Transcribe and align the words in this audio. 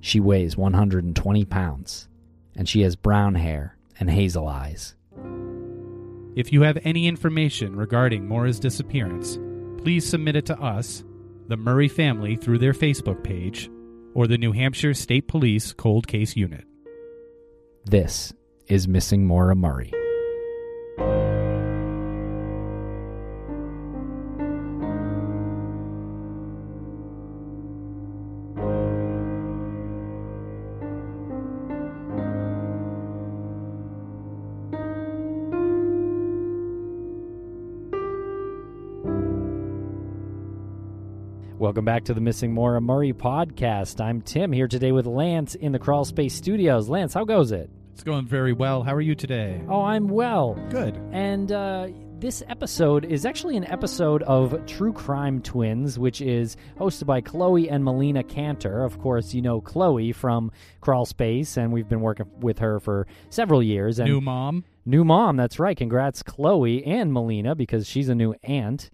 She 0.00 0.20
weighs 0.20 0.56
120 0.56 1.44
pounds, 1.44 2.08
and 2.54 2.68
she 2.68 2.82
has 2.82 2.96
brown 2.96 3.34
hair 3.34 3.76
and 3.98 4.10
hazel 4.10 4.46
eyes. 4.46 4.94
If 6.36 6.52
you 6.52 6.62
have 6.62 6.78
any 6.84 7.08
information 7.08 7.74
regarding 7.74 8.28
Maura's 8.28 8.60
disappearance, 8.60 9.38
please 9.82 10.08
submit 10.08 10.36
it 10.36 10.46
to 10.46 10.60
us, 10.60 11.02
the 11.48 11.56
Murray 11.56 11.88
family, 11.88 12.36
through 12.36 12.58
their 12.58 12.74
Facebook 12.74 13.24
page, 13.24 13.68
or 14.14 14.26
the 14.26 14.38
New 14.38 14.52
Hampshire 14.52 14.94
State 14.94 15.26
Police 15.26 15.72
Cold 15.72 16.06
Case 16.06 16.36
Unit. 16.36 16.64
This 17.84 18.32
is 18.68 18.86
Missing 18.86 19.26
Maura 19.26 19.56
Murray. 19.56 19.92
Welcome 41.68 41.84
back 41.84 42.04
to 42.04 42.14
the 42.14 42.20
Missing 42.22 42.54
Maura 42.54 42.80
Murray 42.80 43.12
podcast. 43.12 44.02
I'm 44.02 44.22
Tim 44.22 44.52
here 44.52 44.68
today 44.68 44.90
with 44.90 45.04
Lance 45.04 45.54
in 45.54 45.70
the 45.72 45.78
Crawl 45.78 46.06
Space 46.06 46.32
Studios. 46.32 46.88
Lance, 46.88 47.12
how 47.12 47.26
goes 47.26 47.52
it? 47.52 47.68
It's 47.92 48.02
going 48.02 48.26
very 48.26 48.54
well. 48.54 48.82
How 48.82 48.94
are 48.94 49.02
you 49.02 49.14
today? 49.14 49.60
Oh, 49.68 49.82
I'm 49.82 50.08
well. 50.08 50.54
Good. 50.70 50.98
And 51.12 51.52
uh, 51.52 51.88
this 52.20 52.42
episode 52.48 53.04
is 53.04 53.26
actually 53.26 53.58
an 53.58 53.66
episode 53.66 54.22
of 54.22 54.64
True 54.64 54.94
Crime 54.94 55.42
Twins, 55.42 55.98
which 55.98 56.22
is 56.22 56.56
hosted 56.78 57.04
by 57.04 57.20
Chloe 57.20 57.68
and 57.68 57.84
Melina 57.84 58.24
Cantor. 58.24 58.82
Of 58.82 58.98
course, 58.98 59.34
you 59.34 59.42
know 59.42 59.60
Chloe 59.60 60.12
from 60.12 60.50
Crawl 60.80 61.04
Space, 61.04 61.58
and 61.58 61.70
we've 61.70 61.88
been 61.88 62.00
working 62.00 62.30
with 62.40 62.60
her 62.60 62.80
for 62.80 63.06
several 63.28 63.62
years. 63.62 63.98
And 63.98 64.08
New 64.08 64.22
mom. 64.22 64.64
New 64.86 65.04
mom, 65.04 65.36
that's 65.36 65.58
right. 65.58 65.76
Congrats, 65.76 66.22
Chloe 66.22 66.82
and 66.86 67.12
Melina, 67.12 67.54
because 67.54 67.86
she's 67.86 68.08
a 68.08 68.14
new 68.14 68.34
aunt. 68.42 68.88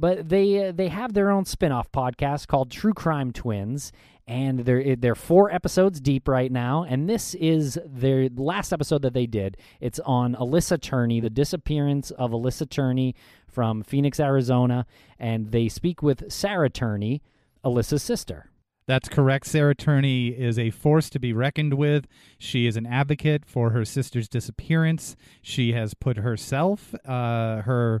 But 0.00 0.30
they 0.30 0.68
uh, 0.68 0.72
they 0.72 0.88
have 0.88 1.12
their 1.12 1.30
own 1.30 1.44
spin-off 1.44 1.92
podcast 1.92 2.46
called 2.48 2.70
True 2.70 2.94
Crime 2.94 3.32
Twins, 3.32 3.92
and 4.26 4.60
they're 4.60 4.96
they're 4.96 5.14
four 5.14 5.52
episodes 5.52 6.00
deep 6.00 6.26
right 6.26 6.50
now. 6.50 6.84
And 6.88 7.06
this 7.06 7.34
is 7.34 7.78
their 7.84 8.30
last 8.34 8.72
episode 8.72 9.02
that 9.02 9.12
they 9.12 9.26
did. 9.26 9.58
It's 9.78 10.00
on 10.06 10.34
Alyssa 10.36 10.80
Turney, 10.80 11.20
the 11.20 11.28
disappearance 11.28 12.10
of 12.12 12.30
Alyssa 12.30 12.66
Turney 12.70 13.14
from 13.46 13.82
Phoenix, 13.82 14.18
Arizona, 14.18 14.86
and 15.18 15.52
they 15.52 15.68
speak 15.68 16.02
with 16.02 16.32
Sarah 16.32 16.70
Turney, 16.70 17.20
Alyssa's 17.62 18.02
sister. 18.02 18.46
That's 18.86 19.08
correct. 19.08 19.46
Sarah 19.46 19.74
Turney 19.74 20.28
is 20.28 20.58
a 20.58 20.70
force 20.70 21.10
to 21.10 21.20
be 21.20 21.32
reckoned 21.32 21.74
with. 21.74 22.08
She 22.38 22.66
is 22.66 22.76
an 22.76 22.86
advocate 22.86 23.44
for 23.44 23.70
her 23.70 23.84
sister's 23.84 24.28
disappearance. 24.28 25.14
She 25.42 25.74
has 25.74 25.94
put 25.94 26.16
herself, 26.16 26.92
uh, 27.04 27.62
her 27.62 28.00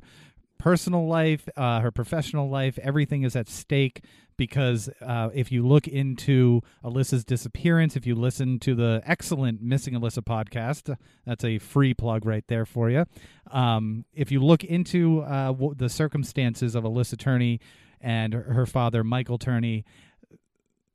personal 0.60 1.08
life, 1.08 1.48
uh, 1.56 1.80
her 1.80 1.90
professional 1.90 2.50
life, 2.50 2.78
everything 2.82 3.22
is 3.22 3.34
at 3.34 3.48
stake 3.48 4.04
because 4.36 4.90
uh, 5.00 5.30
if 5.32 5.50
you 5.50 5.66
look 5.66 5.88
into 5.88 6.60
Alyssa's 6.84 7.24
disappearance, 7.24 7.96
if 7.96 8.06
you 8.06 8.14
listen 8.14 8.58
to 8.60 8.74
the 8.74 9.02
excellent 9.06 9.62
Missing 9.62 9.94
Alyssa 9.94 10.22
podcast, 10.22 10.94
that's 11.24 11.44
a 11.44 11.58
free 11.58 11.94
plug 11.94 12.26
right 12.26 12.44
there 12.48 12.66
for 12.66 12.90
you. 12.90 13.06
Um, 13.50 14.04
if 14.12 14.30
you 14.30 14.40
look 14.40 14.62
into 14.62 15.22
uh, 15.22 15.54
the 15.76 15.88
circumstances 15.88 16.74
of 16.74 16.84
Alyssa 16.84 17.18
Turney 17.18 17.58
and 17.98 18.34
her 18.34 18.66
father, 18.66 19.02
Michael 19.02 19.38
Turney, 19.38 19.86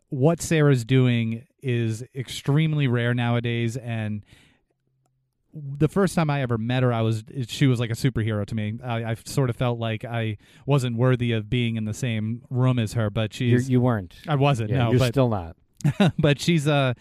what 0.09 0.41
Sarah's 0.41 0.85
doing 0.85 1.47
is 1.63 2.03
extremely 2.13 2.87
rare 2.87 3.15
nowadays 3.15 3.77
and 3.77 4.23
the 5.55 5.87
first 5.87 6.15
time 6.15 6.29
I 6.29 6.41
ever 6.41 6.57
met 6.57 6.83
her, 6.83 6.91
I 6.91 7.01
was 7.01 7.23
she 7.47 7.65
was 7.67 7.79
like 7.79 7.89
a 7.89 7.95
superhero 7.95 8.45
to 8.45 8.55
me. 8.55 8.77
I, 8.83 9.11
I 9.11 9.15
sort 9.25 9.49
of 9.49 9.55
felt 9.55 9.79
like 9.79 10.03
I 10.03 10.37
wasn't 10.65 10.97
worthy 10.97 11.31
of 11.31 11.49
being 11.49 11.77
in 11.77 11.85
the 11.85 11.93
same 11.93 12.41
room 12.49 12.77
as 12.77 12.93
her, 12.93 13.09
but 13.09 13.39
You're, 13.39 13.61
you 13.61 13.79
weren't. 13.79 14.15
I 14.27 14.35
wasn't. 14.35 14.69
Yeah, 14.69 14.79
no, 14.79 14.91
you're 14.91 14.99
but 14.99 15.13
still 15.13 15.29
not. 15.29 15.55
but 16.19 16.39
she's 16.39 16.67
uh 16.67 16.93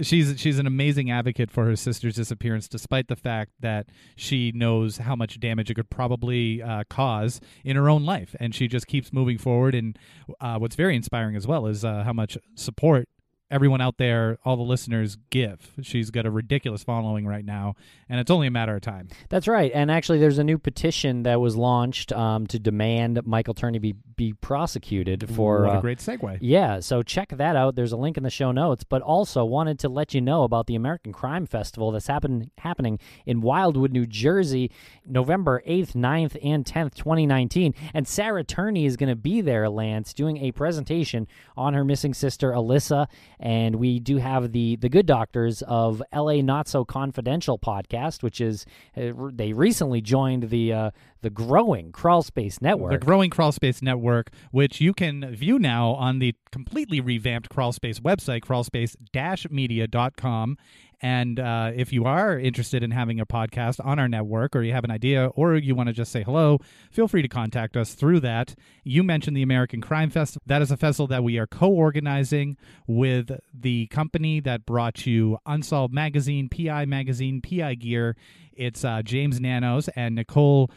she's 0.00 0.38
she's 0.38 0.58
an 0.58 0.66
amazing 0.66 1.10
advocate 1.10 1.50
for 1.50 1.64
her 1.64 1.76
sister's 1.76 2.14
disappearance, 2.14 2.68
despite 2.68 3.08
the 3.08 3.16
fact 3.16 3.52
that 3.60 3.88
she 4.16 4.52
knows 4.54 4.98
how 4.98 5.16
much 5.16 5.40
damage 5.40 5.70
it 5.70 5.74
could 5.74 5.90
probably 5.90 6.62
uh, 6.62 6.84
cause 6.88 7.40
in 7.64 7.76
her 7.76 7.88
own 7.88 8.04
life, 8.04 8.36
and 8.38 8.54
she 8.54 8.68
just 8.68 8.86
keeps 8.86 9.12
moving 9.12 9.38
forward. 9.38 9.74
And 9.74 9.98
uh, 10.40 10.58
what's 10.58 10.76
very 10.76 10.94
inspiring 10.94 11.36
as 11.36 11.46
well 11.46 11.66
is 11.66 11.84
uh, 11.84 12.04
how 12.04 12.12
much 12.12 12.38
support 12.54 13.08
everyone 13.50 13.80
out 13.80 13.96
there, 13.98 14.38
all 14.44 14.56
the 14.56 14.62
listeners, 14.62 15.16
give. 15.30 15.72
She's 15.82 16.10
got 16.10 16.26
a 16.26 16.30
ridiculous 16.30 16.82
following 16.82 17.26
right 17.26 17.44
now, 17.44 17.76
and 18.08 18.20
it's 18.20 18.30
only 18.30 18.46
a 18.46 18.50
matter 18.50 18.74
of 18.74 18.82
time. 18.82 19.08
That's 19.28 19.48
right. 19.48 19.70
And 19.74 19.90
actually, 19.90 20.18
there's 20.18 20.38
a 20.38 20.44
new 20.44 20.58
petition 20.58 21.22
that 21.22 21.40
was 21.40 21.56
launched 21.56 22.12
um, 22.12 22.46
to 22.48 22.58
demand 22.58 23.20
Michael 23.24 23.54
Turney 23.54 23.78
be, 23.78 23.94
be 24.16 24.34
prosecuted 24.34 25.28
for. 25.34 25.62
what 25.62 25.74
uh, 25.76 25.78
a 25.78 25.80
great 25.80 25.98
segue! 25.98 26.38
yeah, 26.40 26.80
so 26.80 27.02
check 27.02 27.30
that 27.30 27.56
out. 27.56 27.74
There's 27.74 27.92
a 27.92 27.96
link 27.96 28.16
in 28.16 28.22
the 28.22 28.30
show 28.30 28.52
notes. 28.52 28.84
But 28.84 29.02
also 29.02 29.44
wanted 29.44 29.78
to 29.80 29.88
let 29.88 30.14
you 30.14 30.20
know 30.20 30.42
about 30.42 30.66
the 30.66 30.74
American 30.74 31.12
Crime 31.12 31.46
Festival 31.46 31.90
that's 31.90 32.06
happen, 32.06 32.50
happening 32.58 32.98
in 33.26 33.40
Wildwood, 33.40 33.92
New 33.92 34.06
Jersey, 34.06 34.70
November 35.06 35.62
8th, 35.66 35.92
9th, 35.92 36.36
and 36.42 36.64
10th, 36.64 36.94
2019. 36.94 37.74
And 37.94 38.06
Sarah 38.06 38.44
Turney 38.44 38.84
is 38.84 38.96
going 38.96 39.08
to 39.08 39.16
be 39.16 39.40
there, 39.40 39.68
Lance, 39.68 40.12
doing 40.12 40.38
a 40.38 40.52
presentation 40.52 41.26
on 41.56 41.74
her 41.74 41.84
missing 41.84 42.14
sister, 42.14 42.52
Alyssa. 42.52 43.08
And 43.40 43.76
we 43.76 44.00
do 44.00 44.16
have 44.16 44.52
the 44.52 44.76
the 44.76 44.88
good 44.88 45.06
doctors 45.06 45.62
of 45.62 46.02
LA 46.14 46.40
Not 46.42 46.68
So 46.68 46.84
Confidential 46.84 47.58
podcast, 47.58 48.22
which 48.22 48.40
is 48.40 48.66
uh, 48.96 49.12
they 49.32 49.52
recently 49.52 50.00
joined 50.00 50.50
the 50.50 50.72
uh, 50.72 50.90
the 51.22 51.30
growing 51.30 51.92
Crawl 51.92 52.22
Space 52.22 52.60
Network. 52.60 52.92
The 52.92 52.98
growing 52.98 53.30
Crawlspace 53.30 53.80
network, 53.82 54.30
which 54.50 54.80
you 54.80 54.92
can 54.92 55.34
view 55.34 55.58
now 55.58 55.90
on 55.90 56.20
the 56.20 56.34
completely 56.52 57.00
revamped 57.00 57.48
Crawlspace 57.50 58.00
website, 58.00 58.42
crawlspace-media.com. 58.42 60.58
And 61.00 61.38
uh, 61.38 61.70
if 61.76 61.92
you 61.92 62.04
are 62.04 62.38
interested 62.38 62.82
in 62.82 62.90
having 62.90 63.20
a 63.20 63.26
podcast 63.26 63.84
on 63.84 63.98
our 63.98 64.08
network, 64.08 64.56
or 64.56 64.62
you 64.62 64.72
have 64.72 64.84
an 64.84 64.90
idea, 64.90 65.26
or 65.28 65.54
you 65.54 65.74
want 65.74 65.88
to 65.88 65.92
just 65.92 66.10
say 66.10 66.22
hello, 66.22 66.58
feel 66.90 67.06
free 67.06 67.22
to 67.22 67.28
contact 67.28 67.76
us 67.76 67.94
through 67.94 68.20
that. 68.20 68.54
You 68.82 69.04
mentioned 69.04 69.36
the 69.36 69.42
American 69.42 69.80
Crime 69.80 70.10
Festival. 70.10 70.42
That 70.46 70.60
is 70.60 70.70
a 70.70 70.76
festival 70.76 71.06
that 71.08 71.22
we 71.22 71.38
are 71.38 71.46
co 71.46 71.68
organizing 71.68 72.56
with 72.86 73.30
the 73.54 73.86
company 73.88 74.40
that 74.40 74.66
brought 74.66 75.06
you 75.06 75.38
Unsolved 75.46 75.94
Magazine, 75.94 76.48
PI 76.48 76.86
Magazine, 76.86 77.40
PI 77.40 77.74
Gear. 77.74 78.16
It's 78.52 78.84
uh, 78.84 79.02
James 79.02 79.40
Nanos 79.40 79.88
and 79.88 80.16
Nicole 80.16 80.68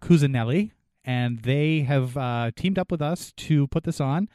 Cusinelli, 0.00 0.72
and 1.04 1.42
they 1.42 1.80
have 1.82 2.16
uh, 2.16 2.50
teamed 2.56 2.78
up 2.80 2.90
with 2.90 3.00
us 3.00 3.32
to 3.36 3.68
put 3.68 3.84
this 3.84 4.00
on. 4.00 4.28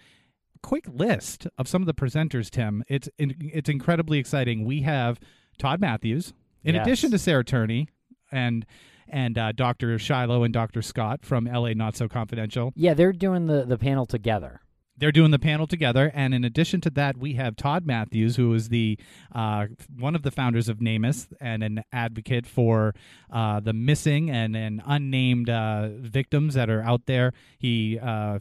Quick 0.63 0.85
list 0.87 1.45
of 1.57 1.67
some 1.67 1.81
of 1.81 1.85
the 1.85 1.93
presenters, 1.93 2.49
Tim. 2.49 2.83
It's 2.87 3.09
it's 3.19 3.69
incredibly 3.69 4.17
exciting. 4.17 4.63
We 4.65 4.81
have 4.81 5.19
Todd 5.59 5.79
Matthews, 5.81 6.33
in 6.63 6.73
Yes. 6.75 6.87
addition 6.87 7.11
to 7.11 7.19
Sarah 7.19 7.43
Turney 7.43 7.89
and 8.31 8.65
and 9.09 9.37
uh, 9.37 9.51
Dr. 9.51 9.99
Shiloh 9.99 10.43
and 10.43 10.53
Dr. 10.53 10.81
Scott 10.81 11.25
from 11.25 11.45
LA 11.45 11.73
Not 11.73 11.95
So 11.97 12.07
Confidential. 12.07 12.71
yeah, 12.75 12.93
they're 12.95 13.11
doing 13.11 13.47
the, 13.47 13.65
the 13.65 13.77
panel 13.77 14.05
together. 14.05 14.61
They're 14.97 15.11
doing 15.11 15.31
the 15.31 15.39
panel 15.39 15.67
together, 15.67 16.11
and 16.13 16.33
in 16.33 16.43
addition 16.45 16.79
to 16.81 16.89
that, 16.91 17.17
we 17.17 17.33
have 17.33 17.55
Todd 17.57 17.85
Matthews, 17.85 18.37
who 18.37 18.53
is 18.53 18.69
the 18.69 18.97
uh, 19.33 19.65
one 19.99 20.15
of 20.15 20.21
the 20.21 20.31
founders 20.31 20.69
of 20.69 20.77
NamUs 20.79 21.27
and 21.41 21.61
an 21.63 21.83
advocate 21.91 22.45
for 22.47 22.93
uh, 23.31 23.59
the 23.59 23.73
missing 23.73 24.29
and, 24.29 24.55
and 24.55 24.81
unnamed 24.85 25.49
uh, 25.49 25.89
victims 25.97 26.53
that 26.53 26.69
are 26.69 26.81
out 26.83 27.05
there. 27.07 27.33
He 27.59 27.99
uh, 27.99 28.39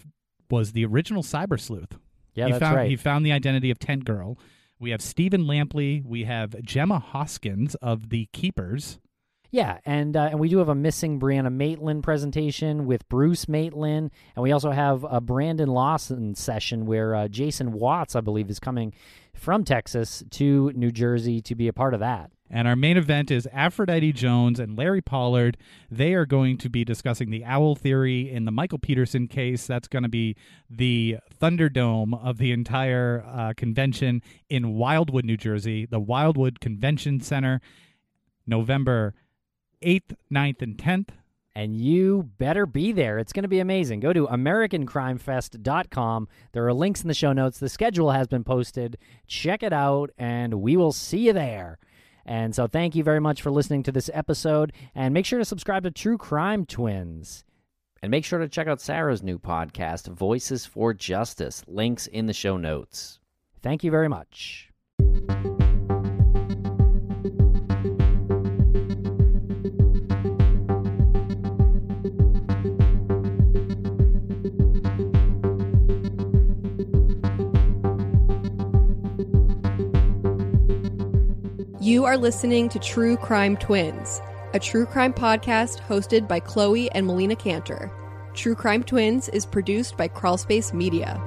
was 0.50 0.72
the 0.72 0.84
original 0.84 1.22
cyber 1.22 1.58
sleuth. 1.58 1.98
Yeah, 2.34 2.46
he 2.46 2.52
that's 2.52 2.60
found, 2.60 2.76
right. 2.76 2.90
He 2.90 2.96
found 2.96 3.26
the 3.26 3.32
identity 3.32 3.70
of 3.70 3.78
Tent 3.78 4.04
Girl. 4.04 4.38
We 4.78 4.90
have 4.90 5.00
Stephen 5.00 5.44
Lampley. 5.44 6.04
We 6.04 6.24
have 6.24 6.60
Gemma 6.62 6.98
Hoskins 6.98 7.74
of 7.76 8.08
the 8.08 8.28
Keepers. 8.32 8.98
Yeah, 9.52 9.78
and 9.84 10.16
uh, 10.16 10.28
and 10.30 10.40
we 10.40 10.48
do 10.48 10.58
have 10.58 10.70
a 10.70 10.74
missing 10.74 11.20
Brianna 11.20 11.52
Maitland 11.52 12.02
presentation 12.02 12.86
with 12.86 13.06
Bruce 13.10 13.46
Maitland, 13.48 14.10
and 14.34 14.42
we 14.42 14.50
also 14.50 14.70
have 14.70 15.04
a 15.04 15.20
Brandon 15.20 15.68
Lawson 15.68 16.34
session 16.34 16.86
where 16.86 17.14
uh, 17.14 17.28
Jason 17.28 17.72
Watts, 17.72 18.16
I 18.16 18.22
believe, 18.22 18.48
is 18.48 18.58
coming 18.58 18.94
from 19.34 19.62
Texas 19.62 20.24
to 20.30 20.72
New 20.74 20.90
Jersey 20.90 21.42
to 21.42 21.54
be 21.54 21.68
a 21.68 21.72
part 21.74 21.92
of 21.92 22.00
that. 22.00 22.30
And 22.54 22.68
our 22.68 22.76
main 22.76 22.98
event 22.98 23.30
is 23.30 23.48
Aphrodite 23.50 24.12
Jones 24.12 24.60
and 24.60 24.76
Larry 24.76 25.00
Pollard. 25.00 25.56
They 25.90 26.12
are 26.12 26.26
going 26.26 26.58
to 26.58 26.68
be 26.68 26.84
discussing 26.84 27.30
the 27.30 27.46
owl 27.46 27.74
theory 27.74 28.30
in 28.30 28.44
the 28.44 28.50
Michael 28.50 28.78
Peterson 28.78 29.26
case. 29.26 29.66
That's 29.66 29.88
going 29.88 30.02
to 30.02 30.10
be 30.10 30.36
the 30.68 31.16
Thunderdome 31.40 32.22
of 32.22 32.36
the 32.36 32.52
entire 32.52 33.24
uh, 33.26 33.54
convention 33.56 34.20
in 34.50 34.74
Wildwood, 34.74 35.24
New 35.24 35.38
Jersey, 35.38 35.86
the 35.86 35.98
Wildwood 35.98 36.60
Convention 36.60 37.20
Center, 37.20 37.62
November 38.46 39.14
8th, 39.82 40.14
9th, 40.30 40.60
and 40.60 40.76
10th. 40.76 41.08
And 41.54 41.74
you 41.74 42.30
better 42.36 42.66
be 42.66 42.92
there. 42.92 43.18
It's 43.18 43.32
going 43.32 43.44
to 43.44 43.48
be 43.48 43.60
amazing. 43.60 44.00
Go 44.00 44.12
to 44.12 44.26
AmericanCrimeFest.com. 44.26 46.28
There 46.52 46.66
are 46.66 46.74
links 46.74 47.00
in 47.00 47.08
the 47.08 47.14
show 47.14 47.32
notes. 47.32 47.58
The 47.58 47.70
schedule 47.70 48.10
has 48.10 48.26
been 48.26 48.44
posted. 48.44 48.98
Check 49.26 49.62
it 49.62 49.72
out, 49.72 50.10
and 50.18 50.60
we 50.60 50.76
will 50.76 50.92
see 50.92 51.26
you 51.26 51.32
there. 51.32 51.78
And 52.24 52.54
so, 52.54 52.66
thank 52.66 52.94
you 52.94 53.02
very 53.04 53.20
much 53.20 53.42
for 53.42 53.50
listening 53.50 53.82
to 53.84 53.92
this 53.92 54.10
episode. 54.12 54.72
And 54.94 55.12
make 55.12 55.26
sure 55.26 55.38
to 55.38 55.44
subscribe 55.44 55.82
to 55.84 55.90
True 55.90 56.18
Crime 56.18 56.66
Twins. 56.66 57.44
And 58.02 58.10
make 58.10 58.24
sure 58.24 58.40
to 58.40 58.48
check 58.48 58.66
out 58.66 58.80
Sarah's 58.80 59.22
new 59.22 59.38
podcast, 59.38 60.08
Voices 60.08 60.66
for 60.66 60.92
Justice. 60.92 61.62
Links 61.68 62.08
in 62.08 62.26
the 62.26 62.32
show 62.32 62.56
notes. 62.56 63.20
Thank 63.60 63.84
you 63.84 63.92
very 63.92 64.08
much. 64.08 64.70
You 81.92 82.06
are 82.06 82.16
listening 82.16 82.70
to 82.70 82.78
True 82.78 83.18
Crime 83.18 83.54
Twins, 83.54 84.22
a 84.54 84.58
true 84.58 84.86
crime 84.86 85.12
podcast 85.12 85.78
hosted 85.80 86.26
by 86.26 86.40
Chloe 86.40 86.90
and 86.92 87.06
Melina 87.06 87.36
Cantor. 87.36 87.92
True 88.32 88.54
Crime 88.54 88.82
Twins 88.82 89.28
is 89.28 89.44
produced 89.44 89.98
by 89.98 90.08
Crawlspace 90.08 90.72
Media. 90.72 91.20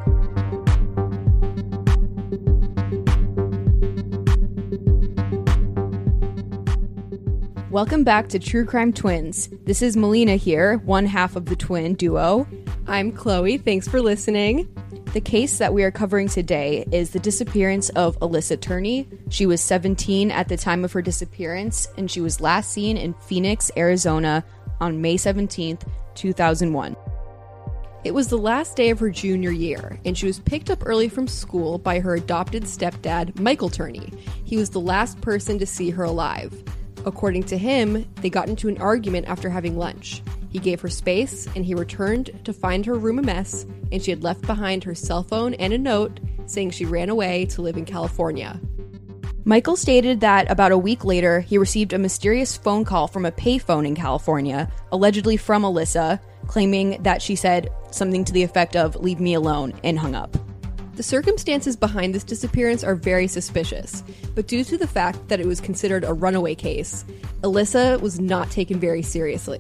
Welcome 7.70 8.04
back 8.04 8.30
to 8.30 8.40
True 8.40 8.66
Crime 8.66 8.92
Twins. 8.92 9.50
This 9.66 9.84
is 9.84 9.96
Melina 9.96 10.36
here, 10.36 10.78
one 10.78 11.06
half 11.06 11.36
of 11.36 11.46
the 11.46 11.56
twin 11.56 11.94
duo. 11.94 12.48
I'm 12.88 13.12
Chloe. 13.12 13.60
Thanks 13.60 13.88
for 13.88 14.02
listening. 14.02 14.68
The 15.16 15.22
case 15.22 15.60
that 15.60 15.74
we 15.74 15.86
are 15.86 15.92
covering 15.92 16.28
today 16.28 16.86
is 16.92 17.12
the 17.12 17.20
disappearance 17.20 17.88
of 17.92 18.20
Alyssa 18.20 18.60
Turney. 18.60 19.08
She 19.30 19.46
was 19.46 19.62
17 19.62 20.30
at 20.30 20.50
the 20.50 20.58
time 20.58 20.84
of 20.84 20.92
her 20.92 21.02
disappearance, 21.02 21.88
and 21.96 22.12
she 22.12 22.20
was 22.20 22.42
last 22.42 22.72
seen 22.72 22.98
in 22.98 23.14
Phoenix, 23.14 23.72
Arizona 23.78 24.44
on 24.82 25.02
May 25.02 25.16
17th, 25.16 25.84
2001. 26.16 26.98
It 28.04 28.14
was 28.14 28.28
the 28.28 28.38
last 28.38 28.76
day 28.76 28.90
of 28.90 29.00
her 29.00 29.10
junior 29.10 29.52
year, 29.52 29.98
and 30.04 30.18
she 30.18 30.26
was 30.26 30.40
picked 30.40 30.70
up 30.70 30.84
early 30.86 31.08
from 31.08 31.30
school 31.30 31.78
by 31.78 32.02
her 32.02 32.16
adopted 32.16 32.64
stepdad, 32.64 33.40
Michael 33.40 33.70
Turney. 33.70 34.12
He 34.44 34.58
was 34.58 34.72
the 34.72 34.82
last 34.82 35.22
person 35.22 35.58
to 35.60 35.66
see 35.66 35.92
her 35.92 36.04
alive. 36.04 36.62
According 37.06 37.44
to 37.44 37.58
him, 37.58 38.06
they 38.16 38.30
got 38.30 38.50
into 38.50 38.68
an 38.68 38.80
argument 38.80 39.30
after 39.30 39.50
having 39.50 39.78
lunch. 39.78 40.22
He 40.56 40.62
gave 40.62 40.80
her 40.80 40.90
space, 40.90 41.50
and 41.54 41.66
he 41.66 41.76
returned 41.76 42.32
to 42.46 42.54
find 42.54 42.86
her 42.86 42.94
room 42.94 43.20
a 43.20 43.22
mess, 43.22 43.66
and 43.92 44.02
she 44.02 44.10
had 44.10 44.24
left 44.24 44.48
behind 44.48 44.86
her 44.86 44.96
cell 44.96 45.22
phone 45.22 45.54
and 45.56 45.74
a 45.74 45.78
note 45.78 46.22
saying 46.46 46.70
she 46.70 46.86
ran 46.86 47.10
away 47.10 47.44
to 47.48 47.62
live 47.62 47.76
in 47.76 47.84
California. 47.84 48.58
Michael 49.44 49.76
stated 49.76 50.22
that 50.22 50.50
about 50.50 50.72
a 50.72 50.78
week 50.78 51.04
later, 51.04 51.42
he 51.42 51.58
received 51.58 51.92
a 51.92 51.98
mysterious 51.98 52.56
phone 52.56 52.86
call 52.86 53.10
from 53.10 53.26
a 53.26 53.34
payphone 53.34 53.86
in 53.86 53.96
California, 53.96 54.72
allegedly 54.94 55.36
from 55.36 55.64
Alyssa, 55.64 56.22
claiming 56.48 57.04
that 57.04 57.22
she 57.22 57.36
said 57.36 57.68
something 57.92 58.24
to 58.24 58.32
the 58.32 58.44
effect 58.44 58.78
of, 58.78 58.96
Leave 58.96 59.20
me 59.20 59.34
alone, 59.34 59.74
and 59.84 60.00
hung 60.00 60.16
up. 60.16 60.38
The 60.96 61.04
circumstances 61.04 61.76
behind 61.76 62.16
this 62.16 62.24
disappearance 62.24 62.82
are 62.82 62.96
very 62.96 63.28
suspicious, 63.28 64.06
but 64.36 64.48
due 64.48 64.64
to 64.64 64.78
the 64.78 64.88
fact 64.88 65.28
that 65.28 65.42
it 65.42 65.48
was 65.48 65.60
considered 65.60 66.06
a 66.06 66.14
runaway 66.14 66.56
case, 66.56 67.04
Alyssa 67.42 68.00
was 68.00 68.22
not 68.22 68.50
taken 68.52 68.80
very 68.80 69.02
seriously. 69.02 69.60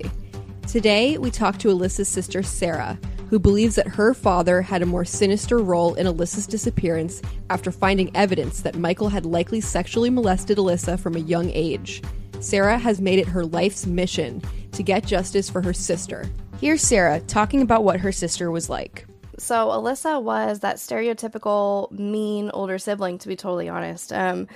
Today, 0.67 1.17
we 1.19 1.29
talk 1.29 1.59
to 1.59 1.67
Alyssa's 1.67 2.09
sister, 2.09 2.41
Sarah, 2.41 3.00
who 3.29 3.38
believes 3.38 3.75
that 3.75 3.88
her 3.88 4.15
father 4.15 4.63
had 4.63 4.81
a 4.81 4.85
more 4.85 5.06
sinister 5.06 5.59
role 5.59 5.94
in 5.94 6.07
Alyssa's 6.07 6.47
disappearance 6.47 7.21
after 7.51 7.71
finding 7.71 8.13
evidence 8.15 8.62
that 8.62 8.75
Michael 8.75 9.09
had 9.09 9.27
likely 9.27 9.62
sexually 9.62 10.09
molested 10.09 10.57
Alyssa 10.57 11.00
from 11.00 11.15
a 11.15 11.19
young 11.19 11.51
age. 11.51 12.01
Sarah 12.39 12.79
has 12.79 13.00
made 13.00 13.19
it 13.19 13.27
her 13.27 13.45
life's 13.45 13.85
mission 13.85 14.41
to 14.71 14.81
get 14.81 15.06
justice 15.06 15.50
for 15.50 15.62
her 15.62 15.73
sister. 15.73 16.29
Here's 16.59 16.81
Sarah 16.81 17.19
talking 17.21 17.62
about 17.62 17.83
what 17.83 18.00
her 18.00 18.12
sister 18.12 18.50
was 18.50 18.67
like. 18.67 19.06
So, 19.38 19.67
Alyssa 19.67 20.21
was 20.21 20.62
that 20.62 20.77
stereotypical 20.77 21.91
mean 21.91 22.50
older 22.53 22.79
sibling, 22.79 23.19
to 23.19 23.27
be 23.27 23.36
totally 23.36 23.69
honest. 23.69 24.12
Um, 24.12 24.48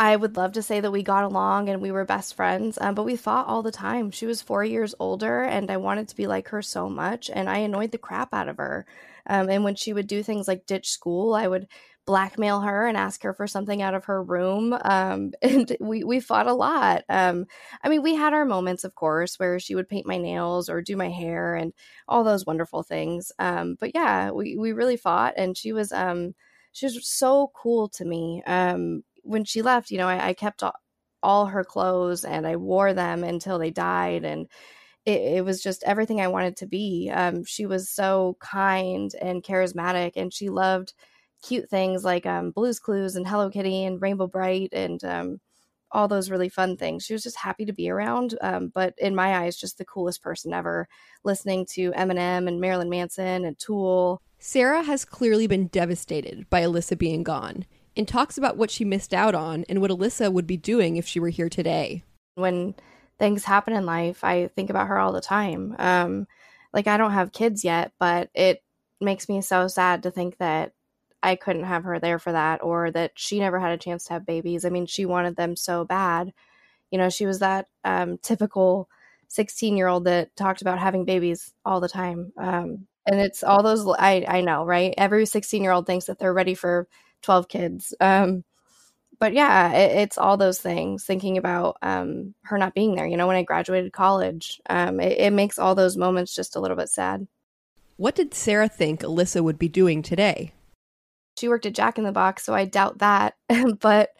I 0.00 0.14
would 0.14 0.36
love 0.36 0.52
to 0.52 0.62
say 0.62 0.78
that 0.80 0.92
we 0.92 1.02
got 1.02 1.24
along 1.24 1.68
and 1.68 1.82
we 1.82 1.90
were 1.90 2.04
best 2.04 2.34
friends, 2.34 2.78
um, 2.80 2.94
but 2.94 3.02
we 3.02 3.16
fought 3.16 3.48
all 3.48 3.62
the 3.62 3.72
time. 3.72 4.12
She 4.12 4.26
was 4.26 4.40
four 4.40 4.62
years 4.64 4.94
older, 5.00 5.42
and 5.42 5.70
I 5.72 5.76
wanted 5.76 6.06
to 6.08 6.16
be 6.16 6.28
like 6.28 6.48
her 6.48 6.62
so 6.62 6.88
much, 6.88 7.28
and 7.32 7.50
I 7.50 7.58
annoyed 7.58 7.90
the 7.90 7.98
crap 7.98 8.32
out 8.32 8.48
of 8.48 8.58
her. 8.58 8.86
Um, 9.26 9.50
and 9.50 9.64
when 9.64 9.74
she 9.74 9.92
would 9.92 10.06
do 10.06 10.22
things 10.22 10.46
like 10.46 10.66
ditch 10.66 10.88
school, 10.90 11.34
I 11.34 11.48
would 11.48 11.66
blackmail 12.06 12.60
her 12.60 12.86
and 12.86 12.96
ask 12.96 13.22
her 13.24 13.34
for 13.34 13.46
something 13.48 13.82
out 13.82 13.92
of 13.94 14.04
her 14.04 14.22
room. 14.22 14.72
Um, 14.84 15.32
and 15.42 15.76
we, 15.80 16.04
we 16.04 16.20
fought 16.20 16.46
a 16.46 16.54
lot. 16.54 17.02
Um, 17.08 17.46
I 17.82 17.88
mean, 17.88 18.02
we 18.02 18.14
had 18.14 18.32
our 18.32 18.44
moments, 18.44 18.84
of 18.84 18.94
course, 18.94 19.36
where 19.38 19.58
she 19.58 19.74
would 19.74 19.88
paint 19.88 20.06
my 20.06 20.16
nails 20.16 20.68
or 20.70 20.80
do 20.80 20.96
my 20.96 21.10
hair 21.10 21.56
and 21.56 21.72
all 22.06 22.22
those 22.24 22.46
wonderful 22.46 22.84
things. 22.84 23.32
Um, 23.40 23.76
but 23.80 23.90
yeah, 23.96 24.30
we, 24.30 24.56
we 24.56 24.72
really 24.72 24.96
fought, 24.96 25.34
and 25.36 25.56
she 25.56 25.72
was 25.72 25.90
um, 25.92 26.34
she 26.72 26.86
was 26.86 27.06
so 27.08 27.50
cool 27.54 27.88
to 27.90 28.04
me. 28.04 28.42
Um, 28.46 29.02
when 29.28 29.44
she 29.44 29.62
left, 29.62 29.90
you 29.90 29.98
know, 29.98 30.08
I, 30.08 30.28
I 30.28 30.32
kept 30.32 30.62
all, 30.62 30.74
all, 31.22 31.46
her 31.46 31.64
clothes 31.64 32.24
and 32.24 32.46
I 32.46 32.56
wore 32.56 32.94
them 32.94 33.22
until 33.22 33.58
they 33.58 33.70
died. 33.70 34.24
And 34.24 34.48
it, 35.04 35.20
it 35.20 35.44
was 35.44 35.62
just 35.62 35.84
everything 35.84 36.20
I 36.20 36.28
wanted 36.28 36.56
to 36.58 36.66
be. 36.66 37.10
Um, 37.12 37.44
she 37.44 37.66
was 37.66 37.90
so 37.90 38.36
kind 38.40 39.10
and 39.20 39.42
charismatic, 39.42 40.12
and 40.16 40.32
she 40.32 40.48
loved 40.48 40.94
cute 41.42 41.68
things 41.68 42.04
like 42.04 42.26
um, 42.26 42.50
Blue's 42.50 42.80
Clues 42.80 43.16
and 43.16 43.26
Hello 43.26 43.50
Kitty 43.50 43.84
and 43.84 44.00
Rainbow 44.00 44.26
Brite 44.26 44.70
and 44.72 45.02
um, 45.04 45.40
all 45.92 46.08
those 46.08 46.30
really 46.30 46.48
fun 46.48 46.76
things. 46.76 47.04
She 47.04 47.12
was 47.12 47.22
just 47.22 47.36
happy 47.36 47.64
to 47.66 47.72
be 47.72 47.90
around, 47.90 48.36
um, 48.40 48.70
but 48.74 48.94
in 48.98 49.14
my 49.14 49.38
eyes, 49.38 49.56
just 49.56 49.78
the 49.78 49.84
coolest 49.84 50.22
person 50.22 50.52
ever. 50.52 50.88
Listening 51.22 51.66
to 51.74 51.92
Eminem 51.92 52.48
and 52.48 52.60
Marilyn 52.60 52.90
Manson 52.90 53.44
and 53.44 53.58
Tool. 53.58 54.20
Sarah 54.38 54.82
has 54.82 55.04
clearly 55.04 55.46
been 55.46 55.66
devastated 55.66 56.48
by 56.48 56.62
Alyssa 56.62 56.96
being 56.96 57.22
gone 57.22 57.66
and 57.98 58.06
talks 58.06 58.38
about 58.38 58.56
what 58.56 58.70
she 58.70 58.84
missed 58.84 59.12
out 59.12 59.34
on 59.34 59.64
and 59.68 59.80
what 59.80 59.90
Alyssa 59.90 60.32
would 60.32 60.46
be 60.46 60.56
doing 60.56 60.96
if 60.96 61.06
she 61.06 61.18
were 61.18 61.28
here 61.30 61.48
today. 61.48 62.04
When 62.36 62.76
things 63.18 63.44
happen 63.44 63.74
in 63.74 63.84
life, 63.84 64.22
I 64.22 64.46
think 64.54 64.70
about 64.70 64.86
her 64.86 64.98
all 64.98 65.12
the 65.12 65.20
time. 65.20 65.74
Um, 65.78 66.28
like, 66.72 66.86
I 66.86 66.96
don't 66.96 67.10
have 67.10 67.32
kids 67.32 67.64
yet, 67.64 67.92
but 67.98 68.30
it 68.34 68.62
makes 69.00 69.28
me 69.28 69.40
so 69.40 69.66
sad 69.66 70.04
to 70.04 70.12
think 70.12 70.38
that 70.38 70.72
I 71.22 71.34
couldn't 71.34 71.64
have 71.64 71.82
her 71.82 71.98
there 71.98 72.20
for 72.20 72.30
that 72.30 72.62
or 72.62 72.92
that 72.92 73.12
she 73.16 73.40
never 73.40 73.58
had 73.58 73.72
a 73.72 73.78
chance 73.78 74.04
to 74.04 74.12
have 74.12 74.24
babies. 74.24 74.64
I 74.64 74.68
mean, 74.68 74.86
she 74.86 75.04
wanted 75.04 75.34
them 75.34 75.56
so 75.56 75.84
bad. 75.84 76.32
You 76.92 76.98
know, 76.98 77.10
she 77.10 77.26
was 77.26 77.40
that 77.40 77.66
um, 77.84 78.18
typical 78.18 78.88
16 79.26 79.76
year 79.76 79.88
old 79.88 80.04
that 80.04 80.36
talked 80.36 80.62
about 80.62 80.78
having 80.78 81.04
babies 81.04 81.52
all 81.64 81.80
the 81.80 81.88
time. 81.88 82.32
Um, 82.38 82.86
and 83.10 83.20
it's 83.20 83.42
all 83.42 83.64
those, 83.64 83.84
I, 83.98 84.24
I 84.28 84.40
know, 84.42 84.64
right? 84.64 84.94
Every 84.96 85.26
16 85.26 85.60
year 85.60 85.72
old 85.72 85.86
thinks 85.86 86.06
that 86.06 86.20
they're 86.20 86.32
ready 86.32 86.54
for 86.54 86.86
12 87.22 87.48
kids. 87.48 87.94
Um, 88.00 88.44
but 89.20 89.32
yeah, 89.32 89.72
it, 89.72 89.96
it's 89.98 90.18
all 90.18 90.36
those 90.36 90.60
things. 90.60 91.04
Thinking 91.04 91.38
about 91.38 91.76
um, 91.82 92.34
her 92.44 92.58
not 92.58 92.74
being 92.74 92.94
there. 92.94 93.06
You 93.06 93.16
know, 93.16 93.26
when 93.26 93.36
I 93.36 93.42
graduated 93.42 93.92
college, 93.92 94.60
um, 94.68 95.00
it, 95.00 95.18
it 95.18 95.32
makes 95.32 95.58
all 95.58 95.74
those 95.74 95.96
moments 95.96 96.34
just 96.34 96.56
a 96.56 96.60
little 96.60 96.76
bit 96.76 96.88
sad. 96.88 97.26
What 97.96 98.14
did 98.14 98.32
Sarah 98.32 98.68
think 98.68 99.00
Alyssa 99.00 99.42
would 99.42 99.58
be 99.58 99.68
doing 99.68 100.02
today? 100.02 100.52
She 101.38 101.48
worked 101.48 101.66
at 101.66 101.74
Jack 101.74 101.98
in 101.98 102.04
the 102.04 102.12
Box, 102.12 102.44
so 102.44 102.54
I 102.54 102.64
doubt 102.64 102.98
that. 102.98 103.34
but 103.80 104.10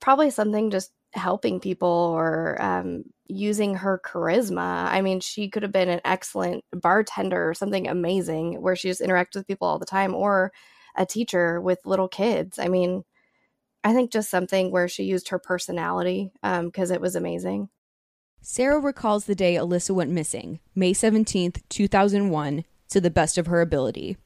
probably 0.00 0.30
something 0.30 0.70
just 0.70 0.90
helping 1.12 1.60
people 1.60 1.88
or 1.88 2.60
um, 2.62 3.04
using 3.26 3.74
her 3.74 4.00
charisma. 4.04 4.86
I 4.86 5.02
mean, 5.02 5.20
she 5.20 5.48
could 5.48 5.62
have 5.62 5.72
been 5.72 5.88
an 5.88 6.00
excellent 6.04 6.64
bartender 6.72 7.48
or 7.48 7.54
something 7.54 7.88
amazing 7.88 8.60
where 8.62 8.76
she 8.76 8.88
just 8.88 9.02
interacts 9.02 9.34
with 9.34 9.46
people 9.46 9.68
all 9.68 9.78
the 9.78 9.86
time, 9.86 10.14
or 10.14 10.52
a 10.96 11.06
teacher 11.06 11.60
with 11.60 11.84
little 11.84 12.08
kids. 12.08 12.58
I 12.58 12.68
mean, 12.68 13.04
I 13.82 13.92
think 13.94 14.10
just 14.10 14.30
something 14.30 14.70
where 14.70 14.88
she 14.88 15.04
used 15.04 15.28
her 15.28 15.38
personality 15.38 16.32
because 16.42 16.90
um, 16.90 16.94
it 16.94 17.00
was 17.00 17.16
amazing. 17.16 17.68
Sarah 18.42 18.80
recalls 18.80 19.26
the 19.26 19.34
day 19.34 19.54
Alyssa 19.54 19.94
went 19.94 20.10
missing, 20.10 20.60
May 20.74 20.92
17th, 20.92 21.62
2001, 21.68 22.64
to 22.88 23.00
the 23.00 23.10
best 23.10 23.38
of 23.38 23.46
her 23.46 23.60
ability. 23.60 24.16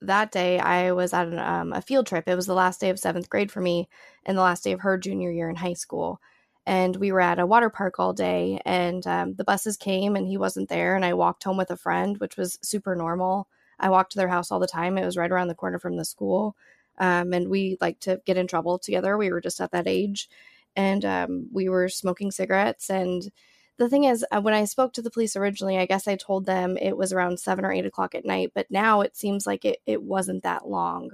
That 0.00 0.30
day, 0.30 0.58
I 0.58 0.92
was 0.92 1.12
at 1.12 1.26
an, 1.26 1.38
um, 1.38 1.72
a 1.72 1.82
field 1.82 2.06
trip. 2.06 2.28
It 2.28 2.36
was 2.36 2.46
the 2.46 2.54
last 2.54 2.80
day 2.80 2.90
of 2.90 2.98
seventh 2.98 3.28
grade 3.28 3.50
for 3.50 3.60
me 3.60 3.88
and 4.24 4.36
the 4.36 4.42
last 4.42 4.62
day 4.62 4.72
of 4.72 4.80
her 4.80 4.96
junior 4.96 5.30
year 5.30 5.50
in 5.50 5.56
high 5.56 5.72
school. 5.72 6.20
And 6.66 6.94
we 6.96 7.10
were 7.10 7.20
at 7.20 7.38
a 7.38 7.46
water 7.46 7.70
park 7.70 7.98
all 7.98 8.12
day, 8.12 8.60
and 8.64 9.04
um, 9.06 9.34
the 9.34 9.44
buses 9.44 9.76
came 9.76 10.14
and 10.14 10.26
he 10.26 10.36
wasn't 10.36 10.68
there. 10.68 10.94
And 10.94 11.04
I 11.04 11.14
walked 11.14 11.42
home 11.42 11.56
with 11.56 11.70
a 11.70 11.76
friend, 11.76 12.18
which 12.18 12.36
was 12.36 12.58
super 12.62 12.94
normal. 12.94 13.48
I 13.78 13.90
walked 13.90 14.12
to 14.12 14.18
their 14.18 14.28
house 14.28 14.50
all 14.50 14.58
the 14.58 14.66
time. 14.66 14.98
It 14.98 15.04
was 15.04 15.16
right 15.16 15.30
around 15.30 15.48
the 15.48 15.54
corner 15.54 15.78
from 15.78 15.96
the 15.96 16.04
school. 16.04 16.56
Um, 16.98 17.32
and 17.32 17.48
we 17.48 17.76
like 17.80 18.00
to 18.00 18.20
get 18.26 18.36
in 18.36 18.46
trouble 18.46 18.78
together. 18.78 19.16
We 19.16 19.30
were 19.30 19.40
just 19.40 19.60
at 19.60 19.70
that 19.70 19.86
age 19.86 20.28
and 20.76 21.04
um, 21.04 21.48
we 21.52 21.68
were 21.68 21.88
smoking 21.88 22.30
cigarettes. 22.30 22.90
And 22.90 23.30
the 23.78 23.88
thing 23.88 24.04
is, 24.04 24.24
uh, 24.30 24.40
when 24.40 24.54
I 24.54 24.64
spoke 24.64 24.92
to 24.94 25.02
the 25.02 25.10
police 25.10 25.36
originally, 25.36 25.78
I 25.78 25.86
guess 25.86 26.08
I 26.08 26.16
told 26.16 26.46
them 26.46 26.76
it 26.76 26.96
was 26.96 27.12
around 27.12 27.38
seven 27.40 27.64
or 27.64 27.72
eight 27.72 27.86
o'clock 27.86 28.14
at 28.14 28.24
night, 28.24 28.52
but 28.54 28.66
now 28.70 29.00
it 29.00 29.16
seems 29.16 29.46
like 29.46 29.64
it, 29.64 29.78
it 29.86 30.02
wasn't 30.02 30.42
that 30.42 30.68
long. 30.68 31.10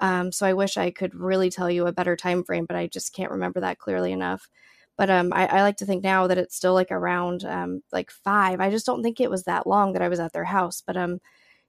Um, 0.00 0.32
so 0.32 0.46
I 0.46 0.54
wish 0.54 0.76
I 0.76 0.90
could 0.90 1.14
really 1.14 1.50
tell 1.50 1.70
you 1.70 1.86
a 1.86 1.92
better 1.92 2.16
time 2.16 2.44
frame, 2.44 2.66
but 2.66 2.76
I 2.76 2.86
just 2.86 3.14
can't 3.14 3.32
remember 3.32 3.60
that 3.60 3.78
clearly 3.78 4.12
enough. 4.12 4.48
But 4.96 5.10
um, 5.10 5.32
I, 5.32 5.46
I, 5.46 5.62
like 5.62 5.76
to 5.78 5.86
think 5.86 6.02
now 6.02 6.26
that 6.26 6.38
it's 6.38 6.56
still 6.56 6.74
like 6.74 6.90
around 6.90 7.44
um, 7.44 7.82
like 7.92 8.10
five. 8.10 8.60
I 8.60 8.70
just 8.70 8.84
don't 8.84 9.02
think 9.02 9.20
it 9.20 9.30
was 9.30 9.44
that 9.44 9.66
long 9.66 9.92
that 9.92 10.02
I 10.02 10.08
was 10.08 10.18
at 10.18 10.32
their 10.32 10.44
house. 10.44 10.82
But 10.84 10.96
um, 10.96 11.20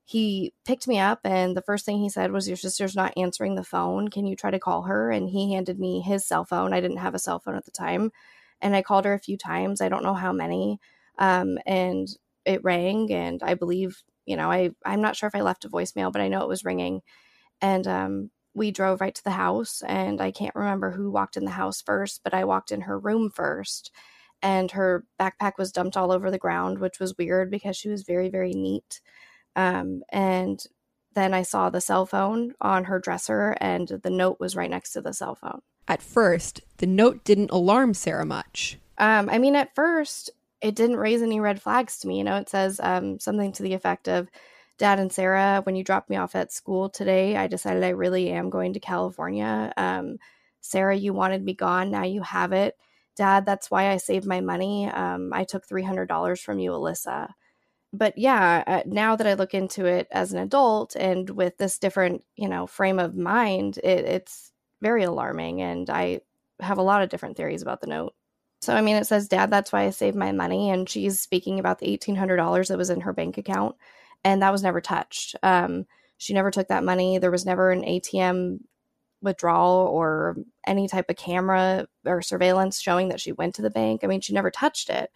he 0.10 0.54
picked 0.66 0.88
me 0.88 0.98
up 0.98 1.20
and 1.24 1.56
the 1.56 1.62
first 1.62 1.86
thing 1.86 2.00
he 2.00 2.10
said 2.10 2.32
was 2.32 2.48
your 2.48 2.58
sister's 2.58 2.96
not 2.96 3.13
answering 3.16 3.54
the 3.54 3.63
phone. 3.63 4.08
Can 4.08 4.25
you 4.25 4.36
try 4.36 4.50
to 4.50 4.58
call 4.58 4.82
her? 4.84 5.12
And 5.12 5.30
he 5.30 5.54
handed 5.54 5.80
me 5.80 6.01
his 6.01 6.25
cell 6.25 6.46
phone. 6.46 6.74
I 6.74 6.82
didn't 6.82 6.98
have 6.98 7.13
a 7.13 7.20
cell 7.20 7.38
phone 7.39 7.54
at 7.56 7.66
the 7.66 7.72
time 7.72 8.12
and 8.60 8.75
i 8.75 8.82
called 8.82 9.06
her 9.06 9.13
a 9.13 9.20
few 9.20 9.38
times. 9.38 9.82
I 9.82 9.89
don't 9.89 10.01
know 10.04 10.16
how 10.16 10.34
many 10.34 10.80
um, 11.20 11.60
and 11.68 12.08
it 12.44 12.63
rang 12.63 13.12
and 13.13 13.44
i 13.44 13.54
believe 13.54 14.01
you 14.25 14.36
know 14.36 14.50
i 14.50 14.72
i'm 14.84 15.01
not 15.01 15.16
sure 15.16 15.28
if 15.28 15.36
i 15.36 15.42
left 15.42 15.66
a 15.66 15.70
voicemail 15.70 16.12
but 16.12 16.22
i 16.24 16.28
know 16.28 16.42
it 16.42 16.50
was 16.50 16.66
ringing. 16.66 17.01
And 17.62 17.88
um, 17.88 18.32
we 18.56 18.72
drove 18.72 19.01
right 19.01 19.13
to 19.13 19.24
the 19.24 19.30
house 19.32 19.84
and 19.88 20.22
i 20.22 20.32
can't 20.32 20.56
remember 20.56 20.89
who 20.92 21.12
walked 21.12 21.38
in 21.38 21.46
the 21.46 21.51
house 21.51 21.84
first 21.84 22.22
but 22.24 22.34
i 22.34 22.44
walked 22.46 22.72
in 22.72 22.82
her 22.82 22.98
room 22.98 23.30
first 23.30 23.92
and 24.42 24.72
her 24.72 25.06
backpack 25.20 25.54
was 25.60 25.72
dumped 25.72 25.98
all 25.98 26.12
over 26.12 26.32
the 26.32 26.39
ground 26.39 26.80
which 26.80 27.00
was 27.00 27.18
weird 27.18 27.51
because 27.51 27.78
she 27.78 27.89
was 27.89 28.04
very 28.04 28.30
very 28.30 28.54
neat 28.54 29.01
um, 29.60 30.04
and 30.10 30.66
then 31.16 31.34
I 31.34 31.42
saw 31.42 31.70
the 31.70 31.82
cell 31.82 32.06
phone 32.06 32.54
on 32.62 32.86
her 32.86 32.98
dresser, 32.98 33.58
and 33.60 33.88
the 33.88 34.10
note 34.10 34.39
was 34.39 34.56
right 34.56 34.70
next 34.70 34.94
to 34.94 35.01
the 35.01 35.13
cell 35.13 35.36
phone. 35.36 35.62
At 35.86 36.01
first, 36.01 36.62
the 36.78 36.88
note 36.88 37.25
didn't 37.25 37.51
alarm 37.51 37.94
Sarah 37.94 38.25
much. 38.25 38.78
Um, 38.98 39.30
I 39.30 39.38
mean, 39.38 39.56
at 39.58 39.75
first, 39.75 40.30
it 40.62 40.75
didn't 40.75 40.96
raise 40.96 41.22
any 41.22 41.42
red 41.42 41.62
flags 41.62 42.00
to 42.00 42.08
me. 42.08 42.20
You 42.20 42.24
know, 42.24 42.38
it 42.38 42.48
says 42.48 42.80
um, 42.82 43.20
something 43.20 43.51
to 43.54 43.63
the 43.63 43.74
effect 43.74 44.08
of, 44.08 44.30
Dad 44.78 44.98
and 44.98 45.12
Sarah, 45.12 45.60
when 45.63 45.75
you 45.75 45.84
dropped 45.84 46.10
me 46.10 46.16
off 46.16 46.36
at 46.36 46.54
school 46.54 46.88
today, 46.88 47.36
I 47.36 47.48
decided 47.48 47.84
I 47.84 47.89
really 47.89 48.30
am 48.30 48.50
going 48.50 48.72
to 48.74 48.80
California. 48.80 49.74
Um, 49.75 50.20
Sarah, 50.62 50.96
you 50.96 51.12
wanted 51.12 51.44
me 51.44 51.54
gone. 51.54 51.92
Now 51.92 52.04
you 52.04 52.22
have 52.22 52.54
it. 52.54 52.78
Dad, 53.18 53.46
that's 53.46 53.70
why 53.70 53.89
I 53.89 53.98
saved 53.98 54.25
my 54.25 54.39
money. 54.39 54.88
Um, 54.88 55.34
I 55.34 55.44
took 55.44 55.68
$300 55.68 56.39
from 56.39 56.60
you, 56.60 56.72
Alyssa 56.72 57.34
but 57.91 58.17
yeah, 58.17 58.63
uh, 58.67 58.84
now 58.86 59.15
that 59.15 59.25
I 59.25 59.34
look 59.34 59.53
into 59.53 59.86
it 59.86 60.08
as 60.12 60.31
an 60.31 60.39
adult 60.39 60.96
and 60.96 61.29
with 61.29 61.58
this 61.58 61.79
different, 61.79 62.24
you 62.36 62.48
know, 62.48 62.67
frame 62.67 63.00
of 63.00 63.15
mind, 63.15 63.77
it, 63.79 64.05
it's 64.05 64.51
very 64.81 65.03
alarming. 65.03 65.62
And 65.62 65.89
I 65.89 66.22
have 66.60 66.77
a 66.77 66.84
lot 66.84 67.01
of 67.01 67.10
different 67.10 67.36
theories 67.36 67.62
about 67.62 67.81
the 67.81 67.88
note. 67.88 68.13
So, 68.62 68.75
I 68.75 68.81
mean, 68.81 68.98
it 68.98 69.08
says, 69.08 69.27
Dad, 69.27 69.50
that's 69.50 69.72
why 69.72 69.84
I 69.84 69.89
saved 69.89 70.17
my 70.17 70.31
money. 70.31 70.69
And 70.69 70.88
she's 70.88 71.19
speaking 71.19 71.60
about 71.60 71.79
the 71.79 71.98
$1,800 71.98 72.67
that 72.67 72.77
was 72.77 72.89
in 72.89 73.01
her 73.01 73.13
bank 73.13 73.38
account. 73.38 73.75
And 74.24 74.41
that 74.41 74.51
was 74.51 74.62
never 74.62 74.81
touched. 74.81 75.36
Um, 75.41 75.86
she 76.17 76.34
never 76.34 76.51
took 76.51 76.67
that 76.67 76.84
money. 76.84 77.17
There 77.17 77.31
was 77.31 77.46
never 77.46 77.72
an 77.72 77.84
ATM 77.84 78.60
withdrawal 79.22 79.88
or 79.88 80.38
any 80.67 80.88
type 80.88 81.10
of 81.10 81.15
camera 81.15 81.88
or 82.05 82.22
surveillance 82.22 82.79
showing 82.79 83.10
that 83.10 83.22
she 83.22 83.31
went 83.31 83.55
to 83.55 83.62
the 83.62 83.69
bank. 83.69 84.03
I 84.03 84.08
mean, 84.08 84.22
she 84.22 84.34
never 84.34 84.51
touched 84.51 84.89
it 84.89 85.10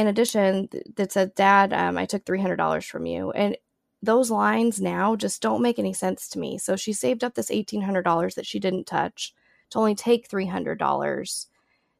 in 0.00 0.06
addition, 0.06 0.68
that 0.96 1.12
said, 1.12 1.34
Dad, 1.34 1.72
um, 1.72 1.98
I 1.98 2.06
took 2.06 2.24
$300 2.24 2.84
from 2.88 3.06
you. 3.06 3.30
And 3.32 3.56
those 4.02 4.30
lines 4.30 4.80
now 4.80 5.14
just 5.14 5.42
don't 5.42 5.62
make 5.62 5.78
any 5.78 5.92
sense 5.92 6.28
to 6.30 6.38
me. 6.38 6.58
So 6.58 6.74
she 6.76 6.92
saved 6.92 7.22
up 7.22 7.34
this 7.34 7.50
$1,800 7.50 8.34
that 8.34 8.46
she 8.46 8.58
didn't 8.58 8.86
touch 8.86 9.34
to 9.70 9.78
only 9.78 9.94
take 9.94 10.28
$300 10.28 11.46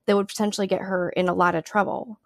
that 0.06 0.16
would 0.16 0.28
potentially 0.28 0.66
get 0.66 0.80
her 0.80 1.10
in 1.10 1.28
a 1.28 1.34
lot 1.34 1.54
of 1.54 1.64
trouble. 1.64 2.18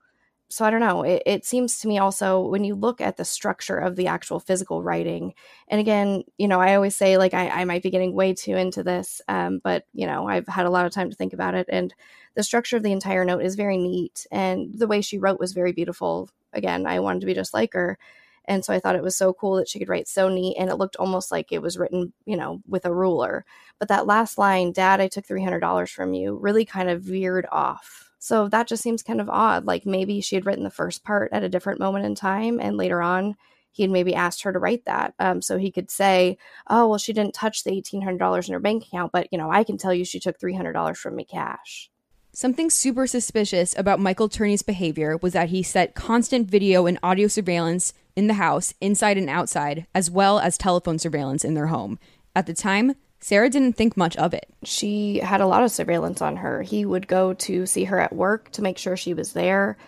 So 0.50 0.64
I 0.64 0.70
don't 0.70 0.80
know. 0.80 1.02
It, 1.02 1.22
it, 1.26 1.44
seems 1.44 1.80
to 1.80 1.88
me 1.88 1.98
also 1.98 2.46
when 2.46 2.64
you 2.64 2.74
look 2.74 3.00
at 3.00 3.16
the 3.16 3.24
structure 3.24 3.78
of 3.78 3.96
the 3.96 4.06
actual 4.06 4.38
physical 4.38 4.82
writing, 4.82 5.34
and 5.68 5.80
again, 5.80 6.22
you 6.38 6.46
know, 6.46 6.60
I 6.60 6.74
always 6.74 6.94
say 6.94 7.16
like 7.18 7.34
I, 7.34 7.48
I 7.48 7.64
might 7.64 7.82
be 7.82 7.90
getting 7.90 8.14
way 8.14 8.34
too 8.34 8.54
into 8.54 8.82
this, 8.82 9.20
um, 9.26 9.60
but 9.64 9.86
you 9.94 10.06
know, 10.06 10.28
I've 10.28 10.46
had 10.46 10.66
a 10.66 10.70
lot 10.70 10.86
of 10.86 10.92
time 10.92 11.10
to 11.10 11.16
think 11.16 11.32
about 11.32 11.54
it, 11.54 11.66
and 11.70 11.92
the 12.34 12.42
structure 12.42 12.76
of 12.76 12.82
the 12.82 12.92
entire 12.92 13.24
note 13.24 13.42
is 13.42 13.54
very 13.54 13.76
neat 13.76 14.26
and 14.30 14.76
the 14.76 14.86
way 14.86 15.00
she 15.00 15.18
wrote 15.18 15.40
was 15.40 15.52
very 15.52 15.72
beautiful 15.72 16.28
again 16.52 16.86
i 16.86 17.00
wanted 17.00 17.20
to 17.20 17.26
be 17.26 17.34
just 17.34 17.54
like 17.54 17.72
her 17.72 17.98
and 18.44 18.64
so 18.64 18.72
i 18.72 18.78
thought 18.78 18.96
it 18.96 19.02
was 19.02 19.16
so 19.16 19.32
cool 19.32 19.56
that 19.56 19.68
she 19.68 19.78
could 19.78 19.88
write 19.88 20.08
so 20.08 20.28
neat 20.28 20.56
and 20.58 20.70
it 20.70 20.76
looked 20.76 20.96
almost 20.96 21.30
like 21.30 21.52
it 21.52 21.62
was 21.62 21.78
written 21.78 22.12
you 22.26 22.36
know 22.36 22.60
with 22.66 22.84
a 22.84 22.94
ruler 22.94 23.44
but 23.78 23.88
that 23.88 24.06
last 24.06 24.38
line 24.38 24.72
dad 24.72 25.00
i 25.00 25.08
took 25.08 25.26
$300 25.26 25.90
from 25.90 26.14
you 26.14 26.36
really 26.36 26.64
kind 26.64 26.90
of 26.90 27.02
veered 27.02 27.46
off 27.50 28.10
so 28.24 28.48
that 28.48 28.66
just 28.66 28.82
seems 28.82 29.02
kind 29.02 29.20
of 29.20 29.28
odd 29.28 29.66
like 29.66 29.84
maybe 29.84 30.22
she 30.22 30.34
had 30.34 30.46
written 30.46 30.64
the 30.64 30.70
first 30.70 31.04
part 31.04 31.30
at 31.30 31.44
a 31.44 31.48
different 31.48 31.78
moment 31.78 32.06
in 32.06 32.14
time 32.14 32.58
and 32.58 32.78
later 32.78 33.02
on 33.02 33.34
he 33.70 33.82
had 33.82 33.90
maybe 33.90 34.14
asked 34.14 34.42
her 34.42 34.52
to 34.52 34.58
write 34.58 34.82
that 34.86 35.12
um, 35.18 35.42
so 35.42 35.58
he 35.58 35.70
could 35.70 35.90
say 35.90 36.38
oh 36.68 36.88
well 36.88 36.98
she 36.98 37.12
didn't 37.12 37.34
touch 37.34 37.64
the 37.64 37.70
$1800 37.70 38.48
in 38.48 38.54
her 38.54 38.60
bank 38.60 38.86
account 38.86 39.12
but 39.12 39.28
you 39.30 39.36
know 39.36 39.50
i 39.50 39.62
can 39.62 39.76
tell 39.76 39.92
you 39.92 40.06
she 40.06 40.18
took 40.18 40.38
$300 40.38 40.96
from 40.96 41.16
me 41.16 41.24
cash 41.24 41.90
Something 42.36 42.68
super 42.68 43.06
suspicious 43.06 43.78
about 43.78 44.00
Michael 44.00 44.28
Turney's 44.28 44.62
behavior 44.62 45.16
was 45.18 45.34
that 45.34 45.50
he 45.50 45.62
set 45.62 45.94
constant 45.94 46.50
video 46.50 46.86
and 46.86 46.98
audio 47.00 47.28
surveillance 47.28 47.92
in 48.16 48.26
the 48.26 48.34
house, 48.34 48.74
inside 48.80 49.16
and 49.16 49.30
outside, 49.30 49.86
as 49.94 50.10
well 50.10 50.40
as 50.40 50.58
telephone 50.58 50.98
surveillance 50.98 51.44
in 51.44 51.54
their 51.54 51.68
home. 51.68 51.96
At 52.34 52.46
the 52.46 52.52
time, 52.52 52.96
Sarah 53.24 53.48
didn't 53.48 53.72
think 53.72 53.96
much 53.96 54.18
of 54.18 54.34
it. 54.34 54.46
She 54.64 55.16
had 55.16 55.40
a 55.40 55.46
lot 55.46 55.62
of 55.62 55.70
surveillance 55.70 56.20
on 56.20 56.36
her. 56.36 56.60
He 56.60 56.84
would 56.84 57.08
go 57.08 57.32
to 57.32 57.64
see 57.64 57.84
her 57.84 57.98
at 57.98 58.14
work 58.14 58.50
to 58.50 58.60
make 58.60 58.76
sure 58.76 58.98
she 58.98 59.14
was 59.14 59.32
there, 59.32 59.78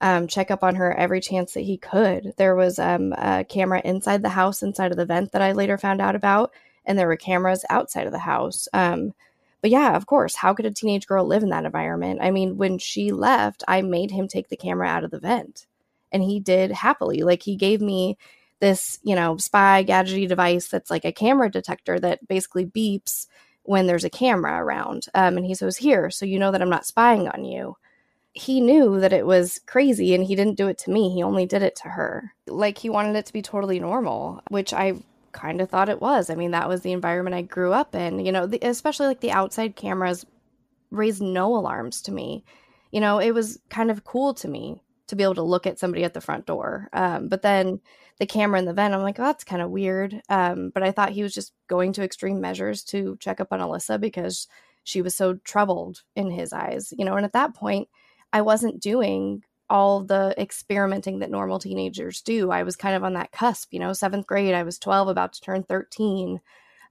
um, 0.00 0.26
check 0.26 0.50
up 0.50 0.64
on 0.64 0.76
her 0.76 0.94
every 0.94 1.20
chance 1.20 1.52
that 1.52 1.64
he 1.66 1.76
could. 1.76 2.32
There 2.38 2.56
was 2.56 2.78
um, 2.78 3.12
a 3.12 3.44
camera 3.44 3.82
inside 3.84 4.22
the 4.22 4.30
house, 4.30 4.62
inside 4.62 4.90
of 4.90 4.96
the 4.96 5.04
vent 5.04 5.32
that 5.32 5.42
I 5.42 5.52
later 5.52 5.76
found 5.76 6.00
out 6.00 6.16
about, 6.16 6.50
and 6.86 6.98
there 6.98 7.08
were 7.08 7.18
cameras 7.18 7.62
outside 7.68 8.06
of 8.06 8.12
the 8.14 8.20
house. 8.20 8.68
Um, 8.72 9.12
but 9.60 9.70
yeah, 9.70 9.94
of 9.94 10.06
course, 10.06 10.34
how 10.34 10.54
could 10.54 10.64
a 10.64 10.70
teenage 10.70 11.06
girl 11.06 11.26
live 11.26 11.42
in 11.42 11.50
that 11.50 11.66
environment? 11.66 12.20
I 12.22 12.30
mean, 12.30 12.56
when 12.56 12.78
she 12.78 13.12
left, 13.12 13.64
I 13.68 13.82
made 13.82 14.12
him 14.12 14.28
take 14.28 14.48
the 14.48 14.56
camera 14.56 14.86
out 14.88 15.04
of 15.04 15.10
the 15.10 15.20
vent 15.20 15.66
and 16.10 16.22
he 16.22 16.40
did 16.40 16.70
happily. 16.70 17.22
Like 17.22 17.42
he 17.42 17.54
gave 17.54 17.82
me 17.82 18.16
this, 18.60 18.98
you 19.02 19.14
know, 19.14 19.36
spy 19.36 19.84
gadgety 19.84 20.28
device 20.28 20.68
that's 20.68 20.90
like 20.90 21.04
a 21.04 21.12
camera 21.12 21.50
detector 21.50 21.98
that 22.00 22.26
basically 22.26 22.66
beeps 22.66 23.26
when 23.62 23.86
there's 23.86 24.04
a 24.04 24.10
camera 24.10 24.62
around. 24.62 25.06
Um, 25.14 25.36
and 25.36 25.46
he 25.46 25.54
says, 25.54 25.76
Here, 25.76 26.10
so 26.10 26.24
you 26.24 26.38
know 26.38 26.50
that 26.50 26.62
I'm 26.62 26.70
not 26.70 26.86
spying 26.86 27.28
on 27.28 27.44
you. 27.44 27.76
He 28.32 28.60
knew 28.60 29.00
that 29.00 29.12
it 29.12 29.26
was 29.26 29.60
crazy 29.66 30.14
and 30.14 30.24
he 30.24 30.36
didn't 30.36 30.56
do 30.56 30.68
it 30.68 30.78
to 30.78 30.90
me. 30.90 31.10
He 31.10 31.22
only 31.22 31.44
did 31.44 31.62
it 31.62 31.76
to 31.76 31.88
her. 31.90 32.32
Like 32.46 32.78
he 32.78 32.88
wanted 32.88 33.16
it 33.16 33.26
to 33.26 33.32
be 33.32 33.42
totally 33.42 33.80
normal, 33.80 34.42
which 34.48 34.72
I 34.72 34.94
kind 35.32 35.60
of 35.60 35.68
thought 35.68 35.88
it 35.88 36.00
was. 36.00 36.30
I 36.30 36.34
mean, 36.34 36.52
that 36.52 36.68
was 36.68 36.82
the 36.82 36.92
environment 36.92 37.34
I 37.34 37.42
grew 37.42 37.72
up 37.72 37.94
in. 37.94 38.24
You 38.24 38.32
know, 38.32 38.46
the, 38.46 38.58
especially 38.62 39.06
like 39.06 39.20
the 39.20 39.32
outside 39.32 39.76
cameras 39.76 40.24
raised 40.90 41.22
no 41.22 41.54
alarms 41.56 42.02
to 42.02 42.12
me. 42.12 42.44
You 42.90 43.00
know, 43.00 43.18
it 43.18 43.32
was 43.32 43.58
kind 43.68 43.90
of 43.90 44.04
cool 44.04 44.34
to 44.34 44.48
me 44.48 44.82
to 45.08 45.16
be 45.16 45.22
able 45.22 45.34
to 45.34 45.42
look 45.42 45.66
at 45.66 45.78
somebody 45.78 46.04
at 46.04 46.14
the 46.14 46.20
front 46.20 46.46
door. 46.46 46.88
Um, 46.92 47.28
but 47.28 47.42
then 47.42 47.80
the 48.18 48.26
camera 48.26 48.58
in 48.58 48.64
the 48.64 48.72
vent, 48.72 48.94
I'm 48.94 49.02
like, 49.02 49.18
oh, 49.18 49.24
that's 49.24 49.44
kind 49.44 49.62
of 49.62 49.70
weird. 49.70 50.20
Um, 50.28 50.70
but 50.74 50.82
I 50.82 50.90
thought 50.90 51.10
he 51.10 51.22
was 51.22 51.34
just 51.34 51.52
going 51.68 51.92
to 51.94 52.02
extreme 52.02 52.40
measures 52.40 52.82
to 52.84 53.16
check 53.20 53.40
up 53.40 53.48
on 53.52 53.60
Alyssa 53.60 54.00
because 54.00 54.48
she 54.84 55.02
was 55.02 55.14
so 55.14 55.34
troubled 55.44 56.02
in 56.16 56.30
his 56.30 56.52
eyes, 56.52 56.92
you 56.96 57.04
know. 57.04 57.14
And 57.14 57.24
at 57.24 57.32
that 57.34 57.54
point, 57.54 57.88
I 58.32 58.40
wasn't 58.42 58.80
doing 58.80 59.44
all 59.70 60.02
the 60.02 60.34
experimenting 60.38 61.18
that 61.18 61.30
normal 61.30 61.58
teenagers 61.58 62.22
do. 62.22 62.50
I 62.50 62.62
was 62.62 62.76
kind 62.76 62.96
of 62.96 63.04
on 63.04 63.14
that 63.14 63.32
cusp, 63.32 63.72
you 63.72 63.78
know, 63.78 63.92
seventh 63.92 64.26
grade, 64.26 64.54
I 64.54 64.62
was 64.62 64.78
12, 64.78 65.08
about 65.08 65.34
to 65.34 65.40
turn 65.40 65.62
13. 65.62 66.40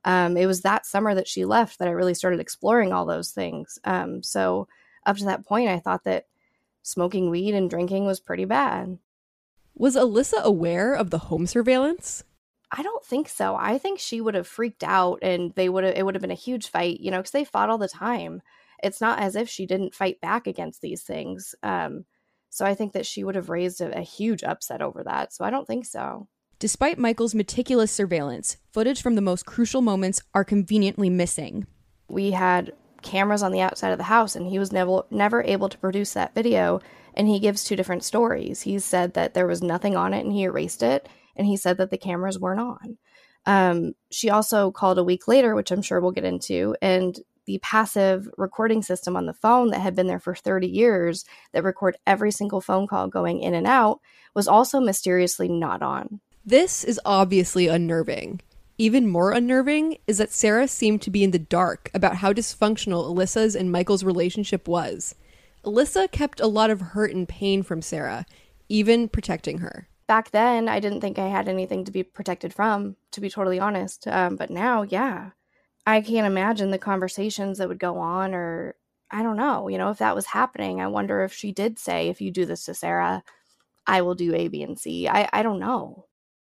Um, 0.05 0.37
it 0.37 0.45
was 0.45 0.61
that 0.61 0.85
summer 0.85 1.15
that 1.15 1.27
she 1.27 1.43
left 1.43 1.79
that 1.79 1.87
I 1.87 1.91
really 1.91 2.13
started 2.13 2.39
exploring 2.39 2.93
all 2.93 3.05
those 3.05 3.31
things. 3.31 3.79
Um, 3.83 4.21
so 4.21 4.67
up 5.05 5.17
to 5.17 5.25
that 5.25 5.45
point, 5.45 5.69
I 5.69 5.79
thought 5.79 6.03
that 6.03 6.27
smoking 6.83 7.29
weed 7.29 7.55
and 7.55 7.69
drinking 7.69 8.05
was 8.05 8.19
pretty 8.19 8.45
bad. 8.45 8.99
Was 9.77 9.95
Alyssa 9.95 10.41
aware 10.41 10.93
of 10.93 11.11
the 11.11 11.19
home 11.19 11.45
surveillance? 11.45 12.23
I 12.71 12.81
don't 12.81 13.05
think 13.05 13.29
so. 13.29 13.55
I 13.55 13.77
think 13.77 13.99
she 13.99 14.19
would 14.19 14.33
have 14.33 14.47
freaked 14.47 14.83
out 14.83 15.19
and 15.21 15.53
they 15.55 15.69
would 15.69 15.83
have 15.83 15.95
it 15.95 16.03
would 16.03 16.15
have 16.15 16.21
been 16.21 16.31
a 16.31 16.35
huge 16.35 16.67
fight, 16.67 16.99
you 16.99 17.11
know, 17.11 17.17
because 17.17 17.31
they 17.31 17.45
fought 17.45 17.69
all 17.69 17.77
the 17.77 17.87
time. 17.87 18.41
It's 18.83 18.99
not 18.99 19.19
as 19.19 19.35
if 19.35 19.47
she 19.47 19.65
didn't 19.65 19.93
fight 19.95 20.19
back 20.19 20.47
against 20.47 20.81
these 20.81 21.03
things. 21.03 21.55
Um, 21.63 22.05
So 22.49 22.65
I 22.65 22.73
think 22.73 22.93
that 22.93 23.05
she 23.05 23.23
would 23.23 23.35
have 23.35 23.49
raised 23.49 23.79
a, 23.81 23.97
a 23.99 24.01
huge 24.01 24.43
upset 24.43 24.81
over 24.81 25.03
that. 25.03 25.31
So 25.31 25.45
I 25.45 25.49
don't 25.51 25.67
think 25.67 25.85
so. 25.85 26.27
Despite 26.59 26.97
Michael's 26.97 27.35
meticulous 27.35 27.91
surveillance, 27.91 28.57
footage 28.73 29.01
from 29.01 29.13
the 29.13 29.21
most 29.21 29.45
crucial 29.45 29.83
moments 29.83 30.21
are 30.33 30.43
conveniently 30.43 31.09
missing. 31.09 31.67
We 32.09 32.31
had 32.31 32.73
cameras 33.03 33.43
on 33.43 33.51
the 33.51 33.61
outside 33.61 33.91
of 33.91 33.99
the 33.99 34.05
house 34.05 34.35
and 34.35 34.47
he 34.47 34.57
was 34.57 34.71
never 34.71 35.03
never 35.11 35.43
able 35.43 35.69
to 35.69 35.77
produce 35.77 36.13
that 36.13 36.33
video 36.33 36.79
and 37.17 37.27
he 37.27 37.39
gives 37.39 37.63
two 37.63 37.75
different 37.75 38.03
stories. 38.03 38.61
He 38.61 38.79
said 38.79 39.15
that 39.15 39.33
there 39.33 39.47
was 39.47 39.61
nothing 39.61 39.97
on 39.97 40.13
it 40.13 40.23
and 40.23 40.31
he 40.31 40.43
erased 40.43 40.83
it 40.83 41.09
and 41.35 41.47
he 41.47 41.57
said 41.57 41.77
that 41.77 41.89
the 41.89 41.97
cameras 41.97 42.39
weren't 42.39 42.61
on. 42.61 42.97
Um, 43.45 43.93
she 44.11 44.29
also 44.29 44.71
called 44.71 44.99
a 44.99 45.03
week 45.03 45.27
later, 45.27 45.55
which 45.55 45.71
I'm 45.71 45.81
sure 45.81 45.99
we'll 45.99 46.11
get 46.11 46.25
into, 46.25 46.75
and 46.81 47.17
the 47.45 47.59
passive 47.59 48.27
recording 48.37 48.81
system 48.81 49.15
on 49.15 49.25
the 49.25 49.33
phone 49.33 49.69
that 49.69 49.79
had 49.79 49.95
been 49.95 50.07
there 50.07 50.19
for 50.19 50.35
30 50.35 50.67
years 50.67 51.23
that 51.53 51.63
record 51.63 51.95
every 52.05 52.29
single 52.29 52.59
phone 52.59 52.87
call 52.87 53.07
going 53.07 53.39
in 53.39 53.53
and 53.53 53.65
out 53.65 54.01
was 54.35 54.49
also 54.49 54.81
mysteriously 54.81 55.47
not 55.47 55.81
on. 55.81 56.19
This 56.45 56.83
is 56.83 56.99
obviously 57.05 57.67
unnerving. 57.67 58.41
Even 58.77 59.07
more 59.07 59.31
unnerving 59.31 59.97
is 60.07 60.17
that 60.17 60.33
Sarah 60.33 60.67
seemed 60.67 61.01
to 61.03 61.09
be 61.09 61.23
in 61.23 61.31
the 61.31 61.39
dark 61.39 61.89
about 61.93 62.17
how 62.17 62.33
dysfunctional 62.33 63.09
Alyssa's 63.09 63.55
and 63.55 63.71
Michael's 63.71 64.03
relationship 64.03 64.67
was. 64.67 65.15
Alyssa 65.67 66.09
kept 66.09 66.39
a 66.39 66.47
lot 66.47 66.69
of 66.69 66.79
hurt 66.79 67.13
and 67.13 67.27
pain 67.27 67.61
from 67.61 67.81
Sarah, 67.81 68.25
even 68.69 69.09
protecting 69.09 69.57
her. 69.57 69.89
Back 70.07 70.31
then, 70.31 70.69
I 70.69 70.79
didn't 70.79 71.01
think 71.01 71.19
I 71.19 71.27
had 71.27 71.49
anything 71.49 71.83
to 71.83 71.91
be 71.91 72.03
protected 72.03 72.53
from, 72.53 72.95
to 73.11 73.19
be 73.19 73.29
totally 73.29 73.59
honest. 73.59 74.07
Um, 74.07 74.37
but 74.37 74.49
now, 74.49 74.83
yeah, 74.83 75.31
I 75.85 75.99
can't 75.99 76.25
imagine 76.25 76.71
the 76.71 76.77
conversations 76.77 77.57
that 77.57 77.67
would 77.67 77.79
go 77.79 77.97
on, 77.97 78.33
or 78.33 78.75
I 79.11 79.23
don't 79.23 79.35
know, 79.35 79.67
you 79.67 79.77
know, 79.77 79.89
if 79.89 79.97
that 79.97 80.15
was 80.15 80.27
happening. 80.27 80.79
I 80.79 80.87
wonder 80.87 81.21
if 81.23 81.33
she 81.33 81.51
did 81.51 81.77
say, 81.77 82.07
if 82.07 82.21
you 82.21 82.31
do 82.31 82.45
this 82.45 82.63
to 82.65 82.73
Sarah, 82.73 83.23
I 83.85 84.01
will 84.01 84.15
do 84.15 84.33
A, 84.33 84.47
B, 84.47 84.63
and 84.63 84.79
C. 84.79 85.09
I, 85.09 85.29
I 85.33 85.43
don't 85.43 85.59
know. 85.59 86.06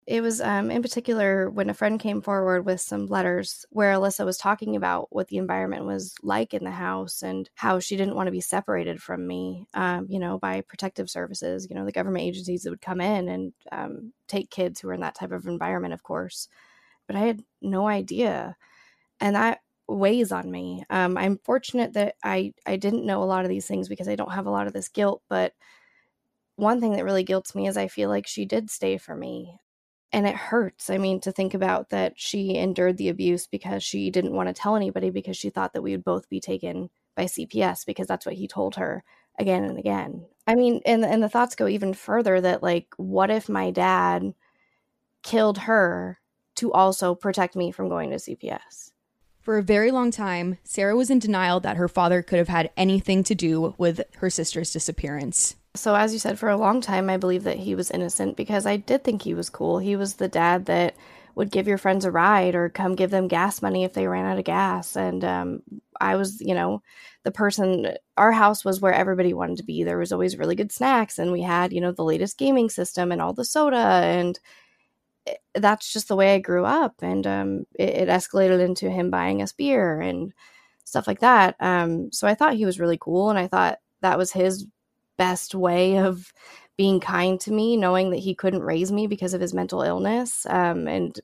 It 0.07 0.21
was 0.21 0.39
um, 0.39 0.69
in 0.69 0.83
particular 0.83 1.49
when 1.49 1.67
a 1.67 1.73
friend 1.73 1.99
came 1.99 2.21
forward 2.21 2.63
with 2.63 2.79
some 2.79 3.07
letters 3.07 3.65
where 3.71 3.91
Alyssa 3.91 4.23
was 4.23 4.37
talking 4.37 4.75
about 4.75 5.07
what 5.11 5.29
the 5.29 5.37
environment 5.37 5.85
was 5.85 6.13
like 6.21 6.53
in 6.53 6.63
the 6.63 6.69
house 6.69 7.23
and 7.23 7.49
how 7.55 7.79
she 7.79 7.97
didn't 7.97 8.13
want 8.13 8.27
to 8.27 8.31
be 8.31 8.41
separated 8.41 9.01
from 9.01 9.25
me, 9.25 9.65
um, 9.73 10.05
you 10.07 10.19
know, 10.19 10.37
by 10.37 10.61
protective 10.61 11.09
services, 11.09 11.65
you 11.67 11.75
know, 11.75 11.85
the 11.85 11.91
government 11.91 12.23
agencies 12.23 12.61
that 12.63 12.69
would 12.69 12.81
come 12.81 13.01
in 13.01 13.27
and 13.29 13.53
um, 13.71 14.13
take 14.27 14.51
kids 14.51 14.79
who 14.79 14.89
were 14.89 14.93
in 14.93 15.01
that 15.01 15.15
type 15.15 15.31
of 15.31 15.47
environment, 15.47 15.93
of 15.93 16.03
course. 16.03 16.47
But 17.07 17.15
I 17.15 17.21
had 17.21 17.43
no 17.61 17.87
idea. 17.87 18.55
And 19.19 19.35
that 19.35 19.61
weighs 19.87 20.31
on 20.31 20.51
me. 20.51 20.83
Um, 20.91 21.17
I'm 21.17 21.39
fortunate 21.39 21.93
that 21.93 22.15
I, 22.23 22.53
I 22.65 22.77
didn't 22.77 23.05
know 23.05 23.23
a 23.23 23.25
lot 23.25 23.45
of 23.45 23.49
these 23.49 23.67
things 23.67 23.89
because 23.89 24.07
I 24.07 24.15
don't 24.15 24.33
have 24.33 24.45
a 24.45 24.51
lot 24.51 24.67
of 24.67 24.73
this 24.73 24.89
guilt. 24.89 25.23
But 25.29 25.53
one 26.57 26.79
thing 26.79 26.93
that 26.93 27.05
really 27.05 27.23
guilts 27.23 27.55
me 27.55 27.67
is 27.67 27.77
I 27.77 27.87
feel 27.87 28.09
like 28.09 28.27
she 28.27 28.45
did 28.45 28.69
stay 28.69 28.97
for 28.97 29.15
me 29.15 29.57
and 30.15 30.25
it 30.25 30.35
hurts. 30.35 30.89
I 30.89 30.97
mean, 30.97 31.19
to 31.19 31.31
think 31.33 31.53
about 31.53 31.89
that 31.89 32.13
she 32.15 32.55
endured 32.55 32.95
the 32.95 33.09
abuse 33.09 33.47
because 33.47 33.83
she 33.83 34.09
didn't 34.09 34.31
want 34.31 34.47
to 34.47 34.53
tell 34.53 34.77
anybody 34.77 35.09
because 35.09 35.35
she 35.35 35.49
thought 35.49 35.73
that 35.73 35.81
we 35.81 35.91
would 35.91 36.05
both 36.05 36.29
be 36.29 36.39
taken 36.39 36.89
by 37.17 37.25
CPS 37.25 37.85
because 37.85 38.07
that's 38.07 38.25
what 38.25 38.35
he 38.35 38.47
told 38.47 38.75
her 38.75 39.03
again 39.37 39.65
and 39.65 39.77
again. 39.77 40.25
I 40.47 40.55
mean, 40.55 40.79
and 40.85 41.03
and 41.03 41.21
the 41.21 41.27
thoughts 41.27 41.55
go 41.55 41.67
even 41.67 41.93
further 41.93 42.39
that 42.39 42.63
like 42.63 42.87
what 42.95 43.29
if 43.29 43.49
my 43.49 43.71
dad 43.71 44.33
killed 45.21 45.57
her 45.57 46.21
to 46.55 46.71
also 46.71 47.13
protect 47.13 47.57
me 47.57 47.73
from 47.73 47.89
going 47.89 48.11
to 48.11 48.15
CPS? 48.15 48.93
For 49.41 49.57
a 49.57 49.63
very 49.63 49.91
long 49.91 50.11
time, 50.11 50.59
Sarah 50.63 50.95
was 50.95 51.09
in 51.09 51.19
denial 51.19 51.59
that 51.59 51.75
her 51.75 51.89
father 51.89 52.21
could 52.21 52.39
have 52.39 52.47
had 52.47 52.71
anything 52.77 53.25
to 53.25 53.35
do 53.35 53.75
with 53.77 53.99
her 54.19 54.29
sister's 54.29 54.71
disappearance. 54.71 55.57
So, 55.75 55.95
as 55.95 56.13
you 56.13 56.19
said, 56.19 56.39
for 56.39 56.49
a 56.49 56.57
long 56.57 56.81
time, 56.81 57.09
I 57.09 57.17
believe 57.17 57.43
that 57.43 57.57
he 57.57 57.75
was 57.75 57.91
innocent 57.91 58.37
because 58.37 58.65
I 58.65 58.77
did 58.77 59.03
think 59.03 59.21
he 59.21 59.33
was 59.33 59.49
cool. 59.49 59.79
He 59.79 59.95
was 59.95 60.15
the 60.15 60.27
dad 60.27 60.65
that 60.65 60.95
would 61.35 61.51
give 61.51 61.67
your 61.67 61.77
friends 61.77 62.05
a 62.05 62.11
ride 62.11 62.55
or 62.55 62.69
come 62.69 62.95
give 62.95 63.11
them 63.11 63.27
gas 63.27 63.61
money 63.61 63.83
if 63.83 63.93
they 63.93 64.07
ran 64.07 64.25
out 64.25 64.39
of 64.39 64.45
gas. 64.45 64.95
And 64.95 65.23
um, 65.25 65.61
I 65.99 66.15
was, 66.15 66.39
you 66.39 66.55
know, 66.55 66.81
the 67.23 67.31
person, 67.31 67.93
our 68.15 68.31
house 68.31 68.63
was 68.63 68.79
where 68.79 68.93
everybody 68.93 69.33
wanted 69.33 69.57
to 69.57 69.63
be. 69.63 69.83
There 69.83 69.97
was 69.97 70.13
always 70.13 70.37
really 70.37 70.55
good 70.55 70.71
snacks, 70.71 71.19
and 71.19 71.31
we 71.31 71.41
had, 71.41 71.73
you 71.73 71.81
know, 71.81 71.91
the 71.91 72.03
latest 72.03 72.37
gaming 72.37 72.69
system 72.69 73.11
and 73.11 73.21
all 73.21 73.33
the 73.33 73.45
soda. 73.45 73.77
And 73.77 74.39
that's 75.53 75.91
just 75.91 76.07
the 76.07 76.15
way 76.15 76.35
I 76.35 76.39
grew 76.39 76.65
up. 76.65 76.95
And 77.01 77.25
um, 77.27 77.65
it, 77.77 77.89
it, 77.89 78.09
escalated 78.09 78.63
into 78.63 78.89
him 78.89 79.09
buying 79.09 79.41
us 79.41 79.51
beer 79.51 79.99
and 79.99 80.33
stuff 80.83 81.07
like 81.07 81.19
that. 81.19 81.55
Um, 81.59 82.11
so 82.11 82.27
I 82.27 82.35
thought 82.35 82.53
he 82.55 82.65
was 82.65 82.79
really 82.79 82.97
cool. 82.99 83.29
And 83.29 83.39
I 83.39 83.47
thought 83.47 83.79
that 84.01 84.17
was 84.17 84.31
his 84.31 84.67
best 85.17 85.55
way 85.55 85.97
of 85.99 86.31
being 86.77 86.99
kind 86.99 87.39
to 87.41 87.51
me, 87.51 87.77
knowing 87.77 88.11
that 88.11 88.17
he 88.19 88.35
couldn't 88.35 88.63
raise 88.63 88.91
me 88.91 89.07
because 89.07 89.33
of 89.33 89.41
his 89.41 89.53
mental 89.53 89.81
illness. 89.81 90.45
Um, 90.49 90.87
and 90.87 91.19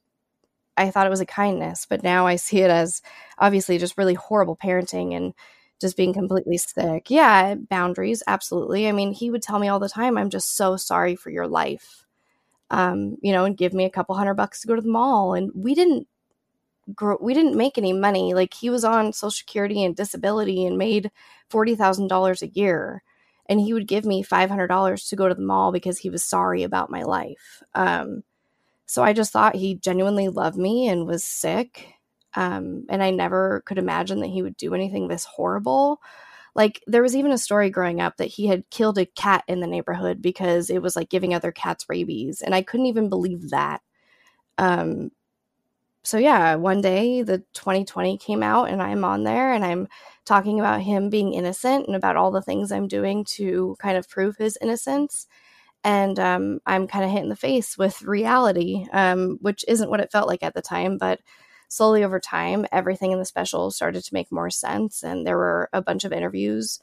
I 0.78 0.90
thought 0.92 1.08
it 1.08 1.12
was 1.12 1.22
a 1.22 1.26
kindness, 1.26 1.86
but 1.90 2.04
now 2.04 2.28
I 2.28 2.38
see 2.38 2.60
it 2.62 2.70
as 2.72 3.02
obviously 3.38 3.78
just 3.78 3.98
really 3.98 4.14
horrible 4.16 4.58
parenting 4.58 5.16
and 5.16 5.34
just 5.82 5.98
being 5.98 6.14
completely 6.14 6.58
sick. 6.58 7.10
Yeah, 7.10 7.56
boundaries, 7.56 8.24
absolutely. 8.28 8.88
I 8.88 8.92
mean, 8.92 9.12
he 9.14 9.32
would 9.32 9.42
tell 9.42 9.60
me 9.60 9.68
all 9.68 9.80
the 9.80 9.90
time, 9.90 10.18
I'm 10.18 10.30
just 10.30 10.56
so 10.56 10.78
sorry 10.78 11.16
for 11.16 11.30
your 11.30 11.48
life. 11.48 12.06
Um, 12.72 13.18
you 13.22 13.34
know, 13.34 13.46
and 13.46 13.58
give 13.58 13.74
me 13.74 13.86
a 13.86 13.90
couple 13.92 14.16
hundred 14.16 14.36
bucks 14.36 14.62
to 14.62 14.68
go 14.68 14.76
to 14.76 14.82
the 14.82 14.90
mall. 14.90 15.34
And 15.36 15.52
we 15.56 15.76
didn't 15.76 16.08
we 17.22 17.34
didn't 17.34 17.56
make 17.58 17.78
any 17.78 17.94
money. 17.94 18.34
Like 18.34 18.54
he 18.54 18.70
was 18.70 18.84
on 18.84 19.14
social 19.14 19.32
security 19.32 19.84
and 19.84 19.96
disability 19.96 20.66
and 20.66 20.78
made 20.78 21.12
$40,000 21.50 22.42
a 22.42 22.48
year 22.50 23.04
and 23.48 23.60
he 23.60 23.74
would 23.74 23.88
give 23.88 24.06
me 24.06 24.24
$500 24.24 25.10
to 25.10 25.16
go 25.16 25.28
to 25.28 25.36
the 25.36 25.42
mall 25.42 25.72
because 25.72 25.98
he 25.98 26.10
was 26.10 26.24
sorry 26.24 26.64
about 26.64 26.90
my 26.90 27.04
life. 27.04 27.62
Um, 27.76 28.24
so 28.86 29.04
I 29.04 29.14
just 29.14 29.32
thought 29.32 29.56
he 29.56 29.76
genuinely 29.76 30.28
loved 30.28 30.58
me 30.58 30.88
and 30.88 31.08
was 31.08 31.24
sick. 31.24 31.88
Um, 32.34 32.86
and 32.90 33.02
I 33.04 33.12
never 33.12 33.62
could 33.66 33.78
imagine 33.78 34.20
that 34.22 34.30
he 34.30 34.42
would 34.42 34.58
do 34.58 34.74
anything 34.74 35.08
this 35.08 35.26
horrible. 35.26 36.02
Like, 36.56 36.82
there 36.88 37.02
was 37.02 37.16
even 37.16 37.32
a 37.32 37.38
story 37.38 37.70
growing 37.70 38.02
up 38.02 38.18
that 38.18 38.26
he 38.26 38.48
had 38.48 38.70
killed 38.70 38.98
a 38.98 39.06
cat 39.06 39.44
in 39.48 39.62
the 39.62 39.68
neighborhood 39.68 40.22
because 40.22 40.70
it 40.70 40.82
was 40.82 40.96
like 40.96 41.10
giving 41.10 41.34
other 41.34 41.52
cats 41.52 41.86
rabies. 41.88 42.42
And 42.42 42.54
I 42.54 42.62
couldn't 42.62 42.88
even 42.88 43.10
believe 43.10 43.52
that. 43.52 43.82
Um, 44.58 45.12
so 46.04 46.18
yeah, 46.18 46.56
one 46.56 46.82
day 46.82 47.22
the 47.22 47.44
2020 47.54 48.18
came 48.18 48.42
out 48.44 48.70
and 48.70 48.82
I'm 48.82 49.04
on 49.04 49.24
there 49.24 49.54
and 49.54 49.64
I'm 49.64 49.88
talking 50.26 50.60
about 50.60 50.82
him 50.82 51.10
being 51.10 51.34
innocent 51.34 51.88
and 51.88 51.96
about 51.96 52.16
all 52.16 52.32
the 52.32 52.42
things 52.42 52.72
I'm 52.72 52.88
doing 52.88 53.24
to 53.26 53.76
kind 53.80 53.98
of 53.98 54.10
prove 54.10 54.38
his 54.38 54.58
innocence. 54.62 55.28
And 55.84 56.20
um, 56.20 56.60
I'm 56.66 56.88
kind 56.88 57.06
of 57.06 57.12
hit 57.12 57.24
in 57.24 57.30
the 57.30 57.36
face 57.36 57.78
with 57.78 58.02
reality, 58.04 58.86
um, 58.94 59.38
which 59.42 59.66
isn't 59.68 59.90
what 59.90 60.00
it 60.02 60.12
felt 60.12 60.28
like 60.28 60.44
at 60.44 60.54
the 60.54 60.62
time. 60.62 60.98
But 60.98 61.22
slowly 61.70 62.04
over 62.04 62.20
time, 62.20 62.66
everything 62.72 63.12
in 63.12 63.20
the 63.20 63.26
special 63.26 63.72
started 63.72 64.04
to 64.04 64.14
make 64.14 64.32
more 64.32 64.50
sense. 64.50 65.04
And 65.04 65.26
there 65.26 65.38
were 65.38 65.70
a 65.74 65.82
bunch 65.82 66.06
of 66.06 66.14
interviews 66.14 66.80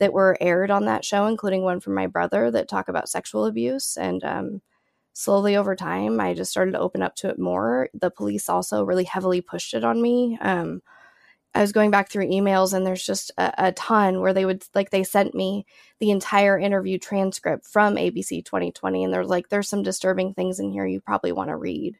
that 0.00 0.12
were 0.12 0.36
aired 0.40 0.70
on 0.70 0.86
that 0.86 1.04
show, 1.04 1.26
including 1.26 1.62
one 1.62 1.80
from 1.80 1.94
my 1.94 2.06
brother 2.06 2.50
that 2.50 2.68
talk 2.68 2.88
about 2.88 3.08
sexual 3.08 3.46
abuse. 3.46 3.96
And 3.96 4.24
um, 4.24 4.62
slowly 5.12 5.56
over 5.56 5.76
time, 5.76 6.20
I 6.20 6.34
just 6.34 6.50
started 6.50 6.72
to 6.72 6.80
open 6.80 7.02
up 7.02 7.14
to 7.16 7.28
it 7.28 7.38
more. 7.38 7.88
The 7.94 8.10
police 8.10 8.48
also 8.48 8.84
really 8.84 9.04
heavily 9.04 9.40
pushed 9.40 9.74
it 9.74 9.84
on 9.84 10.00
me. 10.00 10.38
Um, 10.40 10.82
I 11.54 11.60
was 11.60 11.72
going 11.72 11.90
back 11.90 12.10
through 12.10 12.28
emails 12.28 12.72
and 12.72 12.86
there's 12.86 13.04
just 13.04 13.30
a, 13.36 13.52
a, 13.58 13.72
ton 13.72 14.20
where 14.20 14.32
they 14.32 14.46
would 14.46 14.64
like 14.74 14.90
they 14.90 15.04
sent 15.04 15.34
me 15.34 15.66
the 15.98 16.10
entire 16.10 16.58
interview 16.58 16.98
transcript 16.98 17.66
from 17.66 17.96
ABC 17.96 18.44
2020 18.44 19.04
and 19.04 19.12
they're 19.12 19.24
like 19.24 19.48
there's 19.48 19.68
some 19.68 19.82
disturbing 19.82 20.32
things 20.32 20.58
in 20.58 20.70
here 20.70 20.86
you 20.86 21.00
probably 21.00 21.32
want 21.32 21.50
to 21.50 21.56
read. 21.56 21.98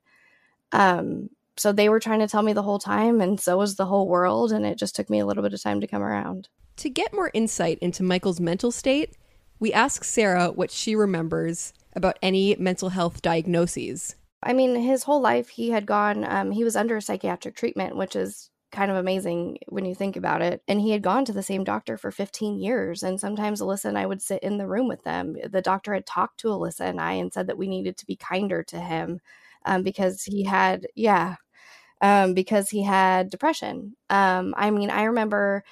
Um 0.72 1.28
so 1.58 1.70
they 1.70 1.90
were 1.90 2.00
trying 2.00 2.20
to 2.20 2.28
tell 2.28 2.42
me 2.42 2.54
the 2.54 2.62
whole 2.62 2.78
time 2.78 3.20
and 3.20 3.38
so 3.38 3.58
was 3.58 3.76
the 3.76 3.84
whole 3.84 4.08
world 4.08 4.52
and 4.52 4.64
it 4.64 4.78
just 4.78 4.96
took 4.96 5.10
me 5.10 5.18
a 5.18 5.26
little 5.26 5.42
bit 5.42 5.52
of 5.52 5.62
time 5.62 5.82
to 5.82 5.86
come 5.86 6.02
around. 6.02 6.48
To 6.76 6.88
get 6.88 7.12
more 7.12 7.30
insight 7.34 7.78
into 7.80 8.02
Michael's 8.02 8.40
mental 8.40 8.72
state, 8.72 9.18
we 9.60 9.70
ask 9.70 10.02
Sarah 10.02 10.50
what 10.50 10.70
she 10.70 10.96
remembers 10.96 11.74
about 11.94 12.18
any 12.22 12.56
mental 12.58 12.90
health 12.90 13.22
diagnoses. 13.22 14.16
I 14.42 14.52
mean, 14.52 14.74
his 14.74 15.04
whole 15.04 15.20
life 15.20 15.48
he 15.50 15.70
had 15.70 15.86
gone 15.86 16.24
um, 16.24 16.50
he 16.50 16.64
was 16.64 16.76
under 16.76 17.00
psychiatric 17.00 17.54
treatment, 17.54 17.96
which 17.96 18.16
is 18.16 18.50
kind 18.72 18.90
of 18.90 18.96
amazing 18.96 19.58
when 19.68 19.84
you 19.84 19.94
think 19.94 20.16
about 20.16 20.42
it. 20.42 20.62
And 20.66 20.80
he 20.80 20.90
had 20.90 21.02
gone 21.02 21.24
to 21.26 21.32
the 21.32 21.42
same 21.42 21.62
doctor 21.62 21.96
for 21.98 22.10
15 22.10 22.58
years. 22.58 23.02
And 23.02 23.20
sometimes 23.20 23.60
Alyssa 23.60 23.84
and 23.84 23.98
I 23.98 24.06
would 24.06 24.22
sit 24.22 24.42
in 24.42 24.56
the 24.56 24.66
room 24.66 24.88
with 24.88 25.04
them. 25.04 25.36
The 25.50 25.62
doctor 25.62 25.92
had 25.92 26.06
talked 26.06 26.40
to 26.40 26.48
Alyssa 26.48 26.80
and 26.80 27.00
I 27.00 27.12
and 27.12 27.32
said 27.32 27.46
that 27.46 27.58
we 27.58 27.68
needed 27.68 27.98
to 27.98 28.06
be 28.06 28.16
kinder 28.16 28.62
to 28.64 28.80
him 28.80 29.20
um, 29.66 29.82
because 29.82 30.24
he 30.24 30.42
had, 30.42 30.86
yeah, 30.96 31.36
um, 32.00 32.34
because 32.34 32.70
he 32.70 32.82
had 32.82 33.30
depression. 33.30 33.94
Um, 34.08 34.54
I 34.56 34.70
mean, 34.70 34.90
I 34.90 35.04
remember 35.04 35.64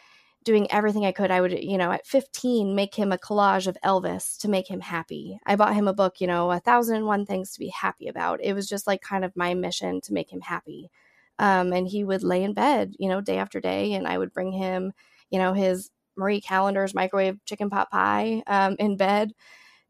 doing 0.44 0.70
everything 0.70 1.04
I 1.04 1.12
could. 1.12 1.30
I 1.30 1.40
would, 1.40 1.52
you 1.52 1.76
know, 1.78 1.92
at 1.92 2.06
15, 2.06 2.74
make 2.74 2.94
him 2.94 3.12
a 3.12 3.18
collage 3.18 3.66
of 3.66 3.76
Elvis 3.84 4.38
to 4.38 4.48
make 4.48 4.68
him 4.68 4.80
happy. 4.80 5.38
I 5.46 5.56
bought 5.56 5.74
him 5.74 5.88
a 5.88 5.92
book, 5.94 6.20
you 6.20 6.26
know, 6.26 6.50
A 6.50 6.60
Thousand 6.60 6.96
and 6.96 7.06
One 7.06 7.26
Things 7.26 7.52
to 7.52 7.60
Be 7.60 7.68
Happy 7.68 8.08
About. 8.08 8.40
It 8.42 8.54
was 8.54 8.68
just 8.68 8.86
like 8.86 9.02
kind 9.02 9.24
of 9.24 9.36
my 9.36 9.54
mission 9.54 10.00
to 10.02 10.12
make 10.14 10.32
him 10.32 10.40
happy. 10.40 10.90
Um, 11.38 11.72
and 11.72 11.86
he 11.88 12.04
would 12.04 12.22
lay 12.22 12.42
in 12.42 12.54
bed, 12.54 12.94
you 12.98 13.08
know, 13.08 13.20
day 13.20 13.38
after 13.38 13.60
day, 13.60 13.94
and 13.94 14.06
I 14.06 14.18
would 14.18 14.32
bring 14.32 14.52
him, 14.52 14.92
you 15.30 15.38
know, 15.38 15.52
his 15.54 15.90
Marie 16.16 16.40
Callender's 16.40 16.94
microwave 16.94 17.38
chicken 17.46 17.70
pot 17.70 17.90
pie 17.90 18.42
um, 18.46 18.76
in 18.78 18.96
bed. 18.96 19.32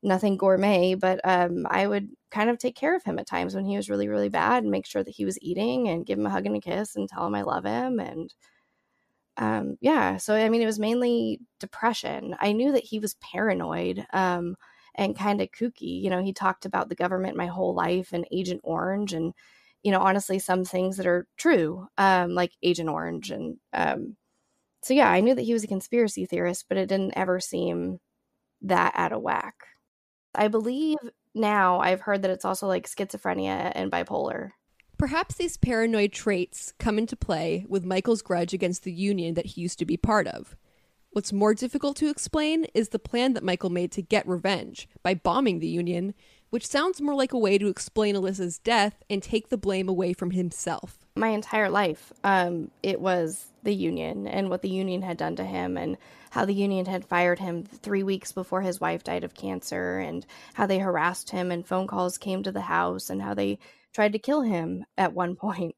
nothing 0.02 0.36
gourmet, 0.36 0.94
but 0.94 1.20
um, 1.24 1.66
I 1.70 1.86
would 1.86 2.08
kind 2.30 2.50
of 2.50 2.58
take 2.58 2.76
care 2.76 2.96
of 2.96 3.04
him 3.04 3.18
at 3.18 3.26
times 3.26 3.54
when 3.54 3.64
he 3.64 3.76
was 3.76 3.90
really, 3.90 4.08
really 4.08 4.28
bad 4.30 4.62
and 4.62 4.70
make 4.72 4.86
sure 4.86 5.02
that 5.04 5.14
he 5.14 5.24
was 5.24 5.38
eating 5.42 5.88
and 5.88 6.06
give 6.06 6.18
him 6.18 6.26
a 6.26 6.30
hug 6.30 6.46
and 6.46 6.56
a 6.56 6.60
kiss 6.60 6.96
and 6.96 7.08
tell 7.08 7.26
him 7.26 7.34
I 7.34 7.42
love 7.42 7.64
him. 7.64 8.00
And 8.00 8.32
um, 9.40 9.78
yeah, 9.82 10.18
so 10.18 10.34
I 10.36 10.48
mean, 10.50 10.62
it 10.62 10.66
was 10.66 10.78
mainly 10.80 11.40
depression. 11.60 12.36
I 12.40 12.52
knew 12.52 12.72
that 12.72 12.84
he 12.84 13.00
was 13.00 13.14
paranoid 13.16 14.06
um, 14.12 14.56
and 14.96 15.18
kind 15.18 15.42
of 15.42 15.50
kooky. 15.52 16.02
You 16.02 16.10
know, 16.10 16.22
he 16.22 16.34
talked 16.34 16.66
about 16.66 16.90
the 16.90 16.96
government 16.96 17.36
my 17.38 17.46
whole 17.48 17.74
life 17.74 18.12
and 18.12 18.26
Agent 18.32 18.60
Orange 18.64 19.14
and, 19.14 19.34
you 19.82 19.92
know, 19.92 20.00
honestly, 20.00 20.38
some 20.40 20.64
things 20.64 20.98
that 20.98 21.06
are 21.08 21.26
true, 21.38 21.86
um, 21.98 22.34
like 22.34 22.52
Agent 22.62 22.90
Orange. 22.90 23.30
And 23.32 23.56
um, 23.72 24.16
so, 24.82 24.94
yeah, 24.94 25.10
I 25.10 25.20
knew 25.20 25.34
that 25.34 25.42
he 25.42 25.52
was 25.54 25.64
a 25.64 25.68
conspiracy 25.68 26.26
theorist, 26.26 26.66
but 26.68 26.78
it 26.78 26.88
didn't 26.88 27.16
ever 27.16 27.40
seem 27.40 28.00
that 28.62 28.92
out 28.96 29.12
of 29.12 29.22
whack. 29.22 29.56
I 30.34 30.48
believe 30.48 30.98
now 31.34 31.80
I've 31.80 32.00
heard 32.02 32.22
that 32.22 32.30
it's 32.32 32.44
also 32.44 32.66
like 32.68 32.88
schizophrenia 32.88 33.72
and 33.74 33.90
bipolar. 33.92 34.50
Perhaps 35.00 35.36
these 35.36 35.56
paranoid 35.56 36.12
traits 36.12 36.74
come 36.78 36.98
into 36.98 37.16
play 37.16 37.64
with 37.66 37.86
Michael's 37.86 38.20
grudge 38.20 38.52
against 38.52 38.84
the 38.84 38.92
union 38.92 39.32
that 39.32 39.46
he 39.46 39.62
used 39.62 39.78
to 39.78 39.86
be 39.86 39.96
part 39.96 40.26
of. 40.26 40.54
What's 41.12 41.32
more 41.32 41.54
difficult 41.54 41.96
to 41.96 42.10
explain 42.10 42.66
is 42.74 42.90
the 42.90 42.98
plan 42.98 43.32
that 43.32 43.42
Michael 43.42 43.70
made 43.70 43.92
to 43.92 44.02
get 44.02 44.28
revenge 44.28 44.90
by 45.02 45.14
bombing 45.14 45.58
the 45.58 45.66
union, 45.68 46.12
which 46.50 46.66
sounds 46.66 47.00
more 47.00 47.14
like 47.14 47.32
a 47.32 47.38
way 47.38 47.56
to 47.56 47.68
explain 47.68 48.14
Alyssa's 48.14 48.58
death 48.58 49.02
and 49.08 49.22
take 49.22 49.48
the 49.48 49.56
blame 49.56 49.88
away 49.88 50.12
from 50.12 50.32
himself. 50.32 50.98
My 51.16 51.28
entire 51.28 51.70
life, 51.70 52.12
um, 52.22 52.70
it 52.82 53.00
was 53.00 53.46
the 53.62 53.74
union 53.74 54.26
and 54.26 54.50
what 54.50 54.60
the 54.60 54.68
union 54.68 55.00
had 55.00 55.16
done 55.16 55.36
to 55.36 55.44
him 55.44 55.78
and 55.78 55.96
how 56.28 56.44
the 56.44 56.52
union 56.52 56.84
had 56.84 57.06
fired 57.06 57.38
him 57.38 57.64
three 57.64 58.02
weeks 58.02 58.32
before 58.32 58.60
his 58.60 58.82
wife 58.82 59.02
died 59.02 59.24
of 59.24 59.32
cancer 59.32 59.98
and 59.98 60.26
how 60.52 60.66
they 60.66 60.78
harassed 60.78 61.30
him 61.30 61.50
and 61.50 61.66
phone 61.66 61.86
calls 61.86 62.18
came 62.18 62.42
to 62.42 62.52
the 62.52 62.60
house 62.60 63.08
and 63.08 63.22
how 63.22 63.32
they 63.32 63.58
tried 63.92 64.12
to 64.12 64.18
kill 64.18 64.42
him 64.42 64.84
at 64.96 65.12
one 65.12 65.36
point. 65.40 65.74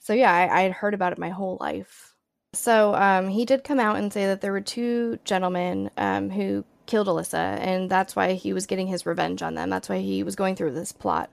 So 0.00 0.12
yeah, 0.12 0.32
I, 0.32 0.62
had 0.62 0.72
heard 0.72 0.94
about 0.94 1.12
it 1.12 1.18
my 1.18 1.28
whole 1.28 1.58
life. 1.60 2.14
So 2.54 2.94
um, 2.94 3.28
he 3.28 3.44
did 3.44 3.64
come 3.64 3.78
out 3.78 3.96
and 3.96 4.12
say 4.12 4.26
that 4.26 4.40
there 4.40 4.52
were 4.52 4.60
two 4.60 5.18
gentlemen 5.24 5.90
um, 5.96 6.28
who 6.28 6.64
killed 6.86 7.06
Alyssa, 7.06 7.58
and 7.60 7.88
that's 7.88 8.16
why 8.16 8.32
he 8.34 8.52
was 8.52 8.66
getting 8.66 8.88
his 8.88 9.06
revenge 9.06 9.42
on 9.42 9.54
them. 9.54 9.70
That's 9.70 9.88
why 9.88 10.00
he 10.00 10.22
was 10.22 10.36
going 10.36 10.56
through 10.56 10.72
this 10.72 10.92
plot. 10.92 11.30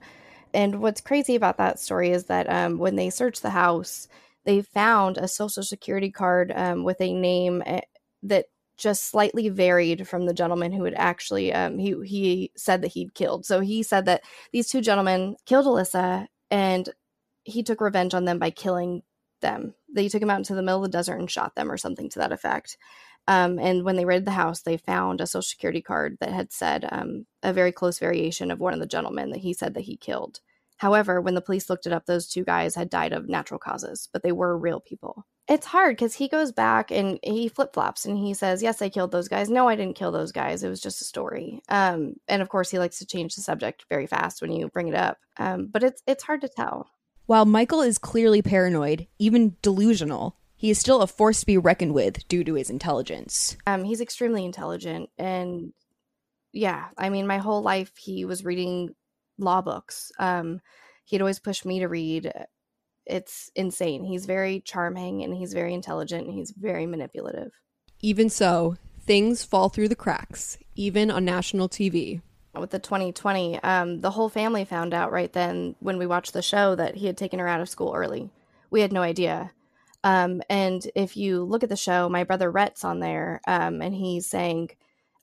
And 0.54 0.82
what's 0.82 1.02
crazy 1.02 1.36
about 1.36 1.58
that 1.58 1.80
story 1.80 2.12
is 2.12 2.26
that 2.26 2.50
um, 2.50 2.78
when 2.78 2.96
they 2.96 3.10
searched 3.10 3.42
the 3.42 3.50
house, 3.50 4.08
they 4.46 4.62
found 4.62 5.18
a 5.18 5.28
social 5.28 5.64
security 5.64 6.12
card 6.12 6.52
um, 6.56 6.84
with 6.84 7.02
a 7.02 7.14
name 7.14 7.62
eh, 7.66 7.82
that 8.24 8.46
just 8.80 9.10
slightly 9.10 9.50
varied 9.50 10.08
from 10.08 10.26
the 10.26 10.34
gentleman 10.34 10.72
who 10.72 10.86
had 10.86 10.96
actually 10.96 11.54
um, 11.54 11.78
he 11.78 11.96
he 12.06 12.52
said 12.56 12.82
that 12.82 12.94
he'd 12.94 13.14
killed. 13.14 13.46
So 13.46 13.60
he 13.60 13.84
said 13.84 14.06
that 14.06 14.24
these 14.52 14.68
two 14.68 14.82
gentlemen 14.82 15.36
killed 15.46 15.66
Alyssa 15.66 16.28
and 16.50 16.90
he 17.44 17.64
took 17.64 17.82
revenge 17.82 18.14
on 18.14 18.26
them 18.26 18.40
by 18.40 18.50
killing 18.50 19.04
them. 19.42 19.74
They 19.94 20.08
took 20.08 20.22
him 20.22 20.30
out 20.30 20.40
into 20.40 20.56
the 20.56 20.62
middle 20.62 20.84
of 20.84 20.92
the 20.92 20.98
desert 20.98 21.20
and 21.20 21.30
shot 21.30 21.56
them 21.56 21.72
or 21.72 21.78
something 21.78 22.10
to 22.10 22.20
that 22.20 22.32
effect. 22.32 22.78
Um, 23.28 23.60
and 23.60 23.84
when 23.84 23.96
they 23.96 24.06
raided 24.06 24.26
the 24.26 24.32
house, 24.32 24.62
they 24.62 24.78
found 24.78 25.22
a 25.22 25.28
social 25.28 25.44
security 25.44 25.82
card 25.82 26.18
that 26.20 26.32
had 26.32 26.52
said 26.52 26.88
um, 26.92 27.28
a 27.44 27.54
very 27.54 27.72
close 27.72 28.00
variation 28.00 28.50
of 28.50 28.60
one 28.60 28.74
of 28.74 28.80
the 28.80 28.88
gentlemen 28.88 29.30
that 29.32 29.40
he 29.40 29.54
said 29.54 29.76
that 29.76 29.84
he 29.84 29.98
killed. 29.98 30.40
However, 30.80 31.20
when 31.20 31.36
the 31.36 31.42
police 31.42 31.70
looked 31.70 31.86
it 31.86 31.94
up, 31.94 32.06
those 32.06 32.28
two 32.28 32.46
guys 32.46 32.74
had 32.74 32.90
died 32.90 33.12
of 33.12 33.28
natural 33.28 33.60
causes, 33.60 34.08
but 34.12 34.24
they 34.24 34.32
were 34.32 34.58
real 34.58 34.80
people. 34.80 35.26
It's 35.50 35.66
hard 35.66 35.98
because 35.98 36.16
he 36.16 36.30
goes 36.30 36.54
back 36.54 36.90
and 36.90 37.20
he 37.22 37.50
flip 37.50 37.74
flops 37.74 38.06
and 38.06 38.18
he 38.18 38.34
says, 38.34 38.64
Yes, 38.64 38.82
I 38.82 38.88
killed 38.88 39.12
those 39.12 39.28
guys. 39.28 39.50
No, 39.50 39.68
I 39.68 39.76
didn't 39.76 39.98
kill 39.98 40.12
those 40.12 40.32
guys. 40.32 40.64
It 40.64 40.70
was 40.70 40.80
just 40.80 41.02
a 41.02 41.06
story. 41.06 41.62
Um, 41.68 42.14
and 42.28 42.42
of 42.42 42.48
course, 42.48 42.72
he 42.72 42.80
likes 42.80 43.00
to 43.00 43.06
change 43.06 43.36
the 43.36 43.42
subject 43.42 43.86
very 43.90 44.08
fast 44.08 44.42
when 44.42 44.52
you 44.54 44.70
bring 44.70 44.88
it 44.88 44.96
up. 44.96 45.18
Um, 45.38 45.68
but 45.68 45.84
it's 45.84 46.02
it's 46.08 46.24
hard 46.24 46.42
to 46.42 46.50
tell. 46.50 46.90
While 47.26 47.46
Michael 47.46 47.82
is 47.82 47.98
clearly 47.98 48.42
paranoid, 48.42 49.08
even 49.20 49.58
delusional, 49.62 50.38
he 50.56 50.70
is 50.70 50.80
still 50.80 51.02
a 51.02 51.08
force 51.08 51.42
to 51.42 51.46
be 51.46 51.58
reckoned 51.58 51.94
with 51.94 52.26
due 52.28 52.44
to 52.46 52.54
his 52.54 52.70
intelligence. 52.70 53.58
Um, 53.68 53.84
he's 53.84 54.02
extremely 54.02 54.46
intelligent 54.46 55.10
and 55.18 55.74
yeah, 56.52 56.86
I 56.98 57.10
mean, 57.10 57.28
my 57.28 57.38
whole 57.38 57.62
life 57.62 57.96
he 57.98 58.26
was 58.26 58.46
reading 58.46 58.96
law 59.40 59.62
books. 59.62 60.12
Um, 60.20 60.62
he'd 61.06 61.22
always 61.22 61.40
push 61.40 61.66
me 61.66 61.80
to 61.80 61.88
read. 61.88 62.32
It's 63.06 63.50
insane. 63.56 64.04
He's 64.04 64.26
very 64.26 64.62
charming 64.62 65.24
and 65.24 65.34
he's 65.34 65.54
very 65.54 65.74
intelligent 65.74 66.26
and 66.28 66.34
he's 66.34 66.52
very 66.52 66.86
manipulative. 66.86 67.52
Even 68.02 68.30
so, 68.30 68.76
things 69.02 69.44
fall 69.44 69.70
through 69.70 69.90
the 69.90 69.96
cracks, 69.96 70.58
even 70.76 71.10
on 71.10 71.26
national 71.26 71.68
TV. 71.68 72.22
With 72.54 72.72
the 72.72 72.80
2020, 72.80 73.60
um, 73.64 74.02
the 74.02 74.12
whole 74.12 74.30
family 74.30 74.66
found 74.66 74.94
out 74.94 75.12
right 75.12 75.32
then 75.32 75.76
when 75.80 75.98
we 75.98 76.08
watched 76.08 76.34
the 76.34 76.42
show 76.42 76.76
that 76.76 76.96
he 76.96 77.08
had 77.08 77.18
taken 77.18 77.40
her 77.40 77.48
out 77.48 77.62
of 77.62 77.70
school 77.70 77.94
early. 77.96 78.30
We 78.70 78.82
had 78.82 78.94
no 78.94 79.02
idea. 79.02 79.52
Um, 80.04 80.42
and 80.50 80.86
if 80.96 81.18
you 81.18 81.44
look 81.44 81.64
at 81.64 81.70
the 81.70 81.76
show, 81.76 82.08
my 82.10 82.24
brother 82.24 82.50
Rhett's 82.50 82.84
on 82.84 83.00
there, 83.00 83.42
um, 83.48 83.82
and 83.82 83.94
he's 83.94 84.28
saying, 84.28 84.70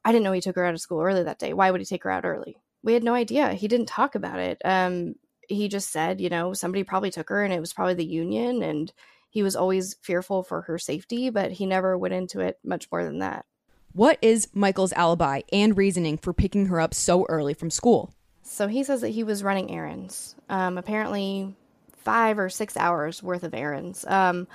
I 0.04 0.12
didn't 0.12 0.24
know 0.24 0.32
he 0.32 0.40
took 0.40 0.56
her 0.56 0.64
out 0.64 0.74
of 0.74 0.80
school 0.80 1.00
early 1.00 1.22
that 1.22 1.38
day. 1.38 1.52
Why 1.52 1.70
would 1.70 1.80
he 1.80 1.84
take 1.84 2.04
her 2.04 2.10
out 2.10 2.24
early? 2.24 2.58
We 2.86 2.94
had 2.94 3.02
no 3.02 3.14
idea. 3.14 3.52
He 3.52 3.66
didn't 3.66 3.88
talk 3.88 4.14
about 4.14 4.38
it. 4.38 4.62
Um, 4.64 5.16
he 5.48 5.66
just 5.66 5.90
said, 5.90 6.20
you 6.20 6.28
know, 6.28 6.52
somebody 6.52 6.84
probably 6.84 7.10
took 7.10 7.28
her 7.30 7.42
and 7.42 7.52
it 7.52 7.58
was 7.58 7.72
probably 7.72 7.94
the 7.94 8.06
union. 8.06 8.62
And 8.62 8.92
he 9.28 9.42
was 9.42 9.56
always 9.56 9.96
fearful 10.02 10.44
for 10.44 10.62
her 10.62 10.78
safety, 10.78 11.28
but 11.28 11.50
he 11.50 11.66
never 11.66 11.98
went 11.98 12.14
into 12.14 12.38
it 12.38 12.60
much 12.64 12.86
more 12.92 13.02
than 13.02 13.18
that. 13.18 13.44
What 13.92 14.18
is 14.22 14.46
Michael's 14.54 14.92
alibi 14.92 15.40
and 15.52 15.76
reasoning 15.76 16.16
for 16.16 16.32
picking 16.32 16.66
her 16.66 16.80
up 16.80 16.94
so 16.94 17.26
early 17.28 17.54
from 17.54 17.70
school? 17.70 18.14
So 18.44 18.68
he 18.68 18.84
says 18.84 19.00
that 19.00 19.08
he 19.08 19.24
was 19.24 19.42
running 19.42 19.72
errands, 19.72 20.36
um, 20.48 20.78
apparently 20.78 21.56
five 21.96 22.38
or 22.38 22.48
six 22.48 22.76
hours 22.76 23.20
worth 23.20 23.42
of 23.42 23.52
errands. 23.52 24.04
Um, 24.06 24.46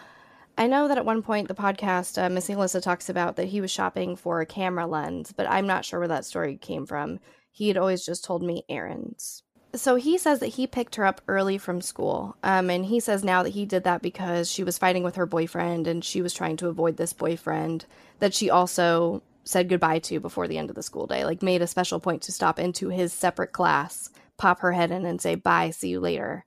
I 0.57 0.67
know 0.67 0.87
that 0.87 0.97
at 0.97 1.05
one 1.05 1.21
point 1.21 1.49
the 1.49 1.53
podcast, 1.53 2.21
uh, 2.21 2.29
Missing 2.29 2.55
Alyssa 2.55 2.81
talks 2.81 3.09
about 3.09 3.35
that 3.35 3.49
he 3.49 3.59
was 3.59 3.71
shopping 3.71 4.15
for 4.15 4.39
a 4.39 4.45
camera 4.45 4.87
lens, 4.87 5.33
but 5.35 5.49
I'm 5.49 5.67
not 5.67 5.83
sure 5.83 5.99
where 5.99 6.07
that 6.07 6.23
story 6.23 6.55
came 6.55 6.85
from 6.85 7.19
he 7.51 7.67
had 7.67 7.77
always 7.77 8.05
just 8.05 8.23
told 8.23 8.41
me 8.41 8.63
errands. 8.69 9.43
So 9.73 9.95
he 9.95 10.17
says 10.17 10.39
that 10.39 10.47
he 10.47 10.67
picked 10.67 10.95
her 10.95 11.05
up 11.05 11.21
early 11.27 11.57
from 11.57 11.79
school. 11.81 12.35
Um, 12.43 12.69
and 12.69 12.85
he 12.85 12.99
says 12.99 13.23
now 13.23 13.43
that 13.43 13.49
he 13.49 13.65
did 13.65 13.85
that 13.85 14.01
because 14.01 14.51
she 14.51 14.63
was 14.63 14.77
fighting 14.77 15.03
with 15.03 15.15
her 15.15 15.25
boyfriend 15.25 15.87
and 15.87 16.03
she 16.03 16.21
was 16.21 16.33
trying 16.33 16.57
to 16.57 16.67
avoid 16.67 16.97
this 16.97 17.13
boyfriend 17.13 17.85
that 18.19 18.33
she 18.33 18.49
also 18.49 19.21
said 19.43 19.69
goodbye 19.69 19.99
to 19.99 20.19
before 20.19 20.47
the 20.47 20.57
end 20.57 20.69
of 20.69 20.75
the 20.75 20.83
school 20.83 21.07
day. 21.07 21.23
Like, 21.23 21.41
made 21.41 21.61
a 21.61 21.67
special 21.67 21.99
point 21.99 22.21
to 22.23 22.31
stop 22.31 22.59
into 22.59 22.89
his 22.89 23.13
separate 23.13 23.53
class, 23.53 24.09
pop 24.37 24.59
her 24.59 24.73
head 24.73 24.91
in, 24.91 25.05
and 25.05 25.21
say, 25.21 25.35
bye, 25.35 25.69
see 25.69 25.89
you 25.89 25.99
later. 25.99 26.45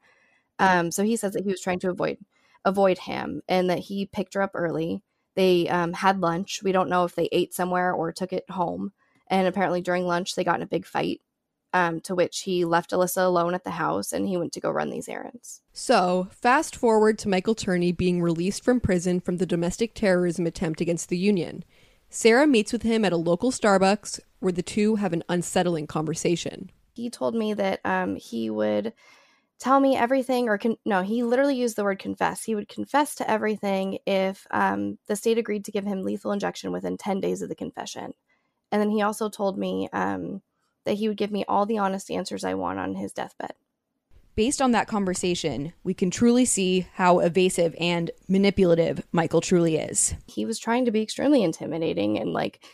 Um, 0.58 0.90
so 0.90 1.02
he 1.02 1.16
says 1.16 1.32
that 1.32 1.44
he 1.44 1.50
was 1.50 1.60
trying 1.60 1.80
to 1.80 1.90
avoid 1.90 2.18
avoid 2.64 2.98
him 2.98 3.42
and 3.46 3.68
that 3.68 3.78
he 3.78 4.06
picked 4.06 4.34
her 4.34 4.42
up 4.42 4.52
early. 4.54 5.02
They 5.34 5.68
um, 5.68 5.92
had 5.92 6.20
lunch. 6.20 6.62
We 6.62 6.72
don't 6.72 6.88
know 6.88 7.04
if 7.04 7.14
they 7.14 7.28
ate 7.30 7.52
somewhere 7.52 7.92
or 7.92 8.12
took 8.12 8.32
it 8.32 8.48
home. 8.48 8.92
And 9.28 9.46
apparently 9.46 9.80
during 9.80 10.06
lunch, 10.06 10.34
they 10.34 10.44
got 10.44 10.56
in 10.56 10.62
a 10.62 10.66
big 10.66 10.86
fight, 10.86 11.20
um, 11.72 12.00
to 12.02 12.14
which 12.14 12.40
he 12.42 12.64
left 12.64 12.92
Alyssa 12.92 13.24
alone 13.24 13.54
at 13.54 13.64
the 13.64 13.70
house 13.70 14.12
and 14.12 14.28
he 14.28 14.36
went 14.36 14.52
to 14.52 14.60
go 14.60 14.70
run 14.70 14.90
these 14.90 15.08
errands. 15.08 15.62
So, 15.72 16.28
fast 16.30 16.76
forward 16.76 17.18
to 17.18 17.28
Michael 17.28 17.54
Turney 17.54 17.92
being 17.92 18.22
released 18.22 18.64
from 18.64 18.80
prison 18.80 19.20
from 19.20 19.38
the 19.38 19.46
domestic 19.46 19.94
terrorism 19.94 20.46
attempt 20.46 20.80
against 20.80 21.08
the 21.08 21.18
Union. 21.18 21.64
Sarah 22.08 22.46
meets 22.46 22.72
with 22.72 22.82
him 22.82 23.04
at 23.04 23.12
a 23.12 23.16
local 23.16 23.50
Starbucks 23.50 24.20
where 24.38 24.52
the 24.52 24.62
two 24.62 24.96
have 24.96 25.12
an 25.12 25.24
unsettling 25.28 25.88
conversation. 25.88 26.70
He 26.94 27.10
told 27.10 27.34
me 27.34 27.54
that 27.54 27.80
um, 27.84 28.14
he 28.14 28.50
would 28.50 28.92
tell 29.58 29.80
me 29.80 29.96
everything, 29.96 30.48
or 30.48 30.58
con- 30.58 30.76
no, 30.84 31.02
he 31.02 31.24
literally 31.24 31.56
used 31.56 31.74
the 31.74 31.82
word 31.82 31.98
confess. 31.98 32.44
He 32.44 32.54
would 32.54 32.68
confess 32.68 33.16
to 33.16 33.28
everything 33.28 33.98
if 34.06 34.46
um, 34.52 34.98
the 35.08 35.16
state 35.16 35.38
agreed 35.38 35.64
to 35.64 35.72
give 35.72 35.84
him 35.84 36.02
lethal 36.02 36.30
injection 36.30 36.70
within 36.70 36.96
10 36.96 37.20
days 37.20 37.42
of 37.42 37.48
the 37.48 37.54
confession. 37.56 38.14
And 38.74 38.80
then 38.80 38.90
he 38.90 39.02
also 39.02 39.28
told 39.28 39.56
me 39.56 39.88
um, 39.92 40.42
that 40.84 40.94
he 40.94 41.06
would 41.06 41.16
give 41.16 41.30
me 41.30 41.44
all 41.46 41.64
the 41.64 41.78
honest 41.78 42.10
answers 42.10 42.42
I 42.42 42.54
want 42.54 42.80
on 42.80 42.96
his 42.96 43.12
deathbed. 43.12 43.52
Based 44.34 44.60
on 44.60 44.72
that 44.72 44.88
conversation, 44.88 45.72
we 45.84 45.94
can 45.94 46.10
truly 46.10 46.44
see 46.44 46.88
how 46.94 47.20
evasive 47.20 47.76
and 47.78 48.10
manipulative 48.26 49.06
Michael 49.12 49.40
truly 49.40 49.76
is. 49.76 50.16
He 50.26 50.44
was 50.44 50.58
trying 50.58 50.86
to 50.86 50.90
be 50.90 51.02
extremely 51.02 51.44
intimidating 51.44 52.18
and, 52.18 52.32
like, 52.32 52.64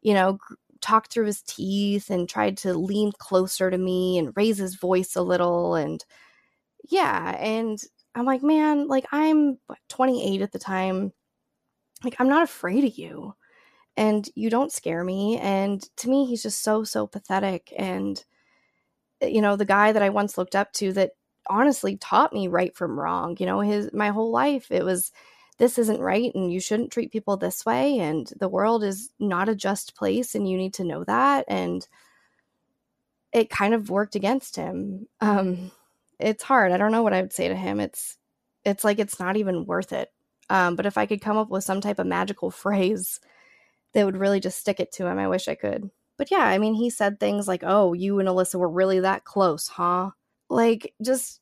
you 0.00 0.14
know, 0.14 0.38
talk 0.80 1.10
through 1.10 1.26
his 1.26 1.42
teeth 1.42 2.08
and 2.08 2.28
tried 2.28 2.58
to 2.58 2.72
lean 2.72 3.10
closer 3.18 3.68
to 3.68 3.78
me 3.78 4.16
and 4.16 4.36
raise 4.36 4.58
his 4.58 4.76
voice 4.76 5.16
a 5.16 5.22
little. 5.22 5.74
And 5.74 6.04
yeah, 6.88 7.36
and 7.36 7.82
I'm 8.14 8.26
like, 8.26 8.44
man, 8.44 8.86
like, 8.86 9.06
I'm 9.10 9.58
what, 9.66 9.80
28 9.88 10.40
at 10.40 10.52
the 10.52 10.60
time. 10.60 11.12
Like, 12.04 12.14
I'm 12.20 12.28
not 12.28 12.44
afraid 12.44 12.84
of 12.84 12.96
you 12.96 13.34
and 13.98 14.28
you 14.34 14.48
don't 14.48 14.72
scare 14.72 15.04
me 15.04 15.38
and 15.38 15.84
to 15.96 16.08
me 16.08 16.26
he's 16.26 16.42
just 16.42 16.62
so 16.62 16.84
so 16.84 17.06
pathetic 17.06 17.72
and 17.76 18.24
eh, 19.20 19.26
you 19.28 19.42
know 19.42 19.56
the 19.56 19.64
guy 19.64 19.92
that 19.92 20.02
i 20.02 20.08
once 20.08 20.38
looked 20.38 20.56
up 20.56 20.72
to 20.72 20.92
that 20.92 21.12
honestly 21.50 21.96
taught 21.96 22.32
me 22.32 22.48
right 22.48 22.76
from 22.76 22.98
wrong 22.98 23.36
you 23.40 23.46
know 23.46 23.60
his 23.60 23.90
my 23.92 24.08
whole 24.08 24.30
life 24.30 24.70
it 24.70 24.84
was 24.84 25.12
this 25.58 25.78
isn't 25.78 26.00
right 26.00 26.32
and 26.34 26.52
you 26.52 26.60
shouldn't 26.60 26.92
treat 26.92 27.12
people 27.12 27.36
this 27.36 27.66
way 27.66 27.98
and 27.98 28.32
the 28.38 28.48
world 28.48 28.84
is 28.84 29.10
not 29.18 29.48
a 29.48 29.54
just 29.54 29.96
place 29.96 30.34
and 30.34 30.48
you 30.48 30.56
need 30.56 30.74
to 30.74 30.84
know 30.84 31.04
that 31.04 31.44
and 31.48 31.88
it 33.32 33.50
kind 33.50 33.74
of 33.74 33.90
worked 33.90 34.14
against 34.14 34.56
him. 34.56 35.06
Um, 35.20 35.70
it's 36.18 36.42
hard. 36.42 36.72
I 36.72 36.76
don't 36.76 36.92
know 36.92 37.02
what 37.02 37.12
I 37.12 37.20
would 37.20 37.32
say 37.32 37.48
to 37.48 37.54
him. 37.54 37.80
It's 37.80 38.16
it's 38.64 38.84
like 38.84 38.98
it's 38.98 39.20
not 39.20 39.36
even 39.36 39.66
worth 39.66 39.92
it. 39.92 40.10
Um, 40.50 40.76
but 40.76 40.86
if 40.86 40.98
I 40.98 41.06
could 41.06 41.20
come 41.20 41.36
up 41.36 41.50
with 41.50 41.64
some 41.64 41.80
type 41.80 41.98
of 41.98 42.06
magical 42.06 42.50
phrase 42.64 43.20
that 43.94 44.04
would 44.06 44.16
really 44.16 44.40
just 44.40 44.58
stick 44.58 44.80
it 44.80 44.92
to 44.92 45.06
him, 45.06 45.18
I 45.18 45.28
wish 45.28 45.48
I 45.48 45.54
could. 45.54 45.90
But 46.16 46.30
yeah, 46.30 46.44
I 46.44 46.58
mean, 46.58 46.74
he 46.74 46.90
said 46.90 47.20
things 47.20 47.48
like, 47.48 47.62
"Oh, 47.64 47.92
you 47.94 48.18
and 48.20 48.28
Alyssa 48.28 48.56
were 48.58 48.68
really 48.68 49.00
that 49.00 49.24
close, 49.24 49.68
huh?" 49.68 50.10
Like 50.50 50.94
just 51.02 51.40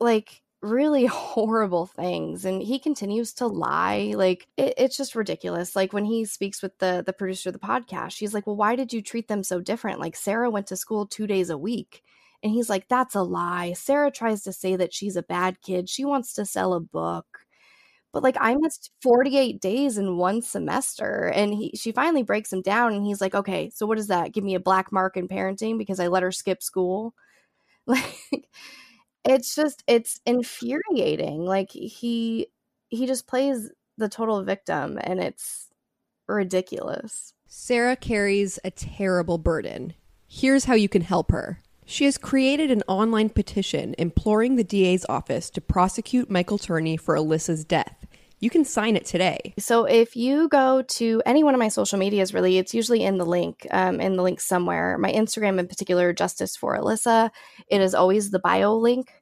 like 0.00 0.42
really 0.62 1.06
horrible 1.06 1.86
things. 1.86 2.44
And 2.44 2.62
he 2.62 2.78
continues 2.78 3.32
to 3.34 3.46
lie. 3.46 4.14
Like 4.16 4.48
it, 4.56 4.74
it's 4.78 4.96
just 4.96 5.14
ridiculous. 5.14 5.76
Like 5.76 5.92
when 5.92 6.04
he 6.04 6.24
speaks 6.24 6.62
with 6.62 6.78
the 6.78 7.02
the 7.04 7.12
producer 7.12 7.50
of 7.50 7.54
the 7.54 7.58
podcast 7.58 8.12
she's 8.12 8.34
like 8.34 8.46
well 8.46 8.56
why 8.56 8.76
did 8.76 8.92
you 8.92 9.02
treat 9.02 9.28
them 9.28 9.42
so 9.42 9.60
different? 9.60 10.00
Like 10.00 10.16
sarah 10.16 10.50
went 10.50 10.66
to 10.68 10.76
school 10.76 11.06
two 11.06 11.26
days 11.26 11.50
a 11.50 11.58
week. 11.58 12.02
And 12.42 12.52
he's 12.52 12.68
like 12.70 12.88
that's 12.88 13.14
a 13.14 13.22
lie. 13.22 13.72
Sarah 13.74 14.10
tries 14.10 14.42
to 14.44 14.52
say 14.52 14.76
that 14.76 14.94
she's 14.94 15.16
a 15.16 15.22
bad 15.22 15.60
kid. 15.62 15.88
She 15.88 16.04
wants 16.04 16.34
to 16.34 16.44
sell 16.46 16.74
a 16.74 16.80
book 16.80 17.45
but 18.12 18.22
like 18.22 18.36
I 18.40 18.54
missed 18.54 18.90
48 19.02 19.60
days 19.60 19.98
in 19.98 20.16
one 20.16 20.42
semester 20.42 21.26
and 21.34 21.52
he 21.52 21.72
she 21.74 21.92
finally 21.92 22.22
breaks 22.22 22.52
him 22.52 22.62
down 22.62 22.94
and 22.94 23.04
he's 23.04 23.20
like, 23.20 23.34
"Okay, 23.34 23.70
so 23.70 23.86
what 23.86 23.98
is 23.98 24.08
that? 24.08 24.32
Give 24.32 24.44
me 24.44 24.54
a 24.54 24.60
black 24.60 24.92
mark 24.92 25.16
in 25.16 25.28
parenting 25.28 25.78
because 25.78 26.00
I 26.00 26.08
let 26.08 26.22
her 26.22 26.32
skip 26.32 26.62
school?" 26.62 27.14
Like 27.88 28.48
it's 29.24 29.54
just 29.54 29.82
it's 29.86 30.20
infuriating. 30.26 31.44
Like 31.44 31.70
he 31.70 32.48
he 32.88 33.06
just 33.06 33.26
plays 33.26 33.70
the 33.98 34.08
total 34.08 34.42
victim 34.42 34.98
and 35.00 35.20
it's 35.20 35.68
ridiculous. 36.28 37.34
Sarah 37.46 37.96
carries 37.96 38.58
a 38.64 38.70
terrible 38.70 39.38
burden. 39.38 39.94
Here's 40.26 40.64
how 40.64 40.74
you 40.74 40.88
can 40.88 41.02
help 41.02 41.30
her. 41.30 41.60
She 41.88 42.04
has 42.06 42.18
created 42.18 42.72
an 42.72 42.82
online 42.88 43.30
petition 43.30 43.94
imploring 43.96 44.56
the 44.56 44.64
DA's 44.64 45.06
office 45.08 45.48
to 45.50 45.60
prosecute 45.60 46.28
Michael 46.28 46.58
Turney 46.58 46.96
for 46.96 47.14
Alyssa's 47.14 47.64
death. 47.64 48.06
You 48.40 48.50
can 48.50 48.64
sign 48.64 48.96
it 48.96 49.06
today. 49.06 49.54
So 49.58 49.84
if 49.84 50.16
you 50.16 50.48
go 50.48 50.82
to 50.82 51.22
any 51.24 51.44
one 51.44 51.54
of 51.54 51.60
my 51.60 51.68
social 51.68 51.98
medias, 51.98 52.34
really, 52.34 52.58
it's 52.58 52.74
usually 52.74 53.04
in 53.04 53.18
the 53.18 53.24
link, 53.24 53.68
um, 53.70 54.00
in 54.00 54.16
the 54.16 54.22
link 54.24 54.40
somewhere. 54.40 54.98
My 54.98 55.12
Instagram, 55.12 55.60
in 55.60 55.68
particular, 55.68 56.12
Justice 56.12 56.56
for 56.56 56.76
Alyssa. 56.76 57.30
It 57.68 57.80
is 57.80 57.94
always 57.94 58.30
the 58.30 58.40
bio 58.40 58.76
link. 58.76 59.12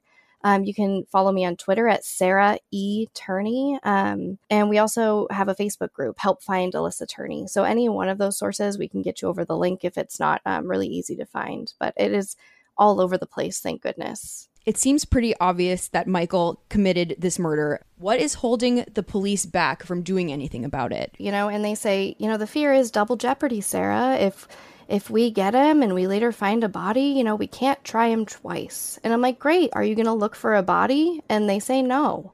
Um, 0.43 0.63
you 0.63 0.73
can 0.73 1.05
follow 1.11 1.31
me 1.31 1.45
on 1.45 1.55
Twitter 1.55 1.87
at 1.87 2.03
Sarah 2.03 2.57
E. 2.71 3.07
Turney. 3.13 3.79
Um, 3.83 4.37
and 4.49 4.69
we 4.69 4.79
also 4.79 5.27
have 5.31 5.49
a 5.49 5.55
Facebook 5.55 5.93
group, 5.93 6.19
Help 6.19 6.43
Find 6.43 6.73
Alyssa 6.73 7.07
Turney. 7.07 7.47
So 7.47 7.63
any 7.63 7.89
one 7.89 8.09
of 8.09 8.17
those 8.17 8.37
sources, 8.37 8.77
we 8.77 8.89
can 8.89 9.01
get 9.01 9.21
you 9.21 9.27
over 9.27 9.45
the 9.45 9.57
link 9.57 9.83
if 9.83 9.97
it's 9.97 10.19
not 10.19 10.41
um, 10.45 10.67
really 10.67 10.87
easy 10.87 11.15
to 11.15 11.25
find. 11.25 11.73
But 11.79 11.93
it 11.95 12.11
is 12.11 12.35
all 12.77 13.01
over 13.01 13.17
the 13.17 13.25
place, 13.25 13.59
thank 13.59 13.81
goodness. 13.81 14.49
It 14.65 14.77
seems 14.77 15.05
pretty 15.05 15.35
obvious 15.39 15.89
that 15.89 16.07
Michael 16.07 16.63
committed 16.69 17.15
this 17.19 17.37
murder. 17.37 17.85
What 17.97 18.19
is 18.19 18.33
holding 18.33 18.83
the 18.91 19.03
police 19.03 19.45
back 19.45 19.83
from 19.83 20.01
doing 20.01 20.31
anything 20.31 20.65
about 20.65 20.91
it? 20.91 21.13
You 21.19 21.31
know, 21.31 21.49
and 21.49 21.63
they 21.63 21.75
say, 21.75 22.15
you 22.17 22.27
know, 22.27 22.37
the 22.37 22.47
fear 22.47 22.73
is 22.73 22.89
double 22.89 23.15
jeopardy, 23.15 23.61
Sarah. 23.61 24.15
If 24.15 24.47
if 24.87 25.09
we 25.09 25.31
get 25.31 25.53
him 25.53 25.81
and 25.81 25.93
we 25.93 26.07
later 26.07 26.31
find 26.31 26.63
a 26.63 26.69
body, 26.69 27.01
you 27.01 27.23
know, 27.23 27.35
we 27.35 27.47
can't 27.47 27.83
try 27.83 28.07
him 28.07 28.25
twice. 28.25 28.99
And 29.03 29.13
I'm 29.13 29.21
like, 29.21 29.39
great. 29.39 29.71
Are 29.73 29.83
you 29.83 29.95
going 29.95 30.05
to 30.05 30.13
look 30.13 30.35
for 30.35 30.55
a 30.55 30.61
body? 30.63 31.23
And 31.27 31.49
they 31.49 31.59
say 31.59 31.81
no. 31.81 32.33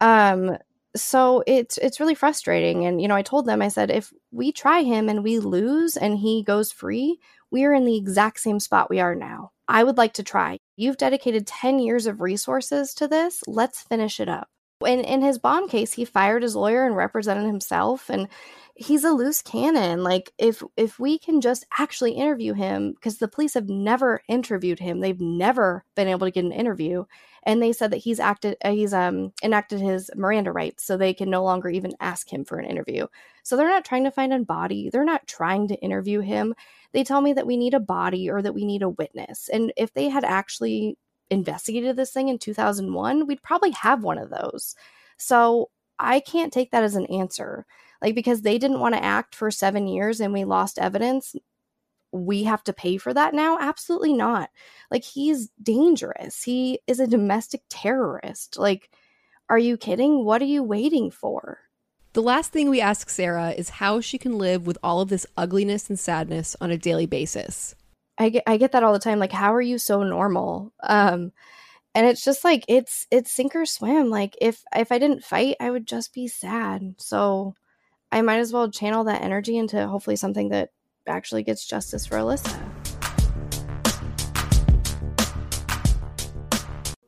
Um, 0.00 0.56
so 0.96 1.42
it's 1.46 1.76
it's 1.78 1.98
really 2.00 2.14
frustrating. 2.14 2.84
And 2.84 3.00
you 3.00 3.08
know, 3.08 3.16
I 3.16 3.22
told 3.22 3.46
them, 3.46 3.62
I 3.62 3.68
said, 3.68 3.90
if 3.90 4.12
we 4.30 4.52
try 4.52 4.82
him 4.82 5.08
and 5.08 5.24
we 5.24 5.38
lose 5.38 5.96
and 5.96 6.18
he 6.18 6.42
goes 6.42 6.72
free, 6.72 7.18
we 7.50 7.64
are 7.64 7.72
in 7.72 7.84
the 7.84 7.96
exact 7.96 8.40
same 8.40 8.60
spot 8.60 8.90
we 8.90 9.00
are 9.00 9.14
now. 9.14 9.52
I 9.68 9.84
would 9.84 9.98
like 9.98 10.14
to 10.14 10.22
try. 10.22 10.58
You've 10.76 10.96
dedicated 10.96 11.46
10 11.46 11.78
years 11.78 12.06
of 12.06 12.20
resources 12.22 12.94
to 12.94 13.06
this. 13.06 13.42
Let's 13.46 13.82
finish 13.82 14.18
it 14.18 14.28
up. 14.28 14.48
In 14.80 15.00
in 15.00 15.22
his 15.22 15.38
bomb 15.38 15.68
case, 15.68 15.92
he 15.92 16.04
fired 16.04 16.42
his 16.42 16.56
lawyer 16.56 16.84
and 16.84 16.96
represented 16.96 17.46
himself 17.46 18.10
and 18.10 18.28
he's 18.74 19.04
a 19.04 19.12
loose 19.12 19.40
cannon. 19.40 20.02
Like 20.02 20.32
if 20.38 20.62
if 20.76 20.98
we 20.98 21.18
can 21.18 21.40
just 21.40 21.64
actually 21.78 22.12
interview 22.12 22.54
him 22.54 22.92
because 22.92 23.18
the 23.18 23.28
police 23.28 23.54
have 23.54 23.68
never 23.68 24.20
interviewed 24.28 24.80
him. 24.80 25.00
They've 25.00 25.20
never 25.20 25.84
been 25.94 26.08
able 26.08 26.26
to 26.26 26.30
get 26.32 26.44
an 26.44 26.52
interview 26.52 27.04
and 27.44 27.62
they 27.62 27.72
said 27.72 27.92
that 27.92 27.98
he's 27.98 28.20
acted 28.20 28.56
uh, 28.64 28.72
he's 28.72 28.92
um 28.92 29.32
enacted 29.42 29.80
his 29.80 30.10
Miranda 30.16 30.52
rights 30.52 30.84
so 30.84 30.96
they 30.96 31.14
can 31.14 31.30
no 31.30 31.44
longer 31.44 31.68
even 31.68 31.92
ask 32.00 32.32
him 32.32 32.44
for 32.44 32.58
an 32.58 32.66
interview. 32.68 33.06
So 33.42 33.56
they're 33.56 33.68
not 33.68 33.84
trying 33.84 34.04
to 34.04 34.10
find 34.10 34.32
a 34.32 34.40
body. 34.40 34.90
They're 34.90 35.04
not 35.04 35.26
trying 35.26 35.68
to 35.68 35.76
interview 35.76 36.20
him. 36.20 36.54
They 36.92 37.04
tell 37.04 37.20
me 37.20 37.32
that 37.34 37.46
we 37.46 37.56
need 37.56 37.74
a 37.74 37.80
body 37.80 38.30
or 38.30 38.42
that 38.42 38.54
we 38.54 38.64
need 38.64 38.82
a 38.82 38.88
witness. 38.88 39.48
And 39.52 39.72
if 39.76 39.92
they 39.92 40.08
had 40.08 40.24
actually 40.24 40.96
investigated 41.30 41.96
this 41.96 42.12
thing 42.12 42.28
in 42.28 42.38
2001, 42.38 43.26
we'd 43.26 43.42
probably 43.42 43.70
have 43.72 44.02
one 44.02 44.18
of 44.18 44.30
those. 44.30 44.74
So 45.16 45.70
I 45.98 46.20
can't 46.20 46.52
take 46.52 46.70
that 46.70 46.84
as 46.84 46.96
an 46.96 47.06
answer. 47.06 47.66
Like, 48.02 48.14
because 48.14 48.42
they 48.42 48.58
didn't 48.58 48.80
want 48.80 48.94
to 48.94 49.02
act 49.02 49.34
for 49.34 49.50
seven 49.50 49.86
years 49.86 50.20
and 50.20 50.32
we 50.32 50.44
lost 50.44 50.78
evidence, 50.78 51.34
we 52.12 52.44
have 52.44 52.62
to 52.64 52.72
pay 52.72 52.96
for 52.96 53.12
that 53.14 53.34
now? 53.34 53.58
Absolutely 53.58 54.12
not. 54.12 54.50
Like, 54.90 55.04
he's 55.04 55.50
dangerous. 55.62 56.42
He 56.42 56.80
is 56.86 57.00
a 57.00 57.06
domestic 57.06 57.62
terrorist. 57.68 58.58
Like, 58.58 58.90
are 59.48 59.58
you 59.58 59.76
kidding? 59.76 60.24
What 60.24 60.42
are 60.42 60.46
you 60.46 60.62
waiting 60.62 61.10
for? 61.10 61.58
The 62.12 62.22
last 62.22 62.52
thing 62.52 62.70
we 62.70 62.80
ask 62.80 63.10
Sarah 63.10 63.50
is 63.50 63.68
how 63.68 64.00
she 64.00 64.18
can 64.18 64.38
live 64.38 64.66
with 64.66 64.78
all 64.82 65.00
of 65.00 65.08
this 65.08 65.26
ugliness 65.36 65.88
and 65.88 65.98
sadness 65.98 66.54
on 66.60 66.70
a 66.70 66.78
daily 66.78 67.06
basis. 67.06 67.74
I 68.16 68.28
get 68.28 68.44
I 68.46 68.56
get 68.56 68.72
that 68.72 68.82
all 68.82 68.92
the 68.92 68.98
time. 68.98 69.18
Like, 69.18 69.32
how 69.32 69.54
are 69.54 69.62
you 69.62 69.78
so 69.78 70.02
normal? 70.02 70.72
Um, 70.82 71.32
and 71.94 72.06
it's 72.06 72.24
just 72.24 72.44
like 72.44 72.64
it's 72.68 73.06
it's 73.10 73.30
sink 73.30 73.54
or 73.54 73.66
swim. 73.66 74.10
Like 74.10 74.36
if 74.40 74.62
if 74.74 74.92
I 74.92 74.98
didn't 74.98 75.24
fight, 75.24 75.56
I 75.60 75.70
would 75.70 75.86
just 75.86 76.12
be 76.12 76.28
sad. 76.28 76.94
So 76.98 77.54
I 78.10 78.22
might 78.22 78.38
as 78.38 78.52
well 78.52 78.70
channel 78.70 79.04
that 79.04 79.22
energy 79.22 79.56
into 79.56 79.86
hopefully 79.86 80.16
something 80.16 80.50
that 80.50 80.70
actually 81.06 81.42
gets 81.42 81.66
justice 81.66 82.06
for 82.06 82.16
Alyssa. 82.16 82.60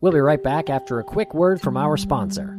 We'll 0.00 0.12
be 0.12 0.18
right 0.18 0.42
back 0.42 0.70
after 0.70 0.98
a 0.98 1.04
quick 1.04 1.34
word 1.34 1.60
from 1.60 1.76
our 1.76 1.96
sponsor. 1.96 2.58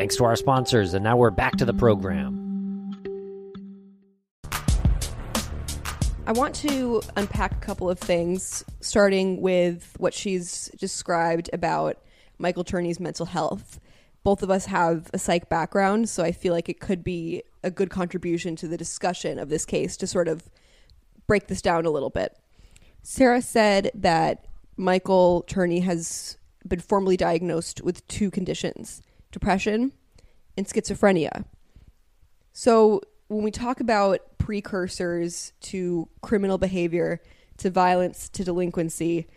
Thanks 0.00 0.16
to 0.16 0.24
our 0.24 0.34
sponsors, 0.34 0.94
and 0.94 1.04
now 1.04 1.18
we're 1.18 1.28
back 1.28 1.56
to 1.56 1.66
the 1.66 1.74
program. 1.74 2.34
I 6.26 6.32
want 6.32 6.54
to 6.54 7.02
unpack 7.18 7.52
a 7.52 7.60
couple 7.60 7.90
of 7.90 7.98
things, 7.98 8.64
starting 8.80 9.42
with 9.42 9.94
what 9.98 10.14
she's 10.14 10.70
described 10.78 11.50
about 11.52 11.98
Michael 12.38 12.64
Turney's 12.64 12.98
mental 12.98 13.26
health. 13.26 13.78
Both 14.22 14.42
of 14.42 14.50
us 14.50 14.64
have 14.64 15.10
a 15.12 15.18
psych 15.18 15.50
background, 15.50 16.08
so 16.08 16.22
I 16.22 16.32
feel 16.32 16.54
like 16.54 16.70
it 16.70 16.80
could 16.80 17.04
be 17.04 17.42
a 17.62 17.70
good 17.70 17.90
contribution 17.90 18.56
to 18.56 18.68
the 18.68 18.78
discussion 18.78 19.38
of 19.38 19.50
this 19.50 19.66
case 19.66 19.98
to 19.98 20.06
sort 20.06 20.28
of 20.28 20.48
break 21.26 21.48
this 21.48 21.60
down 21.60 21.84
a 21.84 21.90
little 21.90 22.08
bit. 22.08 22.38
Sarah 23.02 23.42
said 23.42 23.90
that 23.94 24.46
Michael 24.78 25.44
Turney 25.46 25.80
has 25.80 26.38
been 26.66 26.80
formally 26.80 27.18
diagnosed 27.18 27.82
with 27.82 28.08
two 28.08 28.30
conditions 28.30 29.02
depression 29.30 29.92
and 30.56 30.66
schizophrenia. 30.66 31.44
So, 32.52 33.02
when 33.28 33.44
we 33.44 33.50
talk 33.50 33.80
about 33.80 34.38
precursors 34.38 35.52
to 35.60 36.08
criminal 36.20 36.58
behavior, 36.58 37.20
to 37.58 37.70
violence, 37.70 38.28
to 38.30 38.42
delinquency, 38.42 39.28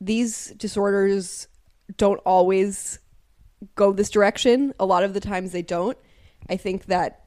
these 0.00 0.50
disorders 0.56 1.48
don't 1.96 2.20
always 2.24 3.00
go 3.74 3.92
this 3.92 4.10
direction. 4.10 4.72
A 4.78 4.86
lot 4.86 5.02
of 5.02 5.14
the 5.14 5.20
times 5.20 5.52
they 5.52 5.62
don't. 5.62 5.98
I 6.48 6.56
think 6.56 6.86
that 6.86 7.24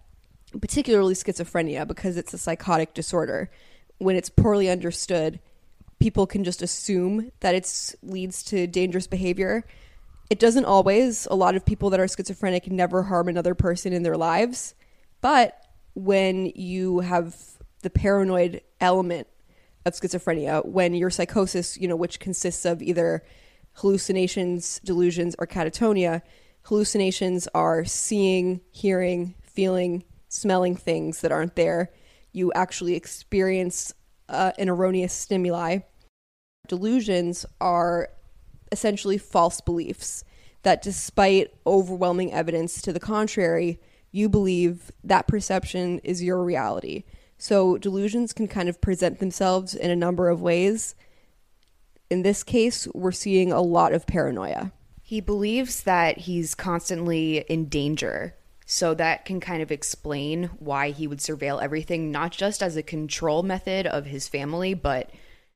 particularly 0.62 1.14
schizophrenia, 1.14 1.88
because 1.88 2.18
it's 2.18 2.34
a 2.34 2.38
psychotic 2.38 2.94
disorder, 2.94 3.50
when 3.98 4.16
it's 4.16 4.30
poorly 4.30 4.70
understood, 4.70 5.40
people 6.00 6.28
can 6.28 6.44
just 6.44 6.62
assume 6.62 7.32
that 7.40 7.56
it 7.56 7.96
leads 8.04 8.44
to 8.44 8.68
dangerous 8.68 9.08
behavior 9.08 9.66
it 10.30 10.40
doesn't 10.40 10.66
always. 10.66 11.28
A 11.30 11.36
lot 11.36 11.56
of 11.56 11.66
people 11.66 11.90
that 11.92 12.00
are 12.00 12.08
schizophrenic 12.08 12.72
never 12.72 13.04
harm 13.04 13.28
another 13.28 13.56
person 13.56 13.94
in 13.94 14.04
their 14.04 14.18
lives. 14.18 14.76
But 15.22 15.60
when 15.94 16.48
you 16.56 17.00
have 17.00 17.36
the 17.82 17.90
paranoid 17.90 18.62
element 18.82 19.28
of 19.86 19.94
schizophrenia 19.94 20.66
when 20.66 20.94
your 20.94 21.10
psychosis, 21.10 21.78
you 21.78 21.88
know, 21.88 21.96
which 21.96 22.20
consists 22.20 22.66
of 22.66 22.82
either 22.82 23.24
hallucinations, 23.76 24.80
delusions, 24.84 25.36
or 25.38 25.46
catatonia. 25.46 26.22
Hallucinations 26.64 27.48
are 27.54 27.86
seeing, 27.86 28.62
hearing, 28.72 29.36
feeling, 29.42 30.04
smelling 30.30 30.76
things 30.76 31.22
that 31.22 31.32
aren't 31.32 31.56
there. 31.56 31.92
You 32.32 32.52
actually 32.54 32.96
experience 32.96 33.94
uh, 34.28 34.52
an 34.58 34.70
erroneous 34.70 35.14
stimuli. 35.14 35.80
Delusions 36.68 37.46
are 37.62 38.10
essentially 38.72 39.18
false 39.18 39.62
beliefs 39.62 40.24
that, 40.64 40.82
despite 40.82 41.54
overwhelming 41.66 42.34
evidence 42.34 42.82
to 42.82 42.92
the 42.92 43.00
contrary, 43.00 43.80
you 44.12 44.30
believe 44.30 44.92
that 45.04 45.28
perception 45.28 46.00
is 46.00 46.24
your 46.24 46.44
reality. 46.44 47.04
So, 47.38 47.78
delusions 47.78 48.34
can 48.34 48.48
kind 48.48 48.70
of 48.70 48.82
present 48.82 49.20
themselves 49.20 49.76
in 49.76 49.92
a 49.92 49.96
number 49.96 50.30
of 50.30 50.42
ways. 50.42 50.96
In 52.10 52.22
this 52.22 52.44
case, 52.44 52.88
we're 52.94 53.12
seeing 53.12 53.52
a 53.52 53.62
lot 53.62 53.94
of 53.94 54.08
paranoia. 54.08 54.72
He 55.02 55.22
believes 55.22 55.84
that 55.84 56.20
he's 56.20 56.56
constantly 56.56 57.40
in 57.50 57.66
danger. 57.66 58.36
So 58.66 58.96
that 58.96 59.26
can 59.26 59.40
kind 59.40 59.62
of 59.62 59.72
explain 59.72 60.46
why 60.58 60.90
he 60.90 61.06
would 61.06 61.20
surveil 61.20 61.62
everything, 61.62 62.12
not 62.12 62.32
just 62.32 62.64
as 62.64 62.76
a 62.76 62.82
control 62.82 63.44
method 63.44 63.86
of 63.86 64.08
his 64.08 64.28
family, 64.28 64.74
but 64.74 65.12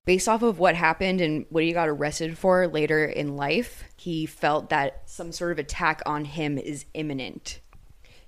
based 0.05 0.27
off 0.27 0.41
of 0.41 0.59
what 0.59 0.75
happened 0.75 1.21
and 1.21 1.45
what 1.49 1.63
he 1.63 1.73
got 1.73 1.89
arrested 1.89 2.37
for 2.37 2.67
later 2.67 3.05
in 3.05 3.35
life, 3.35 3.83
he 3.97 4.25
felt 4.25 4.69
that 4.69 5.03
some 5.05 5.31
sort 5.31 5.51
of 5.51 5.59
attack 5.59 6.01
on 6.05 6.25
him 6.25 6.57
is 6.57 6.85
imminent. 6.93 7.59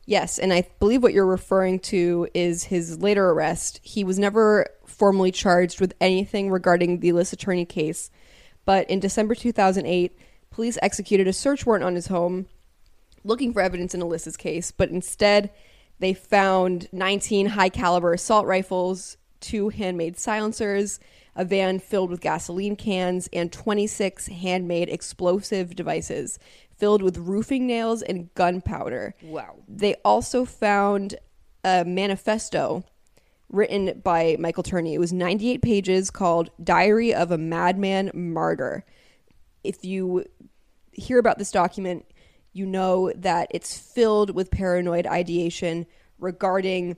Yes, 0.05 0.39
and 0.39 0.51
I 0.51 0.67
believe 0.79 1.03
what 1.03 1.13
you're 1.13 1.25
referring 1.25 1.79
to 1.79 2.27
is 2.34 2.63
his 2.63 2.99
later 2.99 3.29
arrest. 3.29 3.79
He 3.84 4.03
was 4.03 4.19
never 4.19 4.67
formally 4.86 5.31
charged 5.31 5.79
with 5.79 5.93
anything 6.01 6.49
regarding 6.49 6.99
the 6.99 7.10
Alyssa 7.10 7.38
Turney 7.38 7.65
case, 7.65 8.10
but 8.65 8.89
in 8.89 8.99
December 8.99 9.36
2008, 9.36 10.17
police 10.49 10.77
executed 10.81 11.27
a 11.27 11.34
search 11.34 11.65
warrant 11.65 11.86
on 11.86 11.95
his 11.95 12.07
home 12.07 12.47
looking 13.23 13.53
for 13.53 13.62
evidence 13.62 13.93
in 13.93 14.01
Alyssa's 14.01 14.38
case, 14.38 14.71
but 14.71 14.89
instead 14.89 15.51
they 15.99 16.13
found 16.13 16.88
19 16.91 17.47
high 17.47 17.69
caliber 17.69 18.13
assault 18.13 18.45
rifles, 18.45 19.17
two 19.39 19.69
handmade 19.69 20.17
silencers, 20.17 20.99
a 21.35 21.45
van 21.45 21.79
filled 21.79 22.09
with 22.09 22.21
gasoline 22.21 22.75
cans, 22.75 23.29
and 23.31 23.51
26 23.51 24.27
handmade 24.27 24.89
explosive 24.89 25.75
devices 25.75 26.39
filled 26.77 27.01
with 27.01 27.17
roofing 27.17 27.67
nails 27.67 28.01
and 28.01 28.33
gunpowder. 28.33 29.13
Wow. 29.21 29.55
They 29.67 29.95
also 30.03 30.45
found 30.45 31.15
a 31.63 31.85
manifesto 31.85 32.83
written 33.49 34.01
by 34.03 34.35
Michael 34.39 34.63
Turney. 34.63 34.93
It 34.93 34.99
was 34.99 35.13
98 35.13 35.61
pages 35.61 36.09
called 36.09 36.49
Diary 36.63 37.13
of 37.13 37.31
a 37.31 37.37
Madman 37.37 38.11
Martyr. 38.13 38.83
If 39.63 39.85
you 39.85 40.25
hear 40.91 41.19
about 41.19 41.37
this 41.37 41.51
document, 41.51 42.05
you 42.53 42.65
know 42.65 43.11
that 43.15 43.47
it's 43.51 43.77
filled 43.77 44.33
with 44.35 44.51
paranoid 44.51 45.05
ideation 45.05 45.85
regarding 46.17 46.97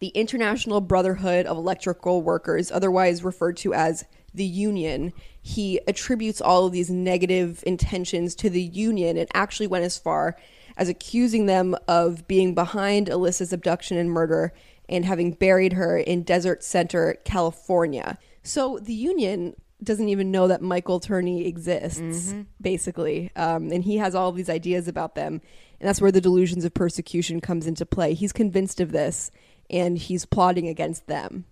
the 0.00 0.08
International 0.08 0.80
Brotherhood 0.80 1.46
of 1.46 1.56
Electrical 1.56 2.22
Workers, 2.22 2.70
otherwise 2.70 3.24
referred 3.24 3.56
to 3.58 3.74
as 3.74 4.04
the 4.34 4.44
Union. 4.44 5.12
He 5.40 5.80
attributes 5.86 6.40
all 6.40 6.66
of 6.66 6.72
these 6.72 6.90
negative 6.90 7.62
intentions 7.66 8.34
to 8.36 8.50
the 8.50 8.62
Union 8.62 9.16
and 9.16 9.28
actually 9.34 9.66
went 9.66 9.84
as 9.84 9.98
far 9.98 10.36
as 10.76 10.88
accusing 10.88 11.46
them 11.46 11.76
of 11.86 12.26
being 12.26 12.54
behind 12.54 13.08
Alyssa's 13.08 13.52
abduction 13.52 13.96
and 13.96 14.10
murder 14.10 14.52
and 14.88 15.04
having 15.04 15.32
buried 15.32 15.74
her 15.74 15.96
in 15.96 16.24
Desert 16.24 16.64
Center, 16.64 17.16
California. 17.24 18.18
So 18.42 18.78
the 18.82 18.92
Union 18.92 19.54
doesn't 19.82 20.08
even 20.08 20.30
know 20.30 20.48
that 20.48 20.62
Michael 20.62 21.00
Turney 21.00 21.46
exists, 21.46 22.34
basically. 22.60 23.30
Um, 23.36 23.70
and 23.70 23.84
he 23.84 23.98
has 23.98 24.14
all 24.14 24.30
of 24.30 24.36
these 24.36 24.50
ideas 24.50 24.88
about 24.88 25.14
them. 25.14 25.40
And 25.80 25.88
that's 25.88 26.00
where 26.00 26.12
the 26.12 26.20
delusions 26.20 26.64
of 26.64 26.74
persecution 26.74 27.40
comes 27.40 27.66
into 27.66 27.84
play. 27.86 28.14
He's 28.14 28.32
convinced 28.32 28.80
of 28.80 28.92
this 28.92 29.30
and 29.70 29.98
he's 29.98 30.24
plotting 30.24 30.68
against 30.68 31.06
them. 31.06 31.44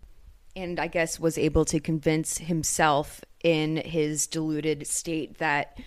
And 0.55 0.79
I 0.79 0.87
guess 0.87 1.18
was 1.18 1.38
able 1.38 1.64
to 1.66 1.81
convince 1.81 2.38
himself 2.38 3.22
in 3.42 3.77
his 3.77 4.27
deluded 4.27 4.87
state 4.87 5.38
that 5.38 5.79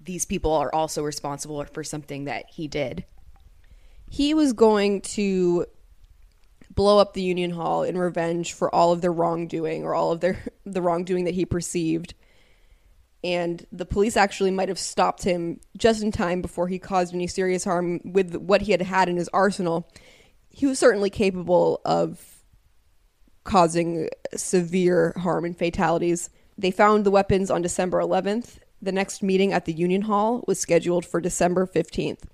these 0.00 0.24
people 0.24 0.52
are 0.52 0.74
also 0.74 1.02
responsible 1.02 1.64
for 1.64 1.84
something 1.84 2.24
that 2.24 2.46
he 2.50 2.68
did. 2.68 3.04
He 4.08 4.34
was 4.34 4.52
going 4.52 5.00
to 5.02 5.66
blow 6.74 6.98
up 6.98 7.14
the 7.14 7.22
Union 7.22 7.50
Hall 7.50 7.82
in 7.82 7.98
revenge 7.98 8.52
for 8.52 8.74
all 8.74 8.92
of 8.92 9.00
their 9.00 9.12
wrongdoing 9.12 9.84
or 9.84 9.94
all 9.94 10.12
of 10.12 10.20
their 10.20 10.38
the 10.66 10.82
wrongdoing 10.82 11.24
that 11.24 11.34
he 11.34 11.44
perceived. 11.44 12.14
And 13.24 13.64
the 13.70 13.86
police 13.86 14.16
actually 14.16 14.50
might 14.50 14.68
have 14.68 14.80
stopped 14.80 15.22
him 15.22 15.60
just 15.76 16.02
in 16.02 16.10
time 16.10 16.42
before 16.42 16.66
he 16.66 16.80
caused 16.80 17.14
any 17.14 17.28
serious 17.28 17.62
harm 17.62 18.00
with 18.04 18.34
what 18.34 18.62
he 18.62 18.72
had 18.72 18.82
had 18.82 19.08
in 19.08 19.16
his 19.16 19.30
arsenal. 19.32 19.88
He 20.52 20.66
was 20.66 20.78
certainly 20.78 21.10
capable 21.10 21.80
of 21.84 22.42
causing 23.44 24.08
severe 24.36 25.14
harm 25.16 25.44
and 25.44 25.58
fatalities. 25.58 26.30
They 26.56 26.70
found 26.70 27.04
the 27.04 27.10
weapons 27.10 27.50
on 27.50 27.62
December 27.62 27.98
11th. 27.98 28.58
The 28.80 28.92
next 28.92 29.22
meeting 29.22 29.52
at 29.52 29.64
the 29.64 29.72
Union 29.72 30.02
Hall 30.02 30.44
was 30.46 30.60
scheduled 30.60 31.06
for 31.06 31.20
December 31.20 31.66
15th. 31.66 32.24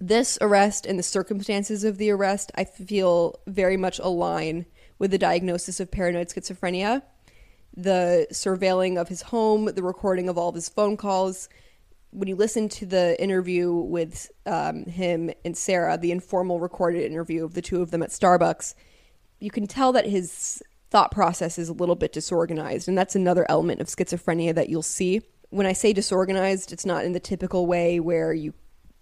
This 0.00 0.36
arrest 0.40 0.84
and 0.84 0.98
the 0.98 1.04
circumstances 1.04 1.84
of 1.84 1.96
the 1.96 2.10
arrest, 2.10 2.50
I 2.56 2.64
feel 2.64 3.36
very 3.46 3.76
much 3.76 4.00
align 4.00 4.66
with 4.98 5.12
the 5.12 5.18
diagnosis 5.18 5.78
of 5.78 5.92
paranoid 5.92 6.28
schizophrenia. 6.28 7.02
The 7.76 8.26
surveilling 8.32 9.00
of 9.00 9.08
his 9.08 9.22
home, 9.22 9.66
the 9.66 9.82
recording 9.82 10.28
of 10.28 10.36
all 10.36 10.48
of 10.48 10.56
his 10.56 10.68
phone 10.68 10.96
calls. 10.96 11.48
When 12.12 12.28
you 12.28 12.36
listen 12.36 12.68
to 12.70 12.86
the 12.86 13.20
interview 13.20 13.72
with 13.72 14.30
um, 14.46 14.84
him 14.84 15.30
and 15.44 15.56
Sarah, 15.56 15.96
the 15.96 16.12
informal 16.12 16.60
recorded 16.60 17.04
interview 17.04 17.44
of 17.44 17.54
the 17.54 17.62
two 17.62 17.82
of 17.82 17.90
them 17.90 18.02
at 18.02 18.10
Starbucks, 18.10 18.74
you 19.40 19.50
can 19.50 19.66
tell 19.66 19.92
that 19.92 20.06
his 20.06 20.62
thought 20.90 21.10
process 21.10 21.58
is 21.58 21.70
a 21.70 21.72
little 21.72 21.94
bit 21.94 22.12
disorganized. 22.12 22.86
And 22.86 22.96
that's 22.96 23.16
another 23.16 23.46
element 23.48 23.80
of 23.80 23.86
schizophrenia 23.86 24.54
that 24.54 24.68
you'll 24.68 24.82
see. 24.82 25.22
When 25.48 25.66
I 25.66 25.72
say 25.72 25.92
disorganized, 25.92 26.70
it's 26.70 26.84
not 26.84 27.04
in 27.04 27.12
the 27.12 27.20
typical 27.20 27.66
way 27.66 27.98
where 27.98 28.32
you 28.32 28.52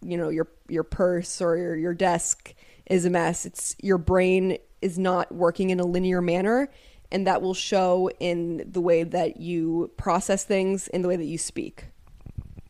you 0.03 0.17
know 0.17 0.29
your 0.29 0.49
your 0.69 0.85
purse 0.85 1.41
or 1.41 1.57
your, 1.57 1.77
your 1.77 1.95
desk 1.95 2.55
is 2.87 3.05
a 3.05 3.11
mess 3.11 3.45
it's 3.45 3.77
your 3.83 3.99
brain 3.99 4.59
is 4.81 4.99
not 4.99 5.33
working 5.33 5.71
in 5.71 5.81
a 5.81 5.85
linear 5.85 6.23
manner 6.23 6.71
and 7.13 7.27
that 7.27 7.43
will 7.43 7.55
show 7.55 8.11
in 8.21 8.65
the 8.67 8.81
way 8.81 9.03
that 9.03 9.39
you 9.39 9.91
process 9.97 10.45
things 10.45 10.89
in 10.89 11.03
the 11.03 11.09
way 11.09 11.17
that 11.17 11.27
you 11.27 11.39
speak 11.39 11.85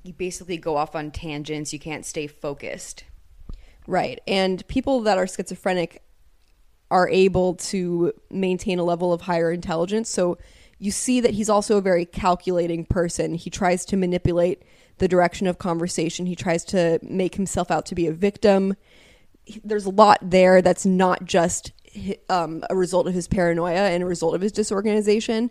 You 0.03 0.13
basically 0.13 0.57
go 0.57 0.77
off 0.77 0.95
on 0.95 1.11
tangents, 1.11 1.73
you 1.73 1.79
can't 1.79 2.07
stay 2.07 2.27
focused. 2.27 3.05
right 3.87 4.21
and 4.27 4.67
people 4.69 5.01
that 5.01 5.19
are 5.19 5.27
schizophrenic 5.27 6.03
are 6.91 7.09
able 7.09 7.55
to 7.55 8.13
maintain 8.31 8.79
a 8.79 8.85
level 8.85 9.13
of 9.13 9.23
higher 9.23 9.51
intelligence 9.51 10.09
so 10.09 10.37
you 10.79 10.91
see 10.91 11.21
that 11.21 11.33
he's 11.33 11.49
also 11.49 11.77
a 11.79 11.81
very 11.81 12.05
calculating 12.05 12.85
person 12.85 13.35
he 13.35 13.51
tries 13.51 13.85
to 13.87 13.97
manipulate 13.97 14.63
the 15.01 15.09
direction 15.09 15.47
of 15.47 15.59
conversation. 15.59 16.27
He 16.27 16.37
tries 16.37 16.65
to 16.67 17.01
make 17.03 17.35
himself 17.35 17.71
out 17.71 17.87
to 17.87 17.95
be 17.95 18.07
a 18.07 18.13
victim. 18.13 18.77
There's 19.65 19.87
a 19.87 19.91
lot 19.91 20.19
there 20.23 20.63
that's 20.63 20.87
not 20.87 21.25
just 21.25 21.73
um, 22.29 22.63
a 22.71 22.77
result 22.77 23.09
of 23.09 23.15
his 23.15 23.27
paranoia 23.27 23.89
and 23.89 24.03
a 24.03 24.07
result 24.07 24.35
of 24.35 24.43
his 24.43 24.53
disorganization. 24.53 25.51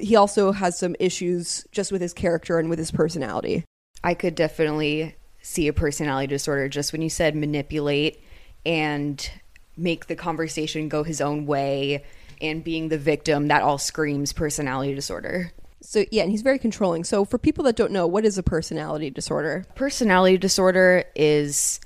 He 0.00 0.16
also 0.16 0.52
has 0.52 0.78
some 0.78 0.96
issues 0.98 1.66
just 1.70 1.92
with 1.92 2.00
his 2.00 2.12
character 2.12 2.58
and 2.58 2.68
with 2.68 2.78
his 2.78 2.90
personality. 2.90 3.64
I 4.02 4.14
could 4.14 4.34
definitely 4.34 5.16
see 5.42 5.68
a 5.68 5.72
personality 5.72 6.26
disorder 6.26 6.68
just 6.68 6.92
when 6.92 7.02
you 7.02 7.10
said 7.10 7.36
manipulate 7.36 8.20
and 8.64 9.30
make 9.76 10.06
the 10.06 10.16
conversation 10.16 10.88
go 10.88 11.04
his 11.04 11.20
own 11.20 11.46
way 11.46 12.04
and 12.40 12.64
being 12.64 12.88
the 12.88 12.98
victim, 12.98 13.48
that 13.48 13.62
all 13.62 13.78
screams 13.78 14.32
personality 14.32 14.94
disorder. 14.94 15.52
So 15.80 16.04
yeah, 16.10 16.22
and 16.22 16.30
he's 16.30 16.42
very 16.42 16.58
controlling. 16.58 17.04
So 17.04 17.24
for 17.24 17.38
people 17.38 17.64
that 17.64 17.76
don't 17.76 17.92
know, 17.92 18.06
what 18.06 18.24
is 18.24 18.38
a 18.38 18.42
personality 18.42 19.10
disorder? 19.10 19.64
Personality 19.76 20.36
disorder 20.36 21.04
is 21.14 21.80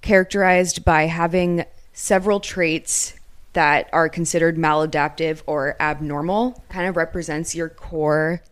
characterized 0.00 0.84
by 0.84 1.02
having 1.02 1.64
several 1.92 2.40
traits 2.40 3.14
that 3.56 3.88
are 3.94 4.10
considered 4.10 4.58
maladaptive 4.58 5.42
or 5.46 5.76
abnormal, 5.80 6.62
kind 6.68 6.86
of 6.86 6.94
represents 6.94 7.54
your 7.54 7.70
core 7.70 8.42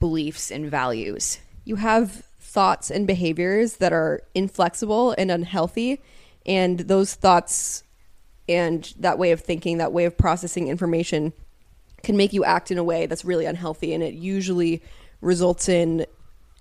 beliefs 0.00 0.50
and 0.50 0.70
values. 0.70 1.38
You 1.66 1.76
have 1.76 2.24
thoughts 2.40 2.90
and 2.90 3.06
behaviors 3.06 3.76
that 3.76 3.92
are 3.92 4.22
inflexible 4.34 5.14
and 5.18 5.30
unhealthy, 5.30 6.00
and 6.46 6.80
those 6.80 7.12
thoughts 7.12 7.82
and 8.48 8.94
that 9.00 9.18
way 9.18 9.32
of 9.32 9.42
thinking, 9.42 9.76
that 9.76 9.92
way 9.92 10.06
of 10.06 10.16
processing 10.16 10.68
information 10.68 11.34
can 12.02 12.16
make 12.16 12.32
you 12.32 12.42
act 12.42 12.70
in 12.70 12.78
a 12.78 12.84
way 12.84 13.04
that's 13.04 13.24
really 13.24 13.44
unhealthy 13.44 13.92
and 13.92 14.02
it 14.02 14.14
usually 14.14 14.82
results 15.20 15.68
in 15.68 16.06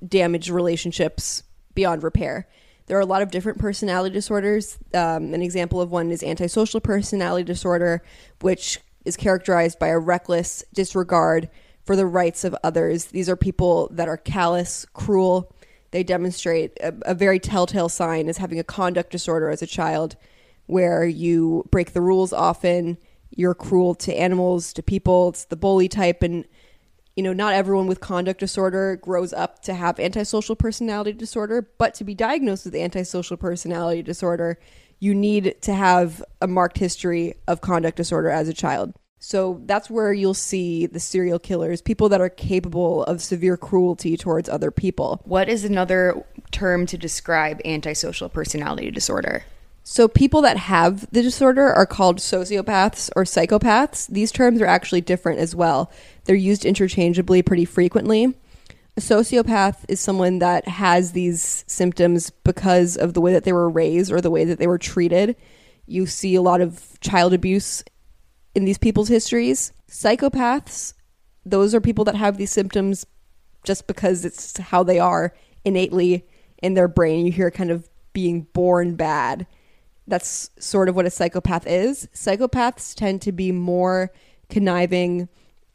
damaged 0.06 0.50
relationships 0.50 1.44
beyond 1.74 2.04
repair. 2.04 2.50
There 2.88 2.98
are 2.98 3.02
a 3.02 3.06
lot 3.06 3.22
of 3.22 3.32
different 3.32 3.60
personality 3.60 4.14
disorders. 4.14 4.78
Um, 4.94 5.34
an 5.34 5.42
example 5.42 5.80
of 5.80 5.92
one 5.92 6.12
is 6.12 6.24
antisocial 6.24 6.82
personality 6.82 7.44
disorder, 7.44 8.04
which 8.42 8.80
is 9.06 9.18
characterized 9.18 9.80
by 9.80 9.88
a 9.88 10.00
reckless 10.00 10.64
disregard 10.74 11.50
for 11.86 11.96
the 11.96 12.06
rights 12.06 12.44
of 12.44 12.56
others. 12.64 13.06
These 13.06 13.30
are 13.30 13.36
people 13.36 13.90
that 13.92 14.08
are 14.08 14.18
callous, 14.18 14.86
cruel. 14.94 15.54
They 15.92 16.04
demonstrate 16.04 16.78
a, 16.82 16.94
a 17.04 17.14
very 17.14 17.40
telltale 17.40 17.90
sign 17.90 18.28
is 18.28 18.38
having 18.38 18.60
a 18.60 18.64
conduct 18.64 19.12
disorder 19.12 19.50
as 19.50 19.62
a 19.62 19.68
child, 19.68 20.16
where 20.66 21.06
you 21.06 21.68
break 21.72 21.92
the 21.92 22.02
rules 22.02 22.32
often, 22.32 22.98
you're 23.36 23.54
cruel 23.54 23.96
to 23.96 24.14
animals, 24.14 24.74
to 24.74 24.82
people. 24.82 25.30
It's 25.30 25.46
the 25.46 25.58
bully 25.58 25.90
type, 25.90 26.24
and 26.24 26.46
you 27.16 27.24
know, 27.24 27.34
not 27.34 27.54
everyone 27.54 27.88
with 27.88 28.00
conduct 28.00 28.40
disorder 28.40 28.96
grows 28.96 29.34
up 29.34 29.62
to 29.64 29.74
have 29.74 30.00
antisocial 30.00 30.56
personality 30.56 31.14
disorder, 31.14 31.70
but 31.78 31.94
to 31.96 32.04
be 32.04 32.16
diagnosed 32.16 32.66
with 32.66 32.76
antisocial 32.76 33.38
personality 33.38 34.02
disorder, 34.02 34.58
you 35.00 35.14
need 35.14 35.56
to 35.62 35.74
have 35.74 36.24
a 36.42 36.48
marked 36.48 36.78
history 36.78 37.36
of 37.48 37.62
conduct 37.62 37.98
disorder 37.98 38.30
as 38.30 38.48
a 38.48 38.54
child. 38.54 38.94
So 39.20 39.62
that's 39.66 39.90
where 39.90 40.12
you'll 40.12 40.34
see 40.34 40.86
the 40.86 41.00
serial 41.00 41.40
killers, 41.40 41.82
people 41.82 42.10
that 42.10 42.20
are 42.20 42.30
capable 42.30 43.04
of 43.06 43.22
severe 43.22 43.56
cruelty 43.56 44.18
towards 44.18 44.50
other 44.50 44.70
people. 44.70 45.22
What 45.24 45.48
is 45.48 45.64
another 45.64 46.26
term 46.52 46.86
to 46.88 46.98
describe 46.98 47.62
antisocial 47.64 48.28
personality 48.28 48.92
disorder? 48.92 49.46
So, 49.86 50.08
people 50.08 50.42
that 50.44 50.56
have 50.56 51.12
the 51.12 51.22
disorder 51.22 51.68
are 51.68 51.86
called 51.86 52.20
sociopaths 52.20 53.10
or 53.18 53.26
psychopaths. 53.26 54.08
These 54.08 54.32
terms 54.32 54.62
are 54.62 54.66
actually 54.66 55.02
different 55.02 55.40
as 55.40 55.54
well. 55.54 55.92
They're 56.24 56.36
used 56.38 56.64
interchangeably 56.64 57.42
pretty 57.42 57.66
frequently. 57.66 58.34
A 58.96 59.02
sociopath 59.02 59.84
is 59.90 60.00
someone 60.00 60.40
that 60.40 60.68
has 60.70 61.12
these 61.12 61.66
symptoms 61.68 62.30
because 62.30 62.96
of 62.96 63.14
the 63.14 63.20
way 63.20 63.34
that 63.34 63.44
they 63.44 63.52
were 63.52 63.70
raised 63.70 64.10
or 64.10 64.22
the 64.22 64.32
way 64.32 64.46
that 64.46 64.58
they 64.58 64.68
were 64.68 64.78
treated. 64.78 65.36
You 65.86 66.06
see 66.06 66.36
a 66.36 66.42
lot 66.42 66.62
of 66.62 66.98
child 67.02 67.34
abuse 67.34 67.84
in 68.56 68.64
these 68.64 68.78
people's 68.78 69.10
histories. 69.10 69.74
Psychopaths, 69.90 70.94
those 71.46 71.76
are 71.76 71.82
people 71.82 72.06
that 72.06 72.16
have 72.16 72.38
these 72.38 72.52
symptoms 72.52 73.06
just 73.66 73.86
because 73.88 74.24
it's 74.24 74.58
how 74.58 74.84
they 74.84 75.00
are 75.00 75.34
innately 75.66 76.26
in 76.62 76.74
their 76.74 76.88
brain. 76.88 77.26
You 77.26 77.34
hear 77.34 77.52
kind 77.52 77.72
of 77.72 77.90
being 78.14 78.44
born 78.54 78.96
bad 78.96 79.46
that's 80.08 80.50
sort 80.60 80.90
of 80.90 80.96
what 80.96 81.06
a 81.06 81.10
psychopath 81.10 81.66
is. 81.68 82.08
Psychopaths 82.14 82.96
tend 82.96 83.22
to 83.22 83.32
be 83.32 83.52
more 83.52 84.12
conniving, 84.50 85.30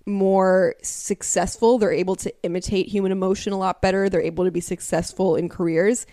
more 0.07 0.75
successful. 0.83 1.79
They're 1.79 1.93
able 1.93 2.17
to 2.17 2.33
imitate 2.43 2.89
human 2.89 3.13
emotion 3.13 3.53
a 3.53 3.59
lot 3.59 3.81
better. 3.81 4.09
They're 4.09 4.21
able 4.21 4.45
to 4.45 4.51
be 4.51 4.61
successful 4.61 5.37
in 5.37 5.49
careers. 5.49 6.07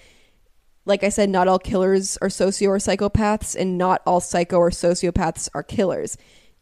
Like 0.85 1.03
I 1.03 1.09
said, 1.09 1.29
not 1.29 1.47
all 1.47 1.59
killers 1.59 2.17
are 2.17 2.29
socio 2.29 2.69
or 2.69 2.77
psychopaths, 2.77 3.55
and 3.59 3.77
not 3.77 4.01
all 4.05 4.21
psycho 4.21 4.57
or 4.57 4.69
sociopaths 4.69 5.49
are 5.53 5.63
killers. 5.63 6.15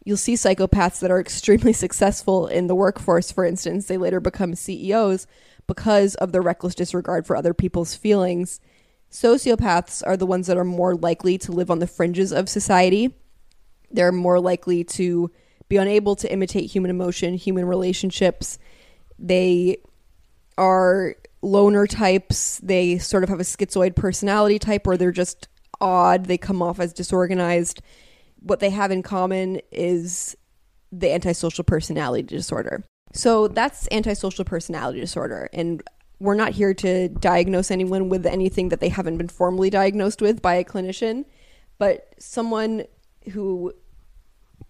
You'll 0.04 0.16
see 0.16 0.34
psychopaths 0.34 1.00
that 1.00 1.10
are 1.10 1.20
extremely 1.20 1.72
successful 1.84 2.46
in 2.46 2.66
the 2.66 2.74
workforce, 2.74 3.30
for 3.30 3.44
instance. 3.44 3.86
They 3.86 3.98
later 3.98 4.20
become 4.20 4.54
CEOs 4.54 5.26
because 5.66 6.14
of 6.16 6.32
their 6.32 6.42
reckless 6.42 6.74
disregard 6.74 7.26
for 7.26 7.36
other 7.36 7.54
people's 7.54 7.94
feelings 7.94 8.60
Sociopaths 9.14 10.02
are 10.04 10.16
the 10.16 10.26
ones 10.26 10.48
that 10.48 10.56
are 10.56 10.64
more 10.64 10.96
likely 10.96 11.38
to 11.38 11.52
live 11.52 11.70
on 11.70 11.78
the 11.78 11.86
fringes 11.86 12.32
of 12.32 12.48
society. 12.48 13.14
They're 13.92 14.10
more 14.10 14.40
likely 14.40 14.82
to 14.84 15.30
be 15.68 15.76
unable 15.76 16.16
to 16.16 16.32
imitate 16.32 16.68
human 16.68 16.90
emotion, 16.90 17.34
human 17.34 17.64
relationships. 17.64 18.58
They 19.16 19.76
are 20.58 21.14
loner 21.42 21.86
types. 21.86 22.58
They 22.58 22.98
sort 22.98 23.22
of 23.22 23.28
have 23.28 23.38
a 23.38 23.44
schizoid 23.44 23.94
personality 23.94 24.58
type 24.58 24.84
where 24.84 24.96
they're 24.96 25.12
just 25.12 25.46
odd. 25.80 26.26
They 26.26 26.36
come 26.36 26.60
off 26.60 26.80
as 26.80 26.92
disorganized. 26.92 27.82
What 28.40 28.58
they 28.58 28.70
have 28.70 28.90
in 28.90 29.04
common 29.04 29.60
is 29.70 30.36
the 30.90 31.12
antisocial 31.14 31.62
personality 31.62 32.24
disorder. 32.24 32.82
So 33.12 33.46
that's 33.46 33.86
antisocial 33.92 34.44
personality 34.44 34.98
disorder. 34.98 35.48
And 35.52 35.84
we're 36.24 36.34
not 36.34 36.52
here 36.52 36.72
to 36.72 37.08
diagnose 37.08 37.70
anyone 37.70 38.08
with 38.08 38.24
anything 38.24 38.70
that 38.70 38.80
they 38.80 38.88
haven't 38.88 39.18
been 39.18 39.28
formally 39.28 39.68
diagnosed 39.68 40.22
with 40.22 40.40
by 40.40 40.54
a 40.54 40.64
clinician, 40.64 41.26
but 41.78 42.14
someone 42.18 42.84
who 43.32 43.72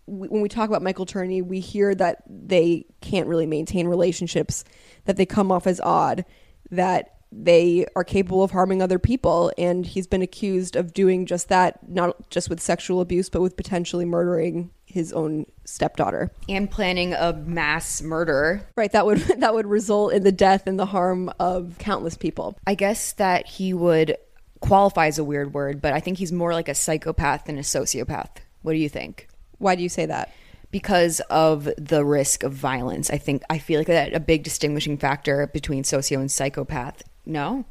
when 0.06 0.42
we 0.42 0.48
talk 0.48 0.68
about 0.68 0.82
Michael 0.82 1.06
Turney, 1.06 1.40
we 1.40 1.60
hear 1.60 1.94
that 1.94 2.24
they 2.28 2.84
can't 3.00 3.26
really 3.26 3.46
maintain 3.46 3.86
relationships, 3.86 4.64
that 5.06 5.16
they 5.16 5.24
come 5.24 5.50
off 5.50 5.66
as 5.66 5.80
odd, 5.80 6.26
that 6.70 7.14
they 7.32 7.86
are 7.96 8.04
capable 8.04 8.42
of 8.42 8.50
harming 8.50 8.82
other 8.82 8.98
people. 8.98 9.50
And 9.56 9.86
he's 9.86 10.06
been 10.06 10.20
accused 10.20 10.76
of 10.76 10.92
doing 10.92 11.24
just 11.24 11.48
that, 11.48 11.88
not 11.88 12.28
just 12.28 12.50
with 12.50 12.60
sexual 12.60 13.00
abuse, 13.00 13.30
but 13.30 13.40
with 13.40 13.56
potentially 13.56 14.04
murdering 14.04 14.70
his 14.94 15.12
own 15.12 15.44
stepdaughter 15.64 16.30
and 16.48 16.70
planning 16.70 17.12
a 17.14 17.32
mass 17.32 18.00
murder. 18.00 18.66
Right, 18.76 18.92
that 18.92 19.04
would 19.04 19.18
that 19.38 19.52
would 19.52 19.66
result 19.66 20.12
in 20.12 20.22
the 20.22 20.32
death 20.32 20.66
and 20.66 20.78
the 20.78 20.86
harm 20.86 21.30
of 21.40 21.74
countless 21.78 22.16
people. 22.16 22.56
I 22.66 22.76
guess 22.76 23.12
that 23.14 23.46
he 23.46 23.74
would 23.74 24.16
qualify 24.60 25.08
as 25.08 25.18
a 25.18 25.24
weird 25.24 25.52
word, 25.52 25.82
but 25.82 25.92
I 25.92 26.00
think 26.00 26.16
he's 26.18 26.32
more 26.32 26.54
like 26.54 26.68
a 26.68 26.74
psychopath 26.74 27.44
than 27.44 27.58
a 27.58 27.62
sociopath. 27.62 28.36
What 28.62 28.72
do 28.72 28.78
you 28.78 28.88
think? 28.88 29.28
Why 29.58 29.74
do 29.74 29.82
you 29.82 29.88
say 29.88 30.06
that? 30.06 30.32
Because 30.70 31.20
of 31.28 31.68
the 31.76 32.04
risk 32.04 32.44
of 32.44 32.52
violence. 32.52 33.10
I 33.10 33.18
think 33.18 33.42
I 33.50 33.58
feel 33.58 33.80
like 33.80 33.88
that 33.88 34.14
a 34.14 34.20
big 34.20 34.44
distinguishing 34.44 34.96
factor 34.96 35.48
between 35.48 35.82
socio 35.82 36.20
and 36.20 36.30
psychopath. 36.30 37.02
No? 37.26 37.64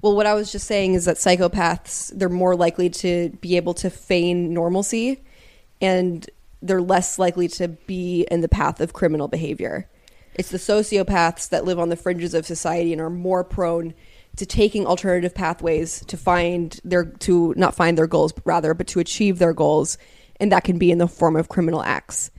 Well, 0.00 0.14
what 0.14 0.26
I 0.26 0.34
was 0.34 0.52
just 0.52 0.68
saying 0.68 0.94
is 0.94 1.06
that 1.06 1.16
psychopaths, 1.16 2.12
they're 2.16 2.28
more 2.28 2.54
likely 2.54 2.88
to 2.90 3.30
be 3.40 3.56
able 3.56 3.74
to 3.74 3.90
feign 3.90 4.54
normalcy 4.54 5.24
and 5.80 6.28
they're 6.62 6.82
less 6.82 7.18
likely 7.18 7.48
to 7.48 7.68
be 7.68 8.26
in 8.30 8.40
the 8.40 8.48
path 8.48 8.80
of 8.80 8.92
criminal 8.92 9.28
behavior. 9.28 9.88
It's 10.34 10.50
the 10.50 10.58
sociopaths 10.58 11.48
that 11.50 11.64
live 11.64 11.78
on 11.78 11.88
the 11.88 11.96
fringes 11.96 12.34
of 12.34 12.46
society 12.46 12.92
and 12.92 13.00
are 13.00 13.10
more 13.10 13.44
prone 13.44 13.94
to 14.36 14.46
taking 14.46 14.86
alternative 14.86 15.34
pathways 15.34 16.04
to 16.06 16.16
find 16.16 16.80
their 16.84 17.04
to 17.04 17.54
not 17.56 17.74
find 17.74 17.98
their 17.98 18.06
goals 18.06 18.32
rather 18.44 18.72
but 18.72 18.86
to 18.86 19.00
achieve 19.00 19.38
their 19.38 19.52
goals 19.52 19.98
and 20.38 20.52
that 20.52 20.62
can 20.62 20.78
be 20.78 20.92
in 20.92 20.98
the 20.98 21.08
form 21.08 21.34
of 21.34 21.48
criminal 21.48 21.82
acts 21.82 22.30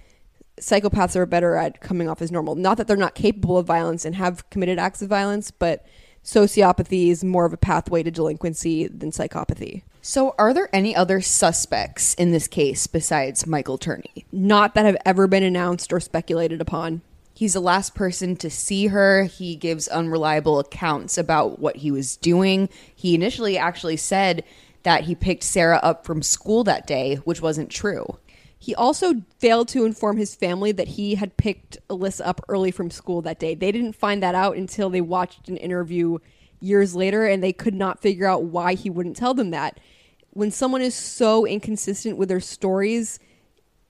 psychopaths 0.61 1.17
are 1.17 1.25
better 1.25 1.55
at 1.55 1.81
coming 1.81 2.07
off 2.07 2.21
as 2.21 2.31
normal 2.31 2.55
not 2.55 2.77
that 2.77 2.87
they're 2.87 2.95
not 2.95 3.15
capable 3.15 3.57
of 3.57 3.65
violence 3.65 4.05
and 4.05 4.15
have 4.15 4.49
committed 4.49 4.79
acts 4.79 5.01
of 5.01 5.09
violence 5.09 5.51
but 5.51 5.85
sociopathy 6.29 7.09
is 7.09 7.23
more 7.23 7.45
of 7.45 7.53
a 7.53 7.57
pathway 7.57 8.03
to 8.03 8.11
delinquency 8.11 8.87
than 8.87 9.11
psychopathy 9.11 9.81
so, 10.01 10.33
are 10.39 10.53
there 10.53 10.69
any 10.73 10.95
other 10.95 11.19
suspects 11.19 12.13
in 12.13 12.31
this 12.31 12.47
case 12.47 12.87
besides 12.87 13.45
Michael 13.45 13.77
Turney? 13.77 14.25
Not 14.31 14.73
that 14.73 14.85
have 14.85 14.97
ever 15.05 15.27
been 15.27 15.43
announced 15.43 15.91
or 15.91 15.99
speculated 15.99 16.61
upon. 16.61 17.01
He's 17.33 17.53
the 17.53 17.59
last 17.59 17.95
person 17.95 18.35
to 18.37 18.49
see 18.49 18.87
her. 18.87 19.23
He 19.25 19.55
gives 19.55 19.87
unreliable 19.89 20.57
accounts 20.59 21.17
about 21.17 21.59
what 21.59 21.77
he 21.77 21.91
was 21.91 22.15
doing. 22.17 22.69
He 22.95 23.13
initially 23.13 23.57
actually 23.57 23.97
said 23.97 24.43
that 24.83 25.03
he 25.03 25.15
picked 25.15 25.43
Sarah 25.43 25.79
up 25.83 26.05
from 26.05 26.21
school 26.21 26.63
that 26.63 26.87
day, 26.87 27.15
which 27.17 27.41
wasn't 27.41 27.69
true. 27.69 28.17
He 28.61 28.75
also 28.75 29.23
failed 29.39 29.69
to 29.69 29.85
inform 29.85 30.17
his 30.17 30.35
family 30.35 30.73
that 30.73 30.89
he 30.89 31.15
had 31.15 31.37
picked 31.37 31.77
Alyssa 31.89 32.27
up 32.27 32.41
early 32.49 32.71
from 32.71 32.91
school 32.91 33.21
that 33.21 33.39
day. 33.39 33.55
They 33.55 33.71
didn't 33.71 33.95
find 33.95 34.21
that 34.21 34.35
out 34.35 34.57
until 34.57 34.89
they 34.89 34.99
watched 34.99 35.47
an 35.47 35.55
interview 35.57 36.19
years 36.59 36.93
later 36.93 37.25
and 37.25 37.41
they 37.41 37.53
could 37.53 37.73
not 37.73 38.01
figure 38.01 38.27
out 38.27 38.43
why 38.43 38.73
he 38.73 38.89
wouldn't 38.89 39.15
tell 39.15 39.33
them 39.33 39.51
that. 39.51 39.79
When 40.31 40.51
someone 40.51 40.81
is 40.81 40.93
so 40.93 41.45
inconsistent 41.45 42.17
with 42.17 42.27
their 42.27 42.41
stories, 42.41 43.17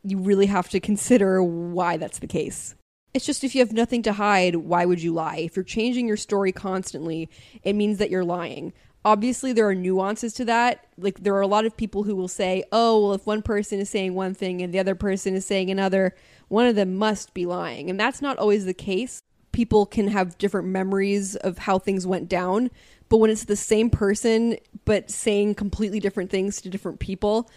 you 0.04 0.20
really 0.20 0.46
have 0.46 0.70
to 0.70 0.80
consider 0.80 1.44
why 1.44 1.98
that's 1.98 2.20
the 2.20 2.28
case. 2.28 2.76
It's 3.14 3.26
just 3.26 3.44
if 3.44 3.56
you 3.56 3.62
have 3.62 3.74
nothing 3.74 4.04
to 4.04 4.14
hide, 4.14 4.56
why 4.56 4.86
would 4.86 5.02
you 5.02 5.12
lie? 5.12 5.38
If 5.38 5.56
you're 5.56 5.64
changing 5.64 6.08
your 6.08 6.16
story 6.16 6.52
constantly, 6.52 7.28
it 7.64 7.74
means 7.74 7.98
that 7.98 8.12
you're 8.12 8.24
lying. 8.24 8.72
Obviously, 9.06 9.54
there 9.54 9.68
are 9.68 9.76
nuances 9.76 10.34
to 10.34 10.46
that. 10.46 10.86
Like, 10.98 11.24
there 11.24 11.34
are 11.36 11.42
a 11.42 11.48
lot 11.48 11.66
of 11.66 11.78
people 11.78 12.04
who 12.04 12.16
will 12.16 12.28
say, 12.28 12.64
oh, 12.72 13.02
well, 13.02 13.14
if 13.14 13.26
one 13.26 13.42
person 13.42 13.80
is 13.80 13.90
saying 13.90 14.14
one 14.14 14.34
thing 14.34 14.62
and 14.62 14.74
the 14.74 14.80
other 14.80 14.96
person 14.96 15.36
is 15.36 15.46
saying 15.46 15.70
another, 15.72 16.16
one 16.50 16.66
of 16.66 16.76
them 16.76 16.96
must 16.96 17.34
be 17.34 17.46
lying. 17.46 17.90
And 17.90 18.00
that's 18.00 18.22
not 18.22 18.38
always 18.38 18.66
the 18.66 18.74
case 18.74 19.22
people 19.52 19.86
can 19.86 20.08
have 20.08 20.38
different 20.38 20.68
memories 20.68 21.36
of 21.38 21.58
how 21.60 21.80
things 21.80 22.06
went 22.06 22.30
down. 22.30 22.70
But 23.08 23.18
when 23.18 23.32
it's 23.32 23.46
the 23.46 23.56
same 23.56 23.90
person, 23.90 24.58
but 24.86 25.10
saying 25.10 25.56
completely 25.56 26.00
different 26.00 26.30
things 26.30 26.62
to 26.62 26.70
different 26.70 27.00
people, 27.00 27.50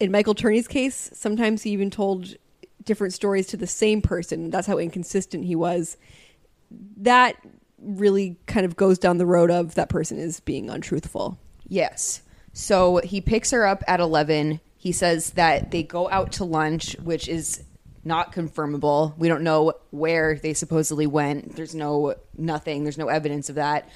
in 0.00 0.10
Michael 0.10 0.34
Turney's 0.34 0.68
case, 0.68 1.10
sometimes 1.14 1.62
he 1.62 1.70
even 1.70 1.90
told 1.90 2.34
different 2.84 3.14
stories 3.14 3.46
to 3.48 3.56
the 3.56 3.66
same 3.66 4.02
person. 4.02 4.50
That's 4.50 4.66
how 4.66 4.78
inconsistent 4.78 5.44
he 5.44 5.56
was. 5.56 5.96
That 6.70 7.36
really 7.84 8.36
kind 8.46 8.66
of 8.66 8.76
goes 8.76 8.98
down 8.98 9.18
the 9.18 9.26
road 9.26 9.50
of 9.50 9.74
that 9.74 9.88
person 9.88 10.18
is 10.18 10.40
being 10.40 10.70
untruthful. 10.70 11.38
Yes. 11.68 12.22
So 12.52 12.98
he 12.98 13.20
picks 13.20 13.50
her 13.50 13.66
up 13.66 13.82
at 13.86 14.00
11. 14.00 14.60
He 14.76 14.92
says 14.92 15.30
that 15.32 15.70
they 15.70 15.82
go 15.82 16.08
out 16.10 16.32
to 16.32 16.44
lunch, 16.44 16.96
which 17.02 17.28
is 17.28 17.62
not 18.04 18.32
confirmable. 18.32 19.16
We 19.16 19.28
don't 19.28 19.42
know 19.42 19.72
where 19.90 20.36
they 20.36 20.52
supposedly 20.52 21.06
went. 21.06 21.56
There's 21.56 21.74
no 21.74 22.14
nothing. 22.36 22.84
There's 22.84 22.98
no 22.98 23.08
evidence 23.08 23.48
of 23.48 23.54
that. 23.54 23.88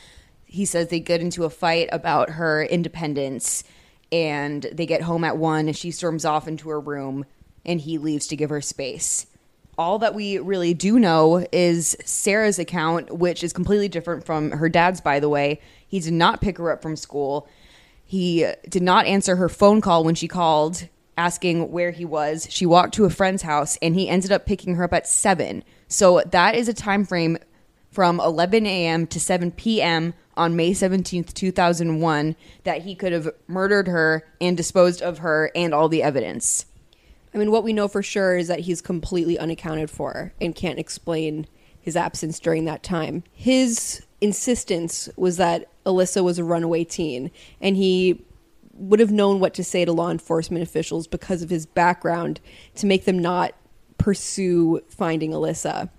he 0.47 0.64
says 0.64 0.89
they 0.89 1.01
get 1.01 1.20
into 1.20 1.45
a 1.45 1.51
fight 1.51 1.89
about 1.93 2.30
her 2.30 2.62
independence 2.64 3.64
and 4.11 4.66
they 4.72 4.86
get 4.86 5.03
home 5.03 5.24
at 5.24 5.36
one 5.36 5.66
and 5.66 5.76
she 5.76 5.91
storms 5.91 6.24
off 6.24 6.49
into 6.49 6.70
her 6.70 6.80
room 6.80 7.26
and 7.66 7.80
he 7.82 7.99
leaves 7.99 8.26
to 8.28 8.36
give 8.36 8.49
her 8.51 8.62
space 8.62 9.26
all 9.79 10.01
that 10.01 10.14
we 10.14 10.39
really 10.39 10.74
do 10.74 10.99
know 10.99 11.47
is 11.53 11.97
Sarah's 12.05 12.59
account, 12.59 13.16
which 13.16 13.45
is 13.45 13.53
completely 13.53 13.89
different 13.89 14.26
from 14.26 14.51
her 14.51 14.68
dad's, 14.68 15.01
by 15.01 15.20
the 15.20 15.29
way. 15.29 15.61
He 15.87 16.01
did 16.01 16.12
not 16.12 16.41
pick 16.41 16.59
her 16.59 16.72
up 16.72 16.83
from 16.83 16.97
school. 16.97 17.49
He 18.05 18.47
did 18.68 18.83
not 18.83 19.07
answer 19.07 19.37
her 19.37 19.49
phone 19.49 19.81
call 19.81 20.03
when 20.03 20.16
she 20.16 20.26
called 20.26 20.89
asking 21.16 21.70
where 21.70 21.93
he 21.93 22.05
was. 22.05 22.47
She 22.51 22.66
walked 22.66 22.95
to 22.95 23.05
a 23.05 23.11
friend's 23.11 23.43
house 23.43 23.79
and 23.81 23.95
he 23.95 24.09
ended 24.09 24.33
up 24.33 24.47
picking 24.47 24.74
her 24.74 24.85
up 24.85 24.93
at 24.93 25.07
7. 25.07 25.62
So 25.87 26.22
that 26.31 26.55
is 26.55 26.68
a 26.68 26.74
time 26.74 27.05
frame 27.05 27.39
from 27.91 28.20
11 28.20 28.66
a.m. 28.66 29.07
to 29.07 29.20
7 29.20 29.53
p.m. 29.53 30.14
on 30.37 30.57
May 30.57 30.72
17th, 30.72 31.33
2001 31.35 32.37
that 32.64 32.83
he 32.83 32.95
could 32.95 33.12
have 33.12 33.31
murdered 33.47 33.89
her 33.89 34.26
and 34.41 34.57
disposed 34.57 35.03
of 35.03 35.18
her 35.18 35.51
and 35.55 35.72
all 35.72 35.89
the 35.89 36.03
evidence. 36.03 36.66
I 37.39 37.41
mean, 37.41 37.53
what 37.53 37.62
we 37.62 37.72
know 37.72 37.86
for 37.86 38.03
sure 38.03 38.36
is 38.36 38.49
that 38.49 38.59
he's 38.59 38.80
completely 38.80 39.39
unaccounted 39.39 39.91
for 39.91 40.32
and 40.41 40.57
can't 40.57 40.80
explain 40.80 41.47
his 41.80 41.95
absence 41.95 42.41
during 42.41 42.64
that 42.64 42.82
time. 42.82 43.22
His 43.32 44.05
insistence 44.20 45.09
was 45.16 45.36
that 45.36 45.68
Alyssa 45.86 46.24
was 46.24 46.41
a 46.41 46.45
runaway 46.45 46.82
teen, 46.82 47.30
and 47.61 47.76
he 47.76 48.24
would 48.72 48.99
have 48.99 49.12
known 49.12 49.39
what 49.39 49.55
to 49.55 49.62
say 49.62 49.84
to 49.84 49.93
law 49.93 50.11
enforcement 50.11 50.64
officials 50.64 51.07
because 51.07 51.41
of 51.41 51.49
his 51.49 51.64
background 51.64 52.41
to 52.74 52.86
make 52.86 53.05
them 53.05 53.20
not 53.20 53.55
pursue 53.99 54.80
finding 54.89 55.30
Alyssa. 55.30 55.91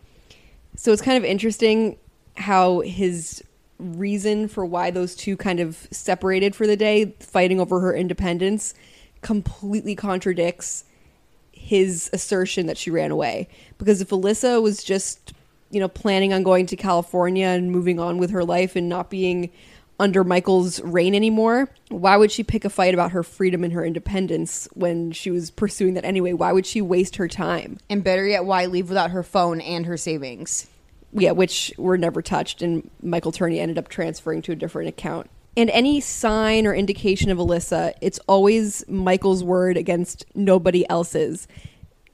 So 0.76 0.92
it's 0.92 1.02
kind 1.02 1.18
of 1.18 1.24
interesting 1.24 1.96
how 2.36 2.82
his 2.82 3.42
reason 3.78 4.50
for 4.50 4.66
why 4.66 4.92
those 4.92 5.16
two 5.16 5.38
kind 5.38 5.62
of 5.62 5.88
separated 5.90 6.54
for 6.54 6.68
the 6.68 6.76
day, 6.76 7.16
fighting 7.22 7.62
over 7.62 7.80
her 7.80 7.96
independence, 7.96 8.74
completely 9.22 9.96
contradicts 9.96 10.84
his 11.60 12.10
assertion 12.14 12.68
that 12.68 12.78
she 12.78 12.90
ran 12.90 13.12
away. 13.12 13.50
Because 13.78 14.00
if 14.02 14.10
Alyssa 14.10 14.62
was 14.62 14.82
just, 14.84 15.34
you 15.70 15.80
know, 15.80 15.90
planning 15.90 16.34
on 16.34 16.42
going 16.42 16.66
to 16.68 16.78
California 16.78 17.48
and 17.48 17.72
moving 17.72 18.00
on 18.00 18.18
with 18.18 18.32
her 18.32 18.46
life 18.46 18.78
and 18.78 18.88
not 18.88 19.10
being 19.10 19.52
under 20.00 20.24
Michael's 20.24 20.80
reign 20.80 21.14
anymore, 21.14 21.70
why 21.90 22.16
would 22.16 22.32
she 22.32 22.44
pick 22.44 22.64
a 22.64 22.70
fight 22.70 22.94
about 22.94 23.12
her 23.12 23.24
freedom 23.24 23.66
and 23.66 23.74
her 23.74 23.84
independence 23.84 24.70
when 24.74 25.12
she 25.12 25.30
was 25.30 25.52
pursuing 25.52 25.96
that 25.96 26.06
anyway? 26.06 26.32
Why 26.32 26.54
would 26.54 26.66
she 26.66 26.82
waste 26.82 27.18
her 27.18 27.28
time? 27.28 27.78
And 27.90 28.04
better 28.04 28.26
yet, 28.26 28.46
why 28.46 28.66
leave 28.66 28.88
without 28.88 29.12
her 29.12 29.24
phone 29.24 29.60
and 29.60 29.86
her 29.86 29.98
savings? 29.98 30.68
Yeah, 31.12 31.32
which 31.32 31.74
were 31.78 31.98
never 31.98 32.22
touched, 32.22 32.62
and 32.62 32.90
Michael 33.04 33.34
Turney 33.34 33.60
ended 33.60 33.78
up 33.78 33.90
transferring 33.90 34.42
to 34.44 34.54
a 34.54 34.56
different 34.56 34.88
account. 34.88 35.30
And 35.60 35.70
any 35.72 36.00
sign 36.00 36.66
or 36.66 36.74
indication 36.74 37.30
of 37.30 37.38
Alyssa, 37.38 37.92
it's 38.00 38.18
always 38.30 38.88
Michael's 38.88 39.44
word 39.44 39.76
against 39.76 40.24
nobody 40.34 40.90
else's. 40.90 41.50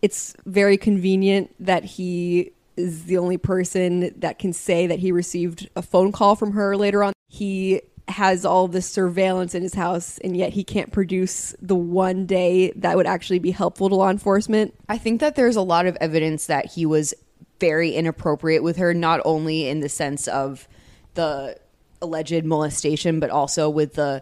It's 0.02 0.36
very 0.48 0.78
convenient 0.78 1.54
that 1.64 1.84
he 1.84 2.54
is 2.76 3.04
the 3.04 3.20
only 3.20 3.38
person 3.38 4.20
that 4.20 4.40
can 4.40 4.52
say 4.52 4.88
that 4.88 4.98
he 4.98 5.12
received 5.12 5.70
a 5.76 5.84
phone 5.84 6.12
call 6.12 6.36
from 6.36 6.54
her 6.54 6.76
later 6.76 7.04
on. 7.04 7.14
He 7.28 7.84
has 8.08 8.48
all 8.48 8.68
this 8.68 8.88
surveillance 8.88 9.54
in 9.54 9.62
his 9.62 9.76
house, 9.76 10.18
and 10.24 10.36
yet 10.36 10.54
he 10.54 10.64
can't 10.64 10.92
produce 10.92 11.54
the 11.62 11.76
one 11.76 12.26
day 12.26 12.72
that 12.76 12.98
would 12.98 13.06
actually 13.06 13.38
be 13.38 13.52
helpful 13.52 13.90
to 13.90 13.96
law 13.96 14.10
enforcement. 14.10 14.74
I 14.90 14.98
think 14.98 15.22
that 15.22 15.36
there's 15.36 15.56
a 15.56 15.62
lot 15.62 15.86
of 15.86 15.96
evidence 16.02 16.48
that 16.48 16.72
he 16.72 16.88
was 16.88 17.14
very 17.60 17.92
inappropriate 17.92 18.64
with 18.64 18.78
her, 18.78 18.96
not 18.96 19.22
only 19.24 19.68
in 19.68 19.82
the 19.82 19.90
sense 19.90 20.28
of 20.28 20.68
the 21.14 21.58
alleged 22.02 22.46
molestation, 22.46 23.20
but 23.20 23.30
also 23.30 23.70
with 23.70 23.94
the 23.94 24.22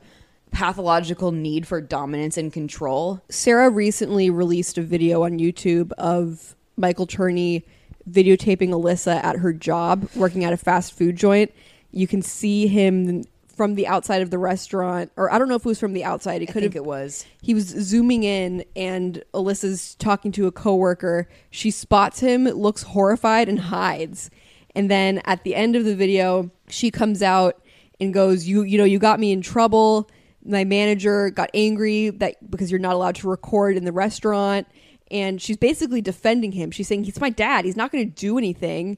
pathological 0.52 1.32
need 1.32 1.68
for 1.68 1.82
dominance 1.82 2.38
and 2.38 2.54
control. 2.54 3.22
Sarah 3.30 3.70
recently 3.70 4.30
released 4.30 4.78
a 4.78 4.82
video 4.82 5.24
on 5.24 5.40
YouTube 5.40 5.92
of 5.94 6.56
Michael 6.78 7.08
Turney 7.08 7.66
videotaping 8.10 8.70
Alyssa 8.70 9.24
at 9.24 9.38
her 9.38 9.54
job, 9.54 10.08
working 10.16 10.44
at 10.44 10.54
a 10.54 10.58
fast 10.58 10.94
food 10.94 11.16
joint. 11.16 11.52
You 11.92 12.08
can 12.08 12.22
see 12.22 12.68
him 12.68 13.24
from 13.56 13.76
the 13.76 13.88
outside 13.88 14.22
of 14.22 14.32
the 14.32 14.38
restaurant, 14.38 15.12
or 15.16 15.32
I 15.32 15.38
don't 15.38 15.48
know 15.48 15.56
if 15.56 15.62
it 15.62 15.68
was 15.68 15.80
from 15.80 15.94
the 15.94 16.04
outside. 16.04 16.42
It 16.42 16.50
I 16.50 16.52
could 16.54 16.62
think 16.64 16.74
have. 16.74 16.84
it 16.84 16.86
was. 16.86 17.26
He 17.42 17.54
was 17.54 17.68
zooming 17.68 18.24
in, 18.24 18.66
and 18.76 19.24
Alyssa's 19.34 19.96
talking 19.96 20.32
to 20.34 20.48
a 20.48 20.52
coworker. 20.52 21.30
She 21.52 21.72
spots 21.72 22.20
him, 22.20 22.46
looks 22.46 22.84
horrified, 22.84 23.48
and 23.48 23.60
hides. 23.60 24.32
And 24.76 24.90
then 24.90 25.22
at 25.26 25.44
the 25.44 25.54
end 25.56 25.76
of 25.76 25.86
the 25.86 25.96
video, 25.96 26.52
she 26.68 26.90
comes 26.90 27.22
out 27.22 27.63
and 28.00 28.14
goes, 28.14 28.48
"You, 28.48 28.64
you 28.64 28.78
know, 28.78 28.84
you 28.84 29.00
got 29.00 29.20
me 29.20 29.32
in 29.32 29.42
trouble. 29.42 30.10
My 30.46 30.64
manager 30.64 31.30
got 31.30 31.50
angry 31.54 32.10
that 32.10 32.50
because 32.50 32.70
you're 32.72 32.80
not 32.80 32.94
allowed 32.94 33.16
to 33.16 33.30
record 33.30 33.78
in 33.78 33.86
the 33.86 33.92
restaurant." 33.92 34.68
And 35.12 35.42
she's 35.42 35.58
basically 35.58 36.02
defending 36.02 36.54
him. 36.54 36.72
She's 36.72 36.88
saying 36.88 37.04
he's 37.04 37.20
my 37.20 37.30
dad. 37.30 37.66
He's 37.66 37.76
not 37.76 37.92
going 37.92 38.10
to 38.10 38.16
do 38.16 38.38
anything. 38.38 38.98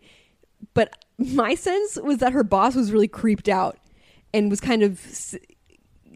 But 0.74 0.96
my 1.18 1.56
sense 1.56 1.98
was 2.02 2.18
that 2.20 2.34
her 2.34 2.44
boss 2.44 2.76
was 2.76 2.92
really 2.92 3.08
creeped 3.08 3.50
out 3.50 3.78
and 4.34 4.50
was 4.50 4.60
kind 4.60 4.84
of 4.84 5.02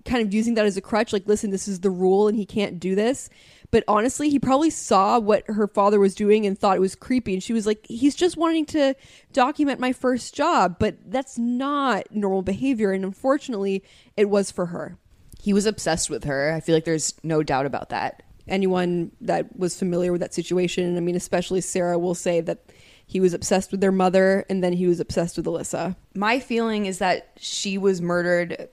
kind 0.05 0.25
of 0.25 0.33
using 0.33 0.55
that 0.55 0.65
as 0.65 0.77
a 0.77 0.81
crutch 0.81 1.11
like 1.13 1.27
listen 1.27 1.51
this 1.51 1.67
is 1.67 1.81
the 1.81 1.89
rule 1.89 2.27
and 2.27 2.37
he 2.37 2.45
can't 2.45 2.79
do 2.79 2.95
this 2.95 3.29
but 3.71 3.83
honestly 3.87 4.29
he 4.29 4.39
probably 4.39 4.69
saw 4.69 5.19
what 5.19 5.43
her 5.47 5.67
father 5.67 5.99
was 5.99 6.15
doing 6.15 6.45
and 6.45 6.57
thought 6.57 6.77
it 6.77 6.81
was 6.81 6.95
creepy 6.95 7.33
and 7.33 7.43
she 7.43 7.53
was 7.53 7.65
like 7.65 7.85
he's 7.87 8.15
just 8.15 8.37
wanting 8.37 8.65
to 8.65 8.95
document 9.33 9.79
my 9.79 9.91
first 9.93 10.33
job 10.33 10.77
but 10.79 10.95
that's 11.07 11.37
not 11.37 12.03
normal 12.11 12.41
behavior 12.41 12.91
and 12.91 13.03
unfortunately 13.03 13.83
it 14.17 14.29
was 14.29 14.51
for 14.51 14.67
her 14.67 14.97
He 15.41 15.53
was 15.53 15.65
obsessed 15.65 16.09
with 16.09 16.25
her. 16.25 16.51
I 16.53 16.59
feel 16.59 16.75
like 16.75 16.83
there's 16.85 17.13
no 17.23 17.43
doubt 17.43 17.65
about 17.65 17.89
that. 17.89 18.23
anyone 18.47 19.11
that 19.21 19.55
was 19.55 19.77
familiar 19.77 20.11
with 20.11 20.21
that 20.21 20.33
situation 20.33 20.97
i 20.97 20.99
mean 20.99 21.15
especially 21.15 21.61
sarah 21.61 21.97
will 21.99 22.15
say 22.15 22.41
that 22.41 22.59
he 23.05 23.19
was 23.19 23.33
obsessed 23.33 23.71
with 23.71 23.81
their 23.81 23.91
mother 23.91 24.45
and 24.49 24.63
then 24.63 24.73
he 24.73 24.85
was 24.87 24.99
obsessed 24.99 25.37
with 25.37 25.45
alyssa 25.45 25.95
My 26.15 26.39
feeling 26.39 26.85
is 26.87 26.97
that 26.99 27.29
she 27.37 27.77
was 27.77 28.01
murdered 28.01 28.69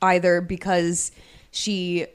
either 0.00 0.40
because 0.40 1.12
she 1.52 2.06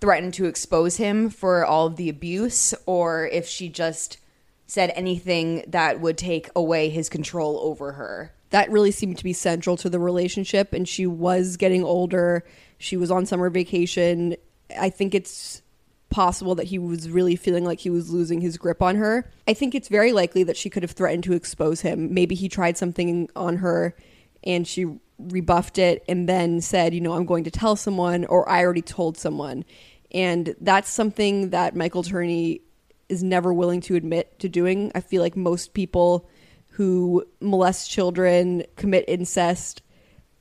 threatened 0.00 0.34
to 0.34 0.44
expose 0.44 0.96
him 0.96 1.30
for 1.30 1.64
all 1.64 1.86
of 1.86 1.96
the 1.96 2.08
abuse 2.08 2.74
or 2.84 3.26
if 3.28 3.46
she 3.46 3.68
just 3.68 4.18
said 4.66 4.92
anything 4.94 5.64
that 5.68 6.00
would 6.00 6.18
take 6.18 6.50
away 6.56 6.88
his 6.88 7.08
control 7.08 7.58
over 7.62 7.92
her. 7.92 8.32
that 8.50 8.70
really 8.70 8.90
seemed 8.90 9.18
to 9.18 9.24
be 9.24 9.32
central 9.32 9.76
to 9.76 9.90
the 9.90 9.98
relationship 9.98 10.72
and 10.72 10.88
she 10.88 11.06
was 11.06 11.56
getting 11.56 11.82
older. 11.82 12.44
She 12.78 12.96
was 12.96 13.10
on 13.10 13.26
summer 13.26 13.50
vacation. 13.50 14.36
I 14.78 14.90
think 14.90 15.14
it's 15.14 15.62
possible 16.10 16.54
that 16.54 16.66
he 16.66 16.78
was 16.78 17.10
really 17.10 17.34
feeling 17.36 17.64
like 17.64 17.80
he 17.80 17.90
was 17.90 18.10
losing 18.10 18.40
his 18.40 18.56
grip 18.56 18.80
on 18.80 18.96
her. 18.96 19.30
I 19.48 19.54
think 19.54 19.74
it's 19.74 19.88
very 19.88 20.12
likely 20.12 20.44
that 20.44 20.56
she 20.56 20.70
could 20.70 20.82
have 20.84 20.92
threatened 20.92 21.24
to 21.24 21.32
expose 21.32 21.80
him. 21.80 22.14
Maybe 22.14 22.34
he 22.34 22.48
tried 22.48 22.76
something 22.76 23.28
on 23.34 23.56
her 23.56 23.96
and 24.44 24.66
she 24.66 24.98
rebuffed 25.18 25.78
it 25.78 26.04
and 26.08 26.28
then 26.28 26.60
said 26.60 26.92
you 26.92 27.00
know 27.00 27.14
i'm 27.14 27.24
going 27.24 27.44
to 27.44 27.50
tell 27.50 27.76
someone 27.76 28.24
or 28.26 28.48
i 28.48 28.62
already 28.62 28.82
told 28.82 29.16
someone 29.16 29.64
and 30.12 30.54
that's 30.60 30.90
something 30.90 31.50
that 31.50 31.74
michael 31.74 32.02
turney 32.02 32.60
is 33.08 33.22
never 33.22 33.52
willing 33.52 33.80
to 33.80 33.94
admit 33.94 34.38
to 34.38 34.48
doing 34.48 34.92
i 34.94 35.00
feel 35.00 35.22
like 35.22 35.36
most 35.36 35.72
people 35.72 36.28
who 36.76 37.24
molest 37.40 37.90
children, 37.90 38.62
commit 38.76 39.02
incest, 39.08 39.80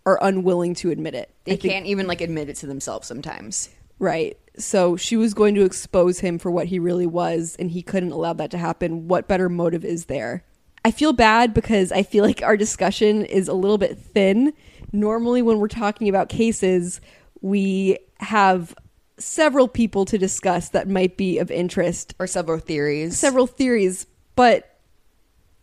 are 0.06 0.20
unwilling 0.22 0.76
to 0.76 0.92
admit 0.92 1.16
it. 1.16 1.34
They 1.46 1.56
think- 1.56 1.72
can't 1.72 1.86
even 1.86 2.08
like 2.08 2.20
admit 2.20 2.50
it 2.50 2.58
to 2.58 2.68
themselves 2.68 3.08
sometimes. 3.08 3.70
Right. 4.00 4.38
So 4.58 4.98
she 4.98 5.16
was 5.16 5.34
going 5.34 5.56
to 5.56 5.64
expose 5.64 6.20
him 6.20 6.38
for 6.38 6.52
what 6.52 6.68
he 6.68 6.78
really 6.78 7.06
was, 7.06 7.56
and 7.58 7.72
he 7.72 7.82
couldn't 7.82 8.12
allow 8.12 8.34
that 8.34 8.52
to 8.52 8.58
happen. 8.58 9.08
What 9.08 9.30
better 9.30 9.48
motive 9.48 9.86
is 9.86 10.08
there? 10.08 10.44
I 10.86 10.92
feel 10.92 11.14
bad 11.14 11.54
because 11.54 11.92
I 11.92 12.04
feel 12.04 12.24
like 12.24 12.44
our 12.44 12.56
discussion 12.56 13.26
is 13.26 13.48
a 13.48 13.54
little 13.54 13.80
bit 13.80 13.98
thin. 13.98 14.54
Normally, 14.94 15.42
when 15.42 15.58
we're 15.58 15.68
talking 15.68 16.08
about 16.08 16.30
cases, 16.30 17.02
we 17.42 17.98
have 18.20 18.76
several 19.18 19.68
people 19.68 20.06
to 20.06 20.18
discuss 20.20 20.70
that 20.70 20.88
might 20.88 21.18
be 21.18 21.40
of 21.40 21.50
interest 21.50 22.14
Or 22.20 22.28
several 22.28 22.60
theories. 22.60 23.18
several 23.18 23.48
theories, 23.48 24.06
but 24.36 24.78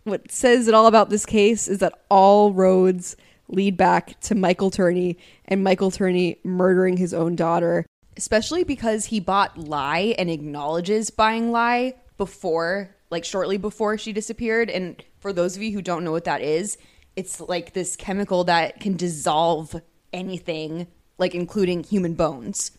what 0.04 0.32
says 0.32 0.66
it 0.66 0.74
all 0.74 0.88
about 0.88 1.08
this 1.10 1.24
case 1.24 1.68
is 1.68 1.78
that 1.78 2.02
all 2.10 2.52
roads 2.52 3.14
lead 3.48 3.76
back 3.76 4.18
to 4.22 4.34
Michael 4.34 4.70
Turney 4.72 5.16
and 5.44 5.62
Michael 5.62 5.92
Turney 5.92 6.38
murdering 6.42 6.96
his 6.96 7.14
own 7.14 7.36
daughter. 7.36 7.86
especially 8.16 8.64
because 8.64 9.06
he 9.06 9.20
bought 9.20 9.56
lye 9.56 10.14
and 10.18 10.28
acknowledges 10.28 11.10
buying 11.10 11.52
lye 11.52 11.94
before 12.18 12.94
like 13.12 13.24
shortly 13.24 13.56
before 13.56 13.96
she 13.96 14.12
disappeared 14.12 14.68
and 14.68 15.04
for 15.20 15.32
those 15.32 15.56
of 15.56 15.62
you 15.62 15.72
who 15.72 15.80
don't 15.80 16.02
know 16.02 16.10
what 16.10 16.24
that 16.24 16.40
is 16.40 16.76
it's 17.14 17.40
like 17.40 17.72
this 17.72 17.94
chemical 17.94 18.42
that 18.44 18.80
can 18.80 18.96
dissolve 18.96 19.80
anything 20.12 20.86
like 21.18 21.34
including 21.34 21.84
human 21.84 22.14
bones 22.14 22.72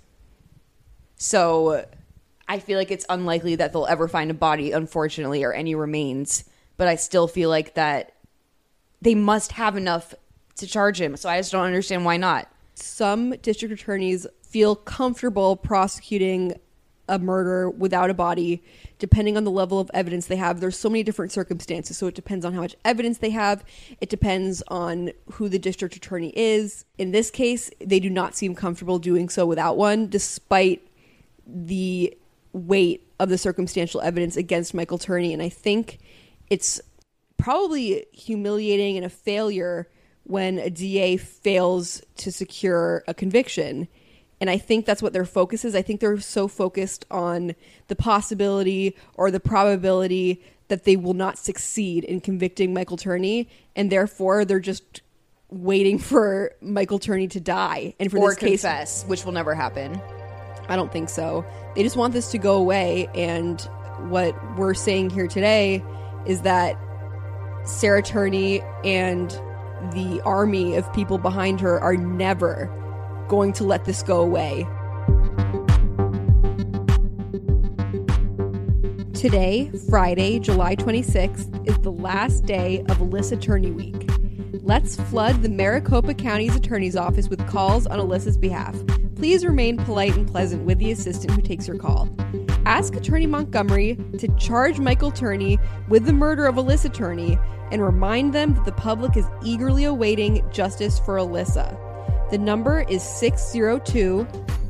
so 1.16 1.86
i 2.50 2.60
feel 2.60 2.78
like 2.78 2.92
it's 2.92 3.06
unlikely 3.08 3.56
that 3.56 3.72
they'll 3.72 3.86
ever 3.86 4.10
find 4.10 4.30
a 4.30 4.34
body 4.34 4.74
unfortunately 4.74 5.44
or 5.44 5.54
any 5.54 5.74
remains 5.74 6.44
but 6.76 6.88
i 6.88 6.96
still 6.96 7.28
feel 7.28 7.50
like 7.50 7.76
that 7.76 8.14
they 9.04 9.16
must 9.16 9.54
have 9.54 9.78
enough 9.78 10.16
to 10.56 10.68
charge 10.68 11.00
him. 11.00 11.18
So 11.18 11.30
I 11.30 11.38
just 11.38 11.52
don't 11.52 11.66
understand 11.66 12.06
why 12.06 12.18
not. 12.18 12.50
Some 12.76 13.32
district 13.42 13.74
attorneys 13.74 14.26
feel 14.42 14.76
comfortable 14.76 15.56
prosecuting 15.56 16.54
a 17.10 17.20
murder 17.20 17.70
without 17.70 18.10
a 18.10 18.14
body 18.14 18.64
depending 19.04 19.36
on 19.36 19.44
the 19.44 19.52
level 19.52 19.82
of 19.82 19.92
evidence 19.94 20.28
they 20.28 20.38
have. 20.38 20.62
There's 20.62 20.80
so 20.80 20.88
many 20.88 21.04
different 21.04 21.34
circumstances 21.34 21.98
so 21.98 22.08
it 22.08 22.16
depends 22.16 22.46
on 22.46 22.54
how 22.54 22.62
much 22.62 22.78
evidence 22.86 23.18
they 23.18 23.32
have. 23.32 23.66
It 24.00 24.08
depends 24.08 24.64
on 24.70 25.12
who 25.34 25.50
the 25.50 25.60
district 25.60 25.98
attorney 25.98 26.32
is. 26.38 26.86
In 26.98 27.12
this 27.12 27.30
case 27.30 27.70
they 27.82 28.00
do 28.00 28.10
not 28.10 28.34
seem 28.34 28.56
comfortable 28.56 29.00
doing 29.00 29.28
so 29.28 29.46
without 29.46 29.76
one 29.76 30.08
despite 30.08 30.88
the 31.46 32.18
weight 32.54 33.06
of 33.20 33.28
the 33.28 33.38
circumstantial 33.38 34.00
evidence 34.00 34.38
against 34.38 34.74
Michael 34.74 34.98
Turney. 34.98 35.34
And 35.34 35.42
I 35.42 35.50
think 35.50 36.00
it's 36.50 36.80
probably 37.36 38.06
humiliating 38.14 38.96
and 38.96 39.06
a 39.06 39.10
failure 39.10 39.90
when 40.24 40.60
a 40.60 40.70
DA 40.70 41.18
fails 41.18 42.02
to 42.16 42.32
secure 42.32 43.04
a 43.06 43.14
conviction 43.14 43.90
and 44.40 44.50
I 44.50 44.58
think 44.58 44.86
that's 44.86 45.02
what 45.02 45.14
their 45.14 45.26
focus 45.26 45.64
is. 45.64 45.76
I 45.76 45.82
think 45.82 46.02
they're 46.02 46.20
so 46.20 46.48
focused 46.48 47.06
on 47.10 47.56
the 47.88 47.96
possibility 47.96 48.96
or 49.16 49.32
the 49.32 49.40
probability 49.40 50.44
that 50.68 50.86
they 50.86 50.96
will 50.96 51.14
not 51.14 51.38
succeed 51.38 52.04
in 52.04 52.22
convicting 52.22 52.74
Michael 52.74 52.98
Turney, 52.98 53.48
and 53.76 53.92
therefore 53.92 54.46
they're 54.46 54.60
just 54.60 55.02
waiting 55.50 56.00
for 56.00 56.52
Michael 56.62 57.00
Turney 57.00 57.28
to 57.30 57.40
die 57.40 57.96
and 58.00 58.12
for 58.12 58.18
or 58.18 58.30
this 58.30 58.40
case. 58.40 58.62
confess, 58.62 59.04
which 59.06 59.26
will 59.26 59.34
never 59.34 59.54
happen. 59.56 60.02
I 60.70 60.76
don't 60.76 60.92
think 60.92 61.10
so. 61.10 61.46
They 61.76 61.84
just 61.84 61.98
want 61.98 62.14
this 62.14 62.32
to 62.32 62.38
go 62.38 62.56
away, 62.56 63.08
and 63.14 63.62
what 64.10 64.36
we're 64.58 64.74
saying 64.74 65.10
here 65.10 65.28
today 65.28 65.84
is 66.26 66.42
that 66.42 66.78
Sarah 67.66 68.02
Turney 68.02 68.62
and 68.84 69.30
the 69.94 70.22
army 70.26 70.76
of 70.76 70.92
people 70.94 71.18
behind 71.18 71.60
her 71.62 71.80
are 71.80 71.98
never 71.98 72.72
going 73.28 73.54
to 73.54 73.64
let 73.64 73.86
this 73.86 74.04
go 74.04 74.22
away. 74.22 74.68
Today, 79.14 79.72
Friday, 79.90 80.38
July 80.40 80.76
26th, 80.76 81.68
is 81.68 81.78
the 81.80 81.92
last 81.92 82.46
day 82.46 82.82
of 82.90 82.98
Alyssa 82.98 83.40
Turney 83.40 83.72
Week. 83.72 84.10
Let's 84.64 84.96
flood 84.96 85.42
the 85.42 85.50
Maricopa 85.50 86.14
County's 86.14 86.56
attorney's 86.56 86.96
office 86.96 87.30
with 87.30 87.48
calls 87.48 87.88
on 87.88 88.00
Alyssa's 88.00 88.38
behalf. 88.38 88.76
Please 89.16 89.46
remain 89.46 89.78
polite 89.78 90.16
and 90.18 90.28
pleasant 90.28 90.66
with 90.66 90.78
the 90.80 90.92
assistant 90.92 91.34
who 91.34 91.42
takes 91.42 91.68
your 91.68 91.78
call. 91.78 92.10
Ask 92.66 92.96
Attorney 92.96 93.26
Montgomery 93.26 93.98
to 94.18 94.28
charge 94.38 94.80
Michael 94.80 95.12
Turney 95.12 95.58
with 95.88 96.06
the 96.06 96.14
murder 96.14 96.46
of 96.46 96.56
Alyssa 96.56 96.94
Turney 96.94 97.38
and 97.72 97.82
remind 97.82 98.34
them 98.34 98.54
that 98.56 98.66
the 98.66 98.72
public 98.74 99.16
is 99.16 99.26
eagerly 99.44 99.86
awaiting 99.86 100.44
justice 100.52 101.00
for 101.00 101.16
Alyssa. 101.16 101.78
The 102.34 102.40
number 102.40 102.82
is 102.90 103.04
602 103.04 104.26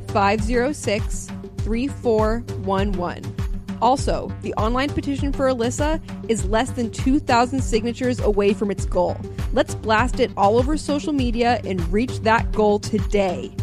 506 0.09 1.27
3411. 1.59 3.35
Also, 3.81 4.29
the 4.41 4.53
online 4.55 4.89
petition 4.89 5.31
for 5.31 5.47
Alyssa 5.47 6.01
is 6.27 6.43
less 6.43 6.71
than 6.71 6.91
2,000 6.91 7.61
signatures 7.61 8.19
away 8.19 8.53
from 8.53 8.69
its 8.69 8.85
goal. 8.85 9.15
Let's 9.53 9.75
blast 9.75 10.19
it 10.19 10.29
all 10.35 10.57
over 10.57 10.75
social 10.75 11.13
media 11.13 11.61
and 11.63 11.79
reach 11.93 12.19
that 12.23 12.51
goal 12.51 12.79
today. 12.79 13.55